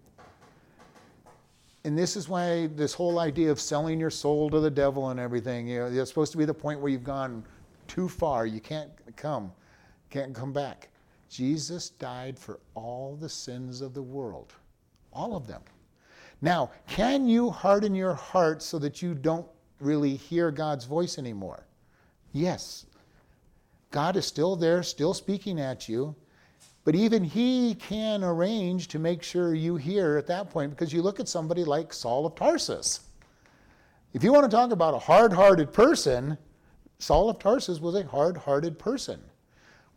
And 1.82 1.96
this 1.98 2.16
is 2.16 2.28
why 2.28 2.68
this 2.68 2.92
whole 2.92 3.18
idea 3.18 3.50
of 3.50 3.60
selling 3.60 3.98
your 3.98 4.10
soul 4.10 4.50
to 4.50 4.60
the 4.60 4.70
devil 4.70 5.10
and 5.10 5.20
everything, 5.20 5.68
you 5.68 5.78
know, 5.78 5.86
it's 5.86 6.10
supposed 6.10 6.32
to 6.32 6.38
be 6.38 6.44
the 6.44 6.54
point 6.54 6.80
where 6.80 6.90
you've 6.90 7.04
gone 7.04 7.44
too 7.86 8.08
far. 8.08 8.46
You 8.46 8.60
can't 8.60 8.90
come, 9.16 9.52
can't 10.10 10.34
come 10.34 10.52
back. 10.52 10.88
Jesus 11.28 11.90
died 11.90 12.38
for 12.38 12.60
all 12.74 13.16
the 13.16 13.28
sins 13.28 13.80
of 13.80 13.94
the 13.94 14.02
world, 14.02 14.52
all 15.12 15.36
of 15.36 15.46
them. 15.46 15.62
Now, 16.40 16.70
can 16.86 17.26
you 17.26 17.50
harden 17.50 17.94
your 17.94 18.14
heart 18.14 18.62
so 18.62 18.78
that 18.78 19.00
you 19.00 19.14
don't 19.14 19.46
really 19.80 20.16
hear 20.16 20.50
God's 20.50 20.84
voice 20.84 21.18
anymore? 21.18 21.66
Yes. 22.32 22.86
God 23.90 24.16
is 24.16 24.26
still 24.26 24.56
there, 24.56 24.82
still 24.82 25.14
speaking 25.14 25.58
at 25.58 25.88
you, 25.88 26.14
but 26.84 26.94
even 26.94 27.24
He 27.24 27.74
can 27.74 28.22
arrange 28.22 28.88
to 28.88 28.98
make 28.98 29.22
sure 29.22 29.54
you 29.54 29.76
hear 29.76 30.18
at 30.18 30.26
that 30.26 30.50
point 30.50 30.70
because 30.70 30.92
you 30.92 31.02
look 31.02 31.18
at 31.18 31.28
somebody 31.28 31.64
like 31.64 31.92
Saul 31.92 32.26
of 32.26 32.34
Tarsus. 32.34 33.00
If 34.12 34.22
you 34.22 34.32
want 34.32 34.50
to 34.50 34.54
talk 34.54 34.70
about 34.70 34.94
a 34.94 34.98
hard 34.98 35.32
hearted 35.32 35.72
person, 35.72 36.38
Saul 36.98 37.28
of 37.28 37.38
Tarsus 37.38 37.80
was 37.80 37.94
a 37.94 38.06
hard 38.06 38.36
hearted 38.36 38.78
person. 38.78 39.20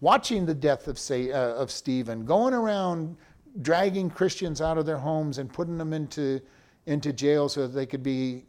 Watching 0.02 0.46
the 0.46 0.54
death 0.54 0.88
of, 0.88 0.98
say, 0.98 1.32
uh, 1.32 1.56
of 1.56 1.72
Stephen, 1.72 2.26
going 2.26 2.54
around 2.54 3.18
dragging 3.62 4.10
Christians 4.10 4.62
out 4.62 4.78
of 4.78 4.86
their 4.86 4.98
homes 4.98 5.38
and 5.38 5.52
putting 5.52 5.78
them 5.78 5.94
into, 5.94 6.42
into 6.86 7.14
jail 7.14 7.50
so 7.50 7.62
that 7.62 7.74
they 7.74 7.86
could 7.86 8.04
be 8.04 8.44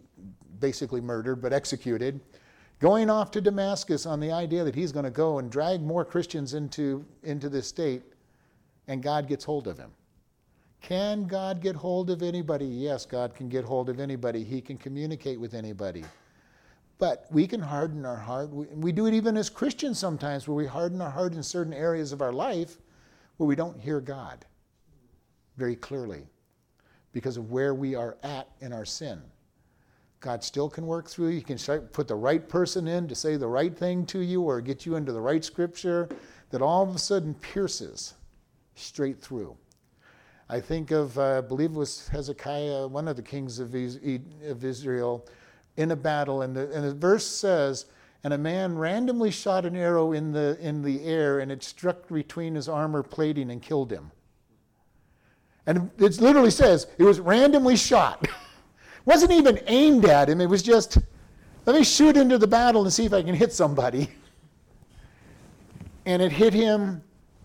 basically 0.59 1.01
murdered 1.01 1.41
but 1.41 1.53
executed. 1.53 2.21
Going 2.79 3.11
off 3.11 3.31
to 3.33 3.41
Damascus 3.41 4.07
on 4.07 4.21
the 4.21 4.33
idea 4.33 4.65
that 4.65 4.75
he's 4.75 4.93
going 4.93 5.05
to 5.05 5.11
go 5.11 5.39
and 5.39 5.51
drag 5.51 5.83
more 5.83 6.05
Christians 6.05 6.55
into, 6.55 7.05
into 7.23 7.49
this 7.49 7.67
state, 7.67 8.03
and 8.89 9.03
God 9.03 9.29
gets 9.29 9.45
hold 9.45 9.67
of 9.67 9.79
him. 9.79 9.91
Can 10.81 11.27
God 11.27 11.61
get 11.61 11.77
hold 11.77 12.09
of 12.09 12.23
anybody? 12.23 12.65
Yes, 12.65 13.05
God 13.05 13.35
can 13.35 13.51
get 13.51 13.65
hold 13.65 13.91
of 13.91 14.01
anybody. 14.01 14.43
He 14.45 14.63
can 14.63 14.79
communicate 14.79 15.39
with 15.39 15.53
anybody. 15.53 16.05
But 16.99 17.27
we 17.31 17.47
can 17.47 17.61
harden 17.61 18.07
our 18.07 18.17
heart. 18.17 18.51
We, 18.51 18.67
we 18.67 18.93
do 18.93 19.07
it 19.07 19.13
even 19.13 19.37
as 19.37 19.51
Christians 19.51 19.99
sometimes, 19.99 20.49
where 20.49 20.55
we 20.55 20.67
harden 20.67 21.03
our 21.03 21.11
heart 21.11 21.35
in 21.35 21.43
certain 21.43 21.75
areas 21.75 22.13
of 22.13 22.23
our 22.23 22.33
life 22.33 22.79
where 23.37 23.47
we 23.47 23.57
don't 23.57 23.79
hear 23.79 24.01
God 24.01 24.47
very 25.61 25.77
clearly 25.77 26.23
because 27.13 27.37
of 27.37 27.51
where 27.51 27.75
we 27.75 27.95
are 27.95 28.17
at 28.23 28.49
in 28.61 28.73
our 28.73 28.87
sin. 28.87 29.21
God 30.21 30.43
still 30.43 30.71
can 30.71 30.87
work 30.87 31.07
through 31.07 31.29
you. 31.29 31.37
He 31.37 31.43
can 31.43 31.59
start, 31.59 31.93
put 31.93 32.09
the 32.09 32.17
right 32.17 32.49
person 32.49 32.89
in 32.89 33.07
to 33.09 33.15
say 33.15 33.37
the 33.37 33.47
right 33.47 33.77
thing 33.77 34.07
to 34.07 34.21
you 34.21 34.43
or 34.43 34.61
get 34.63 34.87
you 34.87 34.97
into 34.97 35.13
the 35.13 35.21
right 35.21 35.45
scripture 35.45 36.09
that 36.51 36.63
all 36.63 36.83
of 36.83 36.95
a 36.95 36.99
sudden 36.99 37.35
pierces 37.35 38.15
straight 38.75 39.21
through. 39.21 39.55
I 40.49 40.61
think 40.61 40.93
of, 40.93 41.17
uh, 41.19 41.39
I 41.39 41.41
believe 41.43 41.73
it 41.73 41.77
was 41.77 42.09
Hezekiah, 42.09 42.89
one 42.89 43.07
of 43.07 43.17
the 43.17 43.23
kings 43.23 43.59
of, 43.59 43.75
Israel, 43.75 45.27
in 45.77 45.91
a 45.91 45.97
battle, 45.97 46.43
and 46.43 46.57
the, 46.57 46.73
and 46.73 46.85
the 46.85 46.95
verse 46.95 47.27
says, 47.27 47.87
and 48.25 48.33
a 48.35 48.39
man 48.39 48.77
randomly 48.77 49.31
shot 49.31 49.65
an 49.65 49.77
arrow 49.77 50.13
in 50.13 50.33
the, 50.33 50.59
in 50.61 50.83
the 50.83 51.05
air, 51.05 51.39
and 51.39 51.53
it 51.53 51.63
struck 51.63 52.09
between 52.09 52.55
his 52.55 52.69
armor 52.69 53.03
plating 53.03 53.51
and 53.51 53.63
killed 53.63 53.93
him. 53.93 54.11
And 55.67 55.91
it 55.99 56.21
literally 56.21 56.51
says 56.51 56.87
it 56.99 57.05
was 57.05 57.21
randomly 57.21 57.77
shot. 57.77 58.27
wasn't 59.05 59.33
even 59.33 59.61
aimed 59.67 60.05
at 60.05 60.29
him. 60.29 60.41
It 60.41 60.49
was 60.49 60.63
just, 60.63 60.99
let 61.67 61.77
me 61.77 61.85
shoot 61.85 62.17
into 62.17 62.39
the 62.39 62.47
battle 62.47 62.83
and 62.83 62.93
see 62.93 63.05
if 63.05 63.13
I 63.13 63.23
can 63.23 63.35
hit 63.35 63.53
somebody. 63.53 64.09
And 66.07 66.23
it 66.23 66.33
hit 66.33 66.55
him 66.55 67.03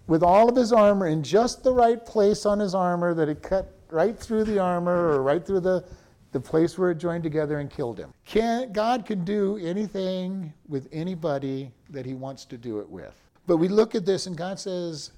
with 0.08 0.23
all 0.23 0.49
of 0.49 0.56
his 0.56 0.71
armor 0.71 1.08
in 1.08 1.23
just 1.23 1.63
the 1.63 1.73
right 1.73 2.06
place 2.06 2.45
on 2.45 2.60
his 2.60 2.75
armor 2.75 3.13
that 3.13 3.30
it 3.30 3.41
cut 3.41 3.73
right 3.89 4.17
through 4.17 4.43
the 4.43 4.60
armor 4.60 5.10
or 5.10 5.21
right 5.21 5.45
through 5.45 5.62
the, 5.62 5.84
the 6.32 6.39
place 6.39 6.78
where 6.78 6.91
it 6.91 6.97
joined 6.97 7.23
together 7.23 7.60
and 7.60 7.69
killed 7.69 7.97
him. 7.97 8.13
Can, 8.25 8.71
God 8.71 9.06
can 9.06 9.23
do 9.25 9.58
anything 9.58 10.54
with 10.67 10.88
anybody 10.91 11.71
that 11.89 12.06
he 12.06 12.13
wants 12.13 12.45
to 12.45 12.58
do 12.58 12.80
it 12.80 12.89
with. 12.89 13.13
But 13.47 13.58
we 13.58 13.67
look 13.67 13.95
at 13.95 14.06
this 14.06 14.28
and 14.28 14.38
God 14.38 14.60
says, 14.60 15.12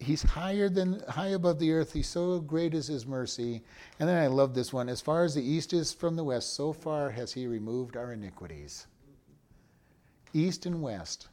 he's 0.00 0.22
higher 0.22 0.68
than 0.68 1.00
high 1.08 1.28
above 1.28 1.58
the 1.58 1.72
earth. 1.72 1.92
He's 1.92 2.08
so 2.08 2.40
great 2.40 2.74
is 2.74 2.86
his 2.86 3.06
mercy. 3.06 3.62
And 3.98 4.08
then 4.08 4.22
I 4.22 4.26
love 4.26 4.54
this 4.54 4.72
one. 4.72 4.88
As 4.88 5.00
far 5.00 5.24
as 5.24 5.34
the 5.34 5.42
east 5.42 5.72
is 5.72 5.92
from 5.92 6.16
the 6.16 6.24
west, 6.24 6.54
so 6.54 6.72
far 6.72 7.10
has 7.10 7.32
he 7.32 7.46
removed 7.46 7.96
our 7.96 8.12
iniquities. 8.12 8.86
East 10.32 10.66
and 10.66 10.82
west. 10.82 11.28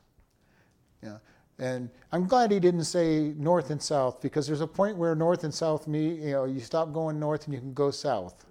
Yeah. 1.04 1.18
And 1.60 1.90
I'm 2.12 2.28
glad 2.28 2.52
he 2.52 2.60
didn't 2.60 2.86
say 2.86 3.34
north 3.38 3.70
and 3.70 3.82
south 3.82 4.22
because 4.22 4.48
there's 4.48 4.62
a 4.62 4.68
point 4.68 4.98
where 4.98 5.16
north 5.16 5.44
and 5.44 5.54
south 5.54 5.88
meet, 5.88 6.20
you 6.20 6.32
know, 6.32 6.46
you 6.46 6.60
stop 6.60 6.94
going 6.94 7.20
north 7.20 7.46
and 7.46 7.54
you 7.54 7.60
can 7.60 7.74
go 7.74 7.92
south. 7.92 8.46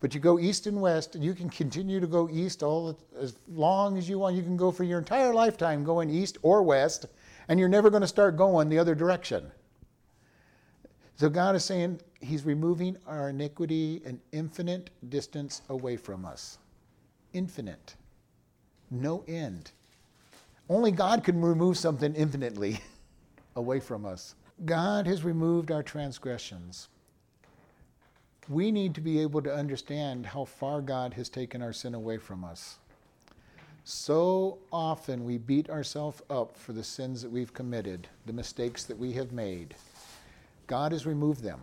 But 0.00 0.14
you 0.14 0.20
go 0.20 0.38
east 0.38 0.66
and 0.66 0.82
west, 0.82 1.14
and 1.14 1.24
you 1.24 1.32
can 1.32 1.48
continue 1.48 1.98
to 1.98 2.06
go 2.06 2.28
east 2.30 2.62
all 2.62 2.98
as 3.18 3.38
long 3.48 3.96
as 3.96 4.06
you 4.06 4.18
want. 4.18 4.36
You 4.36 4.42
can 4.42 4.56
go 4.56 4.70
for 4.70 4.84
your 4.84 4.98
entire 4.98 5.32
lifetime 5.32 5.82
going 5.82 6.10
east 6.10 6.36
or 6.42 6.62
west 6.62 7.06
and 7.48 7.58
you're 7.58 7.68
never 7.68 7.90
going 7.90 8.02
to 8.02 8.08
start 8.08 8.36
going 8.36 8.68
the 8.68 8.78
other 8.78 8.94
direction. 8.94 9.50
So 11.16 11.28
God 11.28 11.54
is 11.54 11.64
saying 11.64 12.00
He's 12.20 12.44
removing 12.44 12.96
our 13.06 13.28
iniquity 13.28 14.02
an 14.04 14.20
infinite 14.32 14.90
distance 15.08 15.62
away 15.68 15.96
from 15.96 16.24
us. 16.24 16.58
Infinite. 17.32 17.94
No 18.90 19.24
end. 19.28 19.70
Only 20.68 20.90
God 20.90 21.22
can 21.22 21.40
remove 21.40 21.76
something 21.76 22.14
infinitely 22.14 22.80
away 23.56 23.80
from 23.80 24.06
us. 24.06 24.34
God 24.64 25.06
has 25.06 25.24
removed 25.24 25.70
our 25.70 25.82
transgressions. 25.82 26.88
We 28.48 28.70
need 28.70 28.94
to 28.94 29.00
be 29.00 29.20
able 29.20 29.42
to 29.42 29.54
understand 29.54 30.26
how 30.26 30.44
far 30.44 30.80
God 30.80 31.14
has 31.14 31.28
taken 31.28 31.62
our 31.62 31.72
sin 31.72 31.94
away 31.94 32.18
from 32.18 32.44
us. 32.44 32.78
So 33.84 34.58
often 34.72 35.24
we 35.24 35.36
beat 35.36 35.68
ourselves 35.68 36.22
up 36.30 36.56
for 36.56 36.72
the 36.72 36.82
sins 36.82 37.20
that 37.20 37.30
we've 37.30 37.52
committed, 37.52 38.08
the 38.24 38.32
mistakes 38.32 38.84
that 38.84 38.98
we 38.98 39.12
have 39.12 39.30
made. 39.30 39.74
God 40.66 40.92
has 40.92 41.04
removed 41.04 41.42
them. 41.42 41.60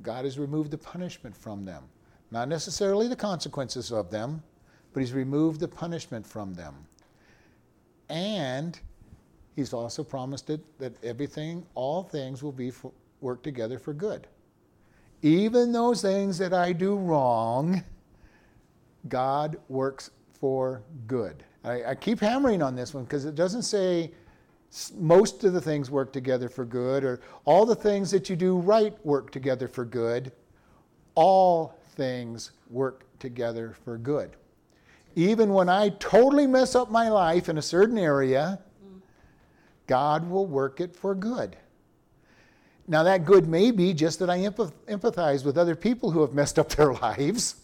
God 0.00 0.24
has 0.24 0.38
removed 0.38 0.70
the 0.70 0.78
punishment 0.78 1.36
from 1.36 1.66
them. 1.66 1.84
Not 2.30 2.48
necessarily 2.48 3.08
the 3.08 3.16
consequences 3.16 3.92
of 3.92 4.10
them, 4.10 4.42
but 4.94 5.00
He's 5.00 5.12
removed 5.12 5.60
the 5.60 5.68
punishment 5.68 6.26
from 6.26 6.54
them. 6.54 6.74
And 8.08 8.80
He's 9.54 9.74
also 9.74 10.02
promised 10.02 10.48
it 10.48 10.60
that 10.78 10.92
everything, 11.04 11.66
all 11.74 12.02
things 12.02 12.42
will 12.42 12.52
be 12.52 12.70
for, 12.70 12.90
work 13.20 13.42
together 13.42 13.78
for 13.78 13.92
good. 13.92 14.26
Even 15.20 15.72
those 15.72 16.00
things 16.00 16.38
that 16.38 16.54
I 16.54 16.72
do 16.72 16.96
wrong, 16.96 17.84
God 19.08 19.56
works 19.68 20.10
for 20.40 20.82
good. 21.06 21.44
I, 21.64 21.84
I 21.84 21.94
keep 21.94 22.20
hammering 22.20 22.62
on 22.62 22.74
this 22.74 22.94
one 22.94 23.04
because 23.04 23.24
it 23.24 23.34
doesn't 23.34 23.62
say 23.62 24.12
most 24.94 25.44
of 25.44 25.52
the 25.52 25.60
things 25.60 25.90
work 25.90 26.12
together 26.12 26.48
for 26.48 26.64
good 26.64 27.04
or 27.04 27.20
all 27.44 27.64
the 27.64 27.74
things 27.74 28.10
that 28.10 28.28
you 28.28 28.36
do 28.36 28.58
right 28.58 28.94
work 29.04 29.30
together 29.30 29.66
for 29.66 29.84
good. 29.84 30.32
All 31.14 31.78
things 31.96 32.52
work 32.70 33.04
together 33.18 33.74
for 33.84 33.98
good. 33.98 34.30
Even 35.16 35.52
when 35.52 35.68
I 35.68 35.88
totally 35.88 36.46
mess 36.46 36.74
up 36.74 36.90
my 36.90 37.08
life 37.08 37.48
in 37.48 37.58
a 37.58 37.62
certain 37.62 37.98
area, 37.98 38.60
God 39.86 40.28
will 40.28 40.46
work 40.46 40.80
it 40.80 40.94
for 40.94 41.14
good. 41.14 41.56
Now, 42.86 43.02
that 43.02 43.24
good 43.26 43.46
may 43.46 43.70
be 43.70 43.92
just 43.92 44.18
that 44.20 44.30
I 44.30 44.38
empathize 44.38 45.44
with 45.44 45.58
other 45.58 45.74
people 45.74 46.10
who 46.10 46.22
have 46.22 46.32
messed 46.32 46.58
up 46.58 46.70
their 46.70 46.92
lives, 47.02 47.56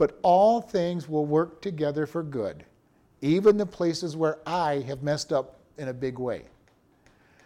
but 0.00 0.18
all 0.22 0.62
things 0.62 1.10
will 1.10 1.26
work 1.26 1.60
together 1.60 2.06
for 2.06 2.22
good, 2.22 2.64
even 3.20 3.58
the 3.58 3.66
places 3.66 4.16
where 4.16 4.38
I 4.46 4.82
have 4.86 5.02
messed 5.02 5.30
up 5.30 5.60
in 5.76 5.88
a 5.88 5.92
big 5.92 6.18
way. 6.18 6.44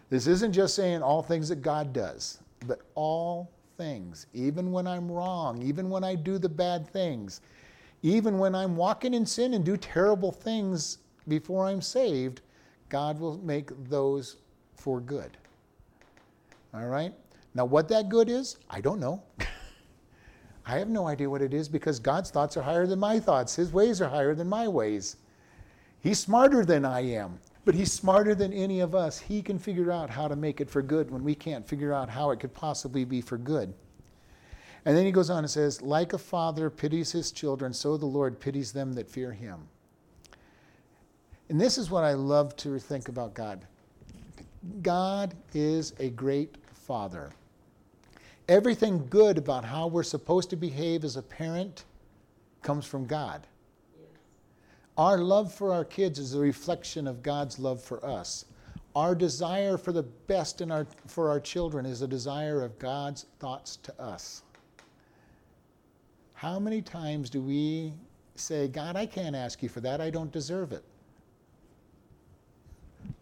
This 0.09 0.29
isn't 0.29 0.53
just 0.53 0.77
saying 0.77 1.03
all 1.03 1.21
things 1.21 1.49
that 1.49 1.63
God 1.63 1.93
does, 1.93 2.39
but 2.69 2.83
all 2.95 3.51
things, 3.77 4.29
even 4.35 4.71
when 4.71 4.87
I'm 4.87 5.11
wrong, 5.11 5.61
even 5.65 5.91
when 5.91 6.05
I 6.05 6.15
do 6.15 6.39
the 6.39 6.49
bad 6.49 6.89
things, 6.89 7.41
even 8.03 8.39
when 8.39 8.55
I'm 8.55 8.77
walking 8.77 9.15
in 9.15 9.27
sin 9.27 9.55
and 9.55 9.65
do 9.65 9.77
terrible 9.77 10.31
things 10.31 10.99
before 11.27 11.67
I'm 11.67 11.83
saved, 11.83 12.41
God 12.89 13.19
will 13.19 13.39
make 13.39 13.71
those 13.89 14.37
for 14.77 15.01
good. 15.01 15.37
All 16.73 16.87
right? 16.87 17.13
Now, 17.53 17.65
what 17.65 17.89
that 17.89 18.09
good 18.09 18.29
is, 18.29 18.59
I 18.71 18.81
don't 18.81 19.01
know. 19.01 19.25
I 20.67 20.79
have 20.79 20.89
no 20.89 21.07
idea 21.07 21.29
what 21.29 21.43
it 21.43 21.53
is 21.53 21.69
because 21.69 21.99
God's 21.99 22.31
thoughts 22.31 22.57
are 22.57 22.63
higher 22.63 22.87
than 22.87 22.99
my 22.99 23.21
thoughts. 23.21 23.57
His 23.57 23.73
ways 23.73 24.01
are 24.01 24.09
higher 24.09 24.35
than 24.35 24.49
my 24.49 24.67
ways. 24.67 25.17
He's 26.01 26.19
smarter 26.19 26.65
than 26.65 26.85
I 26.85 27.01
am, 27.01 27.39
but 27.65 27.75
He's 27.75 27.93
smarter 27.93 28.35
than 28.35 28.53
any 28.53 28.81
of 28.81 28.95
us. 28.95 29.19
He 29.19 29.43
can 29.43 29.59
figure 29.59 29.93
out 29.93 30.11
how 30.11 30.29
to 30.29 30.37
make 30.37 30.61
it 30.61 30.71
for 30.71 30.83
good 30.83 31.11
when 31.11 31.25
we 31.25 31.35
can't 31.35 31.67
figure 31.67 31.93
out 31.93 32.09
how 32.09 32.31
it 32.31 32.41
could 32.41 32.55
possibly 32.55 33.05
be 33.05 33.21
for 33.21 33.39
good. 33.39 33.75
And 34.87 34.97
then 34.97 35.07
he 35.07 35.13
goes 35.13 35.31
on 35.31 35.39
and 35.39 35.51
says, 35.51 35.81
Like 35.81 36.13
a 36.13 36.19
father 36.19 36.69
pities 36.69 37.13
his 37.13 37.33
children, 37.33 37.73
so 37.73 37.97
the 37.97 38.07
Lord 38.07 38.39
pities 38.39 38.73
them 38.73 38.93
that 38.95 39.09
fear 39.09 39.33
him. 39.33 39.69
And 41.49 41.61
this 41.61 41.79
is 41.79 41.91
what 41.91 42.05
I 42.05 42.13
love 42.13 42.57
to 42.59 42.79
think 42.79 43.09
about 43.09 43.35
God 43.35 43.67
God 44.83 45.35
is 45.53 45.93
a 45.99 46.09
great 46.11 46.57
father. 46.73 47.33
Everything 48.49 49.07
good 49.09 49.39
about 49.39 49.65
how 49.65 49.87
we're 49.87 50.03
supposed 50.03 50.51
to 50.51 50.57
behave 50.57 51.05
as 51.05 51.17
a 51.17 51.23
parent 51.23 51.85
comes 52.63 52.85
from 52.85 53.07
God. 53.07 53.47
Our 54.97 55.19
love 55.19 55.53
for 55.53 55.73
our 55.73 55.85
kids 55.85 56.19
is 56.19 56.35
a 56.35 56.39
reflection 56.39 57.07
of 57.07 57.23
God's 57.23 57.59
love 57.59 57.83
for 57.83 58.05
us. 58.05 58.45
Our 58.95 59.15
desire 59.15 59.77
for 59.77 59.93
the 59.93 60.05
best 60.05 60.61
in 60.61 60.71
our, 60.71 60.87
for 61.07 61.31
our 61.31 61.41
children 61.41 61.85
is 61.85 62.03
a 62.03 62.07
desire 62.07 62.63
of 62.63 62.79
God's 62.79 63.27
thoughts 63.41 63.77
to 63.79 64.01
us. 64.01 64.43
How 66.35 66.59
many 66.59 66.81
times 66.83 67.31
do 67.31 67.41
we 67.41 67.95
say, 68.37 68.69
God, 68.69 68.95
I 68.95 69.07
can't 69.07 69.35
ask 69.35 69.63
you 69.63 69.69
for 69.69 69.81
that, 69.81 70.01
I 70.01 70.11
don't 70.11 70.31
deserve 70.31 70.73
it? 70.73 70.85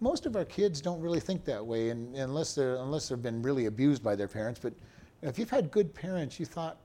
Most 0.00 0.26
of 0.26 0.36
our 0.36 0.44
kids 0.44 0.80
don't 0.80 1.00
really 1.00 1.20
think 1.20 1.44
that 1.44 1.64
way 1.64 1.90
and, 1.90 2.14
unless, 2.16 2.54
they're, 2.54 2.76
unless 2.76 3.08
they've 3.08 3.22
been 3.22 3.40
really 3.40 3.66
abused 3.66 4.02
by 4.02 4.14
their 4.14 4.28
parents. 4.28 4.60
But 4.62 4.74
if 5.22 5.38
you've 5.38 5.50
had 5.50 5.70
good 5.70 5.94
parents, 5.94 6.38
you 6.40 6.46
thought, 6.46 6.78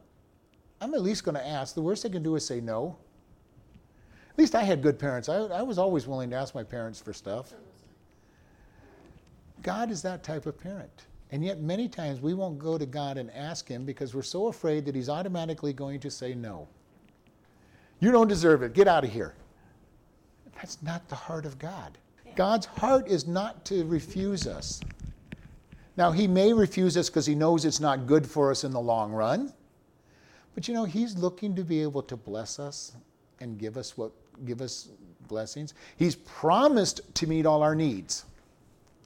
I'm 0.80 0.94
at 0.94 1.02
least 1.02 1.24
going 1.24 1.36
to 1.36 1.46
ask. 1.46 1.74
The 1.74 1.82
worst 1.82 2.04
they 2.04 2.10
can 2.10 2.24
do 2.24 2.36
is 2.36 2.46
say 2.46 2.62
no. 2.62 2.98
At 4.32 4.38
least 4.38 4.54
I 4.54 4.64
had 4.64 4.84
good 4.84 5.00
parents. 5.00 5.30
I, 5.30 5.38
I 5.38 5.64
was 5.64 5.80
always 5.80 6.08
willing 6.08 6.30
to 6.30 6.36
ask 6.36 6.54
my 6.54 6.64
parents 6.64 7.00
for 7.00 7.14
stuff. 7.14 7.54
God 9.64 9.90
is 9.90 10.04
that 10.04 10.24
type 10.24 10.46
of 10.46 10.60
parent. 10.60 11.08
And 11.32 11.44
yet, 11.44 11.60
many 11.60 11.90
times 11.90 12.22
we 12.22 12.34
won't 12.34 12.60
go 12.60 12.78
to 12.78 12.86
God 12.86 13.18
and 13.18 13.32
ask 13.32 13.68
Him 13.68 13.84
because 13.84 14.14
we're 14.14 14.22
so 14.22 14.48
afraid 14.48 14.86
that 14.86 14.96
He's 14.96 15.10
automatically 15.10 15.74
going 15.74 16.00
to 16.02 16.12
say 16.12 16.36
no. 16.36 16.68
You 18.00 18.12
don't 18.12 18.28
deserve 18.28 18.62
it. 18.62 18.74
Get 18.74 18.88
out 18.88 19.04
of 19.04 19.12
here. 19.12 19.34
That's 20.56 20.82
not 20.84 21.08
the 21.10 21.16
heart 21.16 21.46
of 21.46 21.58
God. 21.58 21.98
God's 22.36 22.68
heart 22.68 23.08
is 23.08 23.28
not 23.28 23.66
to 23.66 23.84
refuse 23.86 24.46
us. 24.46 24.80
Now, 25.98 26.12
He 26.12 26.28
may 26.28 26.54
refuse 26.54 26.96
us 26.96 27.10
because 27.10 27.26
He 27.26 27.36
knows 27.36 27.66
it's 27.66 27.80
not 27.80 28.06
good 28.06 28.26
for 28.26 28.52
us 28.52 28.64
in 28.64 28.72
the 28.72 28.80
long 28.80 29.12
run. 29.12 29.52
But 30.54 30.68
you 30.68 30.74
know, 30.74 30.86
He's 30.86 31.18
looking 31.18 31.56
to 31.56 31.64
be 31.64 31.82
able 31.82 32.04
to 32.04 32.16
bless 32.16 32.60
us 32.60 32.96
and 33.40 33.58
give 33.58 33.78
us 33.78 33.98
what 33.98 34.12
give 34.46 34.62
us 34.62 34.90
blessings. 35.28 35.74
He's 35.98 36.16
promised 36.16 37.02
to 37.16 37.28
meet 37.28 37.46
all 37.46 37.64
our 37.64 37.76
needs. 37.76 38.26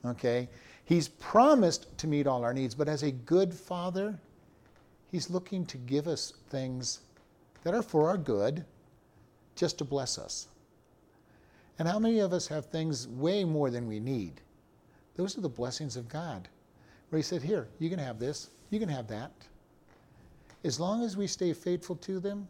Okay? 0.04 0.48
He's 0.84 1.08
promised 1.08 1.96
to 1.98 2.06
meet 2.06 2.26
all 2.26 2.44
our 2.44 2.52
needs, 2.52 2.74
but 2.74 2.88
as 2.88 3.02
a 3.02 3.10
good 3.10 3.54
father, 3.54 4.18
He's 5.10 5.30
looking 5.30 5.64
to 5.66 5.78
give 5.78 6.08
us 6.08 6.32
things 6.48 7.00
that 7.64 7.74
are 7.74 7.82
for 7.82 8.08
our 8.08 8.16
good, 8.16 8.64
just 9.56 9.78
to 9.78 9.84
bless 9.84 10.18
us. 10.18 10.48
And 11.78 11.86
how 11.86 11.98
many 11.98 12.18
of 12.20 12.32
us 12.32 12.46
have 12.48 12.66
things 12.66 13.08
way 13.08 13.44
more 13.44 13.70
than 13.70 13.86
we 13.86 14.00
need? 14.00 14.40
Those 15.16 15.36
are 15.36 15.42
the 15.42 15.48
blessings 15.48 15.96
of 15.96 16.08
God. 16.08 16.48
Where 17.12 17.18
He 17.18 17.22
said, 17.22 17.42
Here, 17.42 17.68
you 17.78 17.90
can 17.90 17.98
have 17.98 18.18
this, 18.18 18.48
you 18.70 18.80
can 18.80 18.88
have 18.88 19.06
that. 19.08 19.32
As 20.64 20.80
long 20.80 21.02
as 21.02 21.14
we 21.14 21.26
stay 21.26 21.52
faithful 21.52 21.94
to 21.96 22.18
them, 22.18 22.48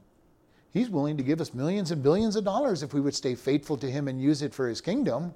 He's 0.73 0.89
willing 0.89 1.17
to 1.17 1.25
give 1.25 1.41
us 1.41 1.53
millions 1.53 1.91
and 1.91 2.01
billions 2.01 2.37
of 2.37 2.45
dollars 2.45 2.85
if 2.85 2.95
we 2.95 3.01
would 3.01 3.17
stay 3.17 3.35
faithful 3.35 3.77
to 3.79 3.91
Him 3.91 4.07
and 4.07 4.23
use 4.23 4.41
it 4.41 4.55
for 4.55 4.69
His 4.69 4.81
kingdom. 4.81 5.35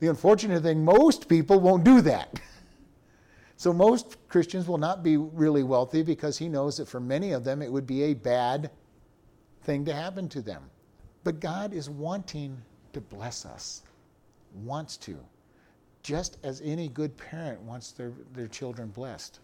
The 0.00 0.08
unfortunate 0.08 0.62
thing, 0.62 0.82
most 0.82 1.28
people 1.28 1.60
won't 1.60 1.84
do 1.84 2.00
that. 2.00 2.40
So 3.58 3.72
most 3.72 4.16
Christians 4.28 4.68
will 4.68 4.78
not 4.78 5.02
be 5.02 5.16
really 5.16 5.64
wealthy 5.64 6.04
because 6.04 6.38
he 6.38 6.48
knows 6.48 6.76
that 6.76 6.86
for 6.86 7.00
many 7.00 7.32
of 7.32 7.42
them 7.42 7.60
it 7.60 7.72
would 7.72 7.88
be 7.88 8.04
a 8.04 8.14
bad 8.14 8.70
thing 9.64 9.84
to 9.86 9.92
happen 9.92 10.28
to 10.28 10.40
them. 10.40 10.62
But 11.24 11.40
God 11.40 11.74
is 11.74 11.90
wanting 11.90 12.56
to 12.92 13.00
bless 13.00 13.44
us, 13.44 13.82
wants 14.62 14.96
to, 14.98 15.18
just 16.08 16.38
as 16.42 16.62
any 16.64 16.88
good 16.88 17.14
parent 17.18 17.60
wants 17.60 17.92
their, 17.92 18.12
their 18.32 18.46
children 18.46 18.88
blessed. 18.88 19.40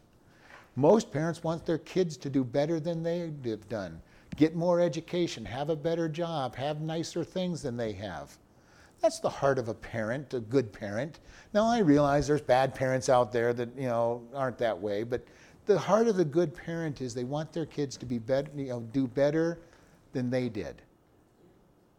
Most 0.77 1.13
parents 1.13 1.45
want 1.45 1.67
their 1.67 1.77
kids 1.77 2.17
to 2.17 2.31
do 2.31 2.43
better 2.43 2.81
than 2.81 3.03
they 3.03 3.31
have 3.45 3.69
done, 3.69 4.01
get 4.37 4.57
more 4.57 4.81
education, 4.81 5.45
have 5.45 5.69
a 5.69 5.77
better 5.77 6.09
job, 6.09 6.57
have 6.57 6.81
nicer 6.81 7.23
things 7.23 7.61
than 7.61 7.77
they 7.77 7.93
have. 7.93 8.39
That's 9.03 9.21
the 9.21 9.29
heart 9.29 9.59
of 9.59 9.69
a 9.69 9.75
parent, 9.75 10.33
a 10.33 10.41
good 10.41 10.73
parent. 10.73 11.21
Now 11.53 11.67
I 11.67 11.81
realize 11.81 12.27
there's 12.27 12.41
bad 12.41 12.75
parents 12.75 13.11
out 13.11 13.31
there 13.31 13.53
that 13.53 13.69
you 13.77 13.89
know 13.89 14.23
aren't 14.33 14.57
that 14.57 14.81
way, 14.81 15.03
but 15.03 15.23
the 15.67 15.79
heart 15.79 16.09
of 16.09 16.19
a 16.19 16.25
good 16.25 16.55
parent 16.55 17.03
is 17.03 17.13
they 17.13 17.25
want 17.25 17.53
their 17.53 17.67
kids 17.67 17.99
to 17.99 18.07
be 18.07 18.19
better, 18.19 18.51
you 18.57 18.69
know, 18.71 18.81
do 18.81 19.07
better 19.07 19.59
than 20.15 20.31
they 20.31 20.49
did. 20.49 20.81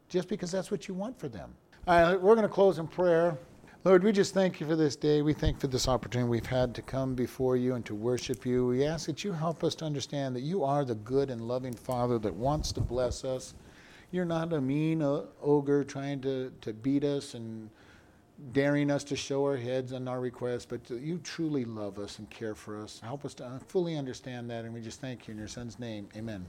Just 0.09 0.28
because 0.28 0.51
that's 0.51 0.72
what 0.72 0.88
you 0.88 0.95
want 0.95 1.20
for 1.20 1.28
them. 1.28 1.53
All 1.88 2.01
right, 2.01 2.20
we're 2.20 2.34
going 2.34 2.47
to 2.47 2.53
close 2.53 2.80
in 2.80 2.88
prayer. 2.88 3.38
Lord, 3.86 4.04
we 4.04 4.12
just 4.12 4.34
thank 4.34 4.60
you 4.60 4.68
for 4.68 4.76
this 4.76 4.98
day. 4.98 5.22
We 5.22 5.34
thank 5.34 5.62
for 5.62 5.68
this 5.68 5.88
opportunity 5.88 6.28
we've 6.28 6.46
had 6.46 6.76
to 6.76 6.82
come 6.82 7.16
before 7.16 7.56
you 7.56 7.76
and 7.76 7.86
to 7.86 7.96
worship 7.96 8.46
you. 8.46 8.68
We 8.68 8.84
ask 8.84 9.06
that 9.06 9.24
you 9.24 9.32
help 9.32 9.64
us 9.64 9.76
to 9.76 9.86
understand 9.86 10.36
that 10.36 10.42
you 10.42 10.64
are 10.64 10.84
the 10.84 10.96
good 10.96 11.30
and 11.30 11.48
loving 11.48 11.74
Father 11.74 12.20
that 12.20 12.34
wants 12.34 12.72
to 12.74 12.82
bless 12.82 13.24
us 13.24 13.54
you're 14.12 14.26
not 14.26 14.54
a 14.54 14.62
mean 14.62 15.02
uh, 15.02 15.24
ogre 15.42 15.84
trying 15.84 16.22
to, 16.22 16.52
to 16.62 16.74
beat 16.74 17.04
us 17.04 17.34
and 17.34 17.70
daring 18.54 18.90
us 18.90 19.04
to 19.04 19.16
show 19.16 19.44
our 19.44 19.58
heads 19.58 19.94
on 19.94 20.08
our 20.08 20.20
requests, 20.20 20.66
but 20.66 20.90
you 20.90 21.20
truly 21.20 21.66
love 21.66 22.00
us 22.00 22.20
and 22.20 22.30
care 22.30 22.56
for 22.56 22.82
us. 22.82 23.02
Help 23.04 23.26
us 23.26 23.34
to 23.36 23.60
fully 23.68 23.98
understand 23.98 24.50
that, 24.50 24.66
and 24.66 24.74
we 24.74 24.82
just 24.82 25.02
thank 25.02 25.28
you 25.28 25.34
in 25.34 25.38
your 25.38 25.48
Son's 25.48 25.80
name. 25.80 26.08
Amen. 26.16 26.46